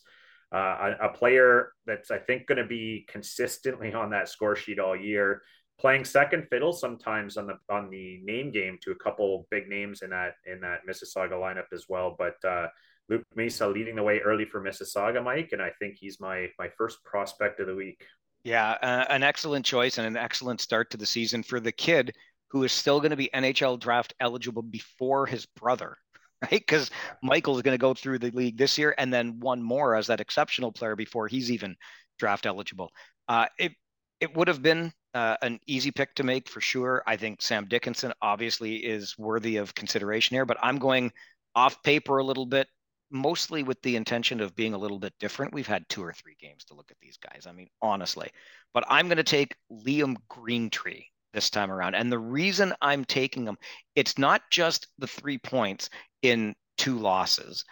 Uh, 0.54 0.96
a, 1.02 1.08
a, 1.08 1.10
player 1.10 1.72
that's 1.86 2.12
I 2.12 2.18
think 2.18 2.46
going 2.46 2.60
to 2.60 2.68
be 2.68 3.06
consistently 3.10 3.94
on 3.94 4.12
that 4.12 4.30
score 4.30 4.56
sheet 4.56 4.80
all 4.80 4.96
year, 4.96 5.42
playing 5.80 6.06
second 6.06 6.48
fiddle 6.50 6.74
sometimes 6.74 7.38
on 7.38 7.48
the 7.48 7.58
on 7.70 7.90
the 7.90 8.20
name 8.24 8.52
game 8.52 8.78
to 8.84 8.92
a 8.92 8.96
couple 8.96 9.48
big 9.52 9.68
names 9.70 10.02
in 10.02 10.10
that 10.10 10.34
in 10.46 10.60
that 10.62 10.82
Mississauga 10.90 11.32
lineup 11.32 11.72
as 11.74 11.86
well. 11.88 12.16
But 12.18 12.36
uh, 12.48 12.68
Luke 13.10 13.24
Misa 13.38 13.72
leading 13.72 13.96
the 13.96 14.04
way 14.04 14.20
early 14.20 14.46
for 14.46 14.62
Mississauga, 14.62 15.24
Mike, 15.24 15.50
and 15.52 15.62
I 15.62 15.72
think 15.80 15.96
he's 16.00 16.20
my 16.20 16.48
my 16.58 16.70
first 16.78 17.04
prospect 17.04 17.60
of 17.60 17.68
the 17.68 17.76
week. 17.76 18.04
Yeah, 18.44 18.78
uh, 18.82 19.06
an 19.10 19.24
excellent 19.24 19.66
choice 19.66 19.98
and 19.98 20.06
an 20.06 20.18
excellent 20.18 20.62
start 20.62 20.92
to 20.92 20.98
the 20.98 21.06
season 21.06 21.44
for 21.44 21.60
the 21.60 21.72
kid 21.72 22.16
who 22.50 22.64
is 22.64 22.72
still 22.72 23.00
going 23.00 23.12
to 23.12 23.18
be 23.18 23.30
NHL 23.34 23.80
draft 23.80 24.14
eligible 24.20 24.62
before 24.62 25.26
his 25.26 25.46
brother, 25.46 25.98
right? 26.42 26.52
Because 26.52 26.92
Michael's 27.24 27.62
going 27.64 27.74
to 27.74 27.82
go 27.82 27.94
through 27.94 28.20
the 28.20 28.32
league 28.32 28.58
this 28.58 28.78
year 28.78 28.94
and 28.98 29.12
then 29.12 29.40
one 29.40 29.62
more 29.62 29.96
as 29.96 30.08
that 30.08 30.22
exceptional 30.22 30.72
player 30.72 30.96
before 30.96 31.28
he's 31.28 31.52
even 31.52 31.76
draft 32.20 32.46
eligible. 32.46 32.92
Uh, 33.28 33.48
it 33.60 33.74
it 34.22 34.36
would 34.36 34.48
have 34.48 34.62
been 34.62 34.94
uh, 35.14 35.36
an 35.42 35.60
easy 35.68 35.92
pick 35.92 36.14
to 36.16 36.24
make 36.24 36.48
for 36.48 36.62
sure. 36.62 37.04
I 37.06 37.18
think 37.18 37.42
Sam 37.42 37.68
Dickinson 37.68 38.14
obviously 38.22 38.76
is 38.78 39.18
worthy 39.18 39.58
of 39.58 39.76
consideration 39.76 40.36
here, 40.36 40.46
but 40.46 40.58
I'm 40.62 40.78
going 40.78 41.12
off 41.56 41.82
paper 41.84 42.18
a 42.18 42.24
little 42.24 42.46
bit 42.46 42.68
mostly 43.16 43.64
with 43.64 43.82
the 43.82 43.96
intention 43.96 44.42
of 44.42 44.56
being 44.56 44.74
a 44.74 44.78
little 44.78 45.00
bit 45.00 45.14
different. 45.20 45.54
We've 45.54 45.66
had 45.66 45.88
two 45.90 46.04
or 46.04 46.14
three 46.14 46.36
games 46.40 46.66
to 46.66 46.74
look 46.74 46.92
at 46.92 46.98
these 47.02 47.18
guys. 47.18 47.46
I 47.48 47.52
mean, 47.52 47.70
honestly, 47.82 48.30
but 48.74 48.84
I'm 48.88 49.08
going 49.08 49.18
to 49.18 49.24
take 49.24 49.56
Liam 49.72 50.18
Greentree 50.30 51.06
this 51.34 51.50
time 51.50 51.72
around. 51.72 51.96
And 51.96 52.12
the 52.12 52.20
reason 52.20 52.74
I'm 52.82 53.06
taking 53.06 53.46
him, 53.46 53.58
it's 53.96 54.18
not 54.18 54.42
just 54.52 54.88
the 54.98 55.08
three 55.08 55.38
points 55.38 55.90
in 56.22 56.56
two 56.78 56.98
losses, 56.98 57.64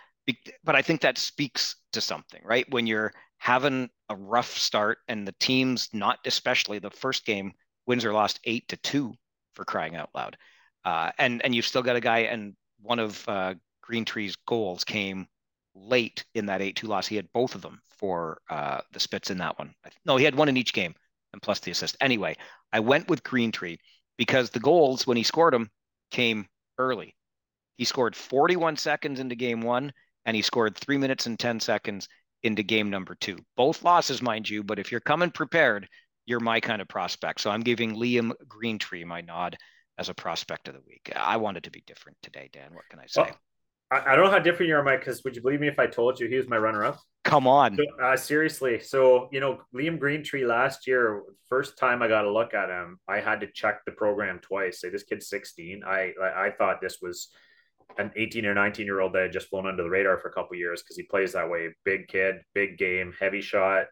but 0.64 0.76
I 0.76 0.82
think 0.82 1.02
that 1.02 1.18
speaks 1.18 1.76
to 1.92 2.02
something, 2.02 2.42
right? 2.44 2.66
When 2.72 2.88
you're 2.88 3.14
having 3.38 3.90
a 4.10 4.16
rough 4.16 4.58
start 4.58 5.00
and 5.08 5.28
the 5.28 5.36
team's 5.40 5.90
not, 5.94 6.20
especially 6.26 6.80
the 6.80 6.90
first 6.90 7.26
game, 7.26 7.52
wins 7.86 8.06
or 8.06 8.14
lost 8.14 8.40
eight 8.46 8.68
to 8.70 8.78
two 8.78 9.14
for 9.54 9.66
crying 9.66 9.96
out 9.96 10.10
loud. 10.16 10.38
Uh, 10.86 11.12
and 11.18 11.42
and 11.44 11.54
you've 11.54 11.66
still 11.66 11.82
got 11.82 11.96
a 11.96 12.02
guy 12.02 12.20
and 12.20 12.56
one 12.82 13.00
of 13.00 13.28
uh, 13.28 13.54
Greentree's 13.82 14.36
goals 14.48 14.84
came 14.84 15.28
late 15.76 16.26
in 16.36 16.46
that 16.48 16.62
8 16.62 16.76
2 16.76 16.88
loss. 16.88 17.08
He 17.08 17.16
had 17.16 17.32
both 17.34 17.56
of 17.56 17.62
them 17.62 17.82
for 17.98 18.40
uh, 18.50 18.82
the 18.92 19.00
Spits 19.00 19.32
in 19.32 19.38
that 19.40 19.58
one. 19.58 19.74
No, 20.06 20.18
he 20.18 20.26
had 20.26 20.36
one 20.36 20.50
in 20.50 20.58
each 20.58 20.74
game 20.74 20.94
and 21.32 21.42
plus 21.42 21.60
the 21.60 21.72
assist. 21.72 21.98
Anyway, 22.02 22.38
I 22.72 22.80
went 22.80 23.08
with 23.10 23.24
Greentree 23.24 23.80
because 24.18 24.50
the 24.50 24.60
goals, 24.60 25.06
when 25.08 25.18
he 25.18 25.24
scored 25.24 25.54
them, 25.54 25.70
came 26.12 26.48
early. 26.78 27.16
He 27.78 27.86
scored 27.86 28.16
41 28.16 28.78
seconds 28.78 29.20
into 29.20 29.36
game 29.36 29.62
one 29.62 29.92
and 30.26 30.36
he 30.36 30.42
scored 30.42 30.78
three 30.78 30.98
minutes 30.98 31.26
and 31.26 31.40
10 31.40 31.60
seconds 31.60 32.08
into 32.44 32.62
game 32.62 32.90
number 32.90 33.16
two. 33.16 33.38
Both 33.58 33.84
losses, 33.84 34.22
mind 34.22 34.50
you, 34.50 34.64
but 34.64 34.80
if 34.80 34.92
you're 34.92 35.02
coming 35.02 35.32
prepared, 35.32 35.88
you're 36.26 36.40
my 36.40 36.60
kind 36.60 36.82
of 36.82 36.88
prospect. 36.88 37.42
So 37.42 37.50
I'm 37.50 37.62
giving 37.62 37.96
Liam 37.96 38.32
Greentree 38.48 39.06
my 39.06 39.22
nod 39.22 39.58
as 39.98 40.10
a 40.10 40.14
prospect 40.14 40.68
of 40.68 40.74
the 40.74 40.82
week. 40.88 41.12
I 41.16 41.38
wanted 41.38 41.64
to 41.66 41.72
be 41.72 41.84
different 41.86 42.18
today, 42.22 42.50
Dan. 42.52 42.74
What 42.74 42.88
can 42.90 43.00
I 43.00 43.08
say? 43.08 43.22
Well, 43.22 43.40
I, 43.94 44.14
I 44.14 44.16
don't 44.16 44.26
know 44.26 44.32
how 44.32 44.40
different 44.40 44.70
you 44.70 44.76
are, 44.76 44.84
Mike. 44.84 45.00
Because 45.00 45.24
would 45.24 45.36
you 45.36 45.42
believe 45.42 45.60
me 45.60 45.68
if 45.68 45.80
I 45.80 45.88
told 45.88 46.20
you 46.20 46.28
he 46.28 46.38
was 46.38 46.48
my 46.48 46.58
runner-up? 46.58 47.00
Come 47.24 47.48
on. 47.48 47.78
So, 47.78 47.84
uh, 48.04 48.18
seriously. 48.18 48.80
So 48.80 49.30
you 49.32 49.40
know, 49.40 49.60
Liam 49.74 50.00
Greentree 50.00 50.48
last 50.48 50.88
year, 50.88 51.24
first 51.48 51.78
time 51.78 52.02
I 52.02 52.08
got 52.08 52.26
a 52.26 52.32
look 52.32 52.54
at 52.54 52.70
him, 52.70 53.00
I 53.08 53.20
had 53.20 53.40
to 53.42 53.48
check 53.48 53.86
the 53.86 53.92
program 53.92 54.40
twice. 54.42 54.82
Say 54.82 54.90
this 54.90 55.04
kid's 55.04 55.30
16. 55.30 55.84
I 55.86 56.14
I, 56.22 56.48
I 56.48 56.52
thought 56.52 56.82
this 56.82 56.98
was 57.02 57.30
an 57.98 58.12
18 58.16 58.46
or 58.46 58.54
19 58.54 58.86
year 58.86 59.00
old 59.02 59.14
that 59.14 59.24
had 59.24 59.32
just 59.32 59.50
flown 59.50 59.68
under 59.68 59.84
the 59.84 59.90
radar 59.90 60.18
for 60.18 60.30
a 60.30 60.34
couple 60.34 60.58
years 60.58 60.82
because 60.82 60.98
he 60.98 61.04
plays 61.04 61.34
that 61.34 61.50
way. 61.50 61.70
Big 61.86 62.08
kid, 62.08 62.38
big 62.54 62.78
game, 62.78 63.14
heavy 63.20 63.42
shot, 63.42 63.86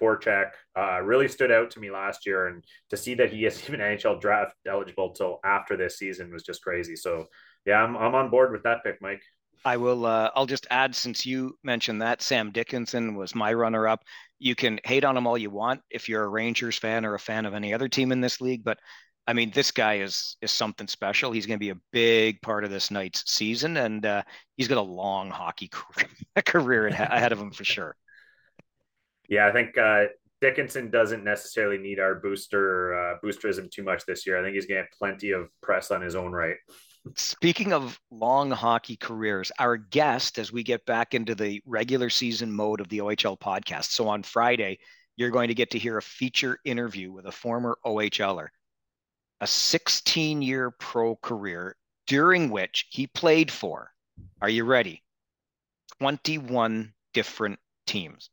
forecheck. 0.00 0.50
Uh, 0.76 1.00
really 1.02 1.28
stood 1.28 1.52
out 1.52 1.70
to 1.70 1.80
me 1.80 1.90
last 1.90 2.26
year, 2.26 2.48
and 2.48 2.64
to 2.90 2.96
see 2.96 3.14
that 3.14 3.32
he 3.32 3.44
is 3.44 3.62
even 3.68 3.80
NHL 3.80 4.20
draft 4.20 4.54
eligible 4.66 5.10
till 5.10 5.40
after 5.44 5.76
this 5.76 5.98
season 5.98 6.32
was 6.32 6.42
just 6.42 6.62
crazy. 6.62 6.96
So 6.96 7.26
yeah, 7.66 7.82
I'm 7.82 7.96
I'm 7.96 8.14
on 8.14 8.30
board 8.30 8.52
with 8.52 8.62
that 8.64 8.84
pick, 8.84 9.00
Mike. 9.00 9.22
I 9.64 9.76
will. 9.78 10.04
Uh, 10.04 10.30
I'll 10.34 10.46
just 10.46 10.66
add, 10.70 10.94
since 10.94 11.24
you 11.24 11.56
mentioned 11.62 12.02
that 12.02 12.20
Sam 12.20 12.50
Dickinson 12.50 13.14
was 13.14 13.34
my 13.34 13.52
runner-up. 13.52 14.02
You 14.38 14.54
can 14.54 14.78
hate 14.84 15.04
on 15.04 15.16
him 15.16 15.26
all 15.26 15.38
you 15.38 15.50
want 15.50 15.80
if 15.90 16.08
you're 16.08 16.24
a 16.24 16.28
Rangers 16.28 16.76
fan 16.76 17.06
or 17.06 17.14
a 17.14 17.18
fan 17.18 17.46
of 17.46 17.54
any 17.54 17.72
other 17.72 17.88
team 17.88 18.12
in 18.12 18.20
this 18.20 18.40
league, 18.40 18.62
but 18.62 18.78
I 19.26 19.32
mean, 19.32 19.50
this 19.54 19.70
guy 19.70 19.98
is 20.00 20.36
is 20.42 20.50
something 20.50 20.86
special. 20.86 21.32
He's 21.32 21.46
going 21.46 21.58
to 21.58 21.64
be 21.64 21.70
a 21.70 21.80
big 21.92 22.42
part 22.42 22.64
of 22.64 22.70
this 22.70 22.90
Knights' 22.90 23.24
season, 23.26 23.78
and 23.78 24.04
uh, 24.04 24.22
he's 24.56 24.68
got 24.68 24.78
a 24.78 24.82
long 24.82 25.30
hockey 25.30 25.70
career 26.44 26.88
ahead 26.88 27.32
of 27.32 27.40
him 27.40 27.50
for 27.50 27.64
sure. 27.64 27.96
Yeah, 29.28 29.46
I 29.46 29.52
think 29.52 29.78
uh, 29.78 30.04
Dickinson 30.42 30.90
doesn't 30.90 31.24
necessarily 31.24 31.78
need 31.78 32.00
our 32.00 32.16
booster 32.16 32.94
uh, 32.94 33.16
boosterism 33.24 33.70
too 33.70 33.82
much 33.82 34.04
this 34.04 34.26
year. 34.26 34.38
I 34.38 34.42
think 34.42 34.54
he's 34.54 34.66
going 34.66 34.76
to 34.76 34.82
have 34.82 34.98
plenty 34.98 35.30
of 35.30 35.48
press 35.62 35.90
on 35.90 36.02
his 36.02 36.16
own 36.16 36.32
right. 36.32 36.56
Speaking 37.16 37.72
of 37.72 38.00
long 38.10 38.50
hockey 38.50 38.96
careers, 38.96 39.52
our 39.58 39.76
guest, 39.76 40.38
as 40.38 40.52
we 40.52 40.62
get 40.62 40.86
back 40.86 41.12
into 41.12 41.34
the 41.34 41.62
regular 41.66 42.08
season 42.08 42.50
mode 42.50 42.80
of 42.80 42.88
the 42.88 42.98
OHL 42.98 43.38
podcast. 43.38 43.90
So 43.90 44.08
on 44.08 44.22
Friday, 44.22 44.78
you're 45.16 45.30
going 45.30 45.48
to 45.48 45.54
get 45.54 45.70
to 45.72 45.78
hear 45.78 45.98
a 45.98 46.02
feature 46.02 46.58
interview 46.64 47.12
with 47.12 47.26
a 47.26 47.32
former 47.32 47.78
OHLer, 47.84 48.48
a 49.40 49.46
16 49.46 50.42
year 50.42 50.70
pro 50.70 51.16
career 51.16 51.76
during 52.06 52.50
which 52.50 52.86
he 52.90 53.06
played 53.06 53.50
for, 53.50 53.90
are 54.40 54.48
you 54.48 54.64
ready? 54.64 55.02
21 56.00 56.92
different 57.12 57.58
teams. 57.86 58.30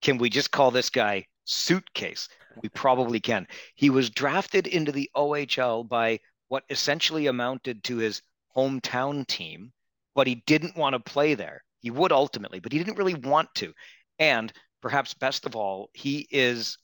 Can 0.00 0.18
we 0.18 0.30
just 0.30 0.50
call 0.50 0.70
this 0.70 0.90
guy 0.90 1.26
Suitcase? 1.44 2.28
We 2.62 2.68
probably 2.68 3.20
can. 3.20 3.46
He 3.74 3.90
was 3.90 4.10
drafted 4.10 4.66
into 4.66 4.92
the 4.92 5.10
OHL 5.16 5.88
by 5.88 6.20
what 6.52 6.64
essentially 6.68 7.28
amounted 7.28 7.82
to 7.82 7.96
his 7.96 8.20
hometown 8.54 9.26
team, 9.26 9.72
but 10.14 10.26
he 10.26 10.34
didn't 10.46 10.76
want 10.76 10.92
to 10.92 11.00
play 11.00 11.32
there. 11.34 11.64
He 11.80 11.90
would 11.90 12.12
ultimately, 12.12 12.60
but 12.60 12.72
he 12.72 12.78
didn't 12.78 12.98
really 12.98 13.14
want 13.14 13.48
to. 13.54 13.72
And 14.18 14.52
perhaps 14.82 15.14
best 15.14 15.46
of 15.46 15.56
all, 15.56 15.88
he 15.94 16.28
is 16.30 16.76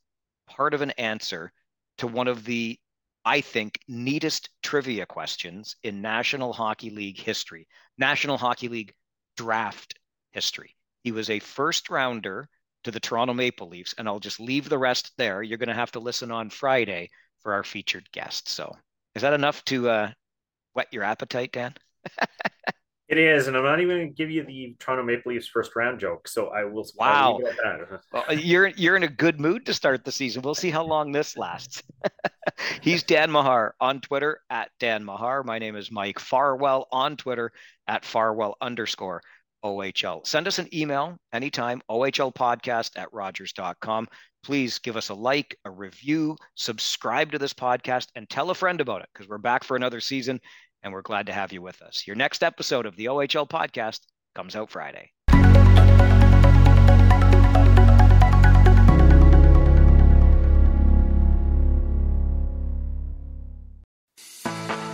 part 0.47 0.73
of 0.73 0.81
an 0.81 0.93
answer 0.93 1.53
to 1.99 2.07
one 2.07 2.29
of 2.29 2.47
the, 2.47 2.79
I 3.27 3.43
think, 3.43 3.79
neatest 3.87 4.49
trivia 4.63 5.05
questions 5.05 5.77
in 5.83 6.01
National 6.01 6.55
Hockey 6.55 6.89
League 6.89 7.21
history, 7.21 7.69
National 7.99 8.39
Hockey 8.39 8.69
League 8.69 8.95
draft 9.37 9.99
history. 10.31 10.75
He 11.05 11.13
was 11.13 11.29
a 11.29 11.41
first 11.41 11.91
rounder 11.91 12.49
to 12.85 12.91
the 12.91 13.01
Toronto 13.01 13.35
Maple 13.35 13.69
Leafs, 13.69 13.95
and 13.99 14.09
I'll 14.09 14.19
just 14.19 14.41
leave 14.41 14.71
the 14.71 14.79
rest 14.79 15.13
there. 15.19 15.43
You're 15.43 15.59
going 15.59 15.69
to 15.69 15.75
have 15.75 15.93
to 15.93 16.01
listen 16.01 16.31
on 16.33 16.49
Friday 16.49 17.11
for 17.43 17.53
our 17.53 17.65
featured 17.65 18.11
guest. 18.13 18.49
So 18.49 18.75
is 19.19 19.23
that 19.23 19.33
enough 19.33 19.65
to 19.65 19.91
uh, 19.91 20.11
whet 20.75 20.87
your 20.93 21.03
appetite, 21.03 21.51
Dan? 21.51 21.75
it 23.09 23.19
is, 23.19 23.49
and 23.49 23.57
I'm 23.57 23.65
not 23.65 23.81
even 23.81 23.97
going 23.97 24.09
to 24.09 24.15
give 24.15 24.31
you 24.31 24.45
the 24.45 24.77
Toronto 24.79 25.03
Maple 25.03 25.33
Leafs 25.33 25.49
first 25.49 25.75
round 25.75 25.99
joke. 25.99 26.29
So 26.29 26.51
I 26.51 26.63
will. 26.63 26.87
Wow, 26.97 27.41
well, 28.13 28.33
you're 28.33 28.69
you're 28.69 28.95
in 28.95 29.03
a 29.03 29.09
good 29.09 29.41
mood 29.41 29.67
to 29.67 29.75
start 29.75 30.05
the 30.05 30.13
season. 30.13 30.43
We'll 30.43 30.55
see 30.55 30.71
how 30.71 30.85
long 30.85 31.11
this 31.11 31.37
lasts. 31.37 31.83
He's 32.81 33.03
Dan 33.03 33.33
Mahar 33.33 33.75
on 33.81 34.01
Twitter 34.01 34.39
at 34.51 34.71
Dan 34.79 35.05
Mahar. 35.05 35.43
My 35.43 35.59
name 35.59 35.75
is 35.75 35.91
Mike 35.91 36.21
Farwell 36.21 36.87
on 36.93 37.17
Twitter 37.17 37.51
at 37.89 38.05
Farwell 38.05 38.57
underscore 38.61 39.21
OHL. 39.65 40.27
Send 40.27 40.47
us 40.47 40.59
an 40.59 40.69
email 40.75 41.19
anytime, 41.33 41.83
ohlpodcast 41.91 42.91
at 42.97 43.13
rogers.com 43.13 44.09
please 44.49 44.79
give 44.79 44.97
us 44.97 45.09
a 45.09 45.15
like, 45.15 45.57
a 45.65 45.71
review, 45.71 46.37
subscribe 46.55 47.33
to 47.33 47.39
this 47.39 47.53
podcast, 47.53 48.09
and 48.15 48.29
tell 48.29 48.51
a 48.51 48.55
friend 48.55 48.81
about 48.81 49.03
it 49.03 49.09
because 49.13 49.29
we're 49.29 49.39
back 49.39 49.65
for 49.65 49.77
another 49.77 50.01
season 50.01 50.41
and 50.83 50.93
we're 50.93 51.03
glad 51.03 51.27
to 51.27 51.33
have 51.33 51.53
you 51.53 51.61
with 51.61 51.83
us. 51.83 52.07
Your 52.07 52.17
next 52.17 52.43
episode 52.43 52.87
of 52.87 52.97
the 52.97 53.07
OHL 53.07 53.49
podcast 53.49 54.01
comes 54.35 54.57
out 54.57 54.71
Friday. 54.71 55.13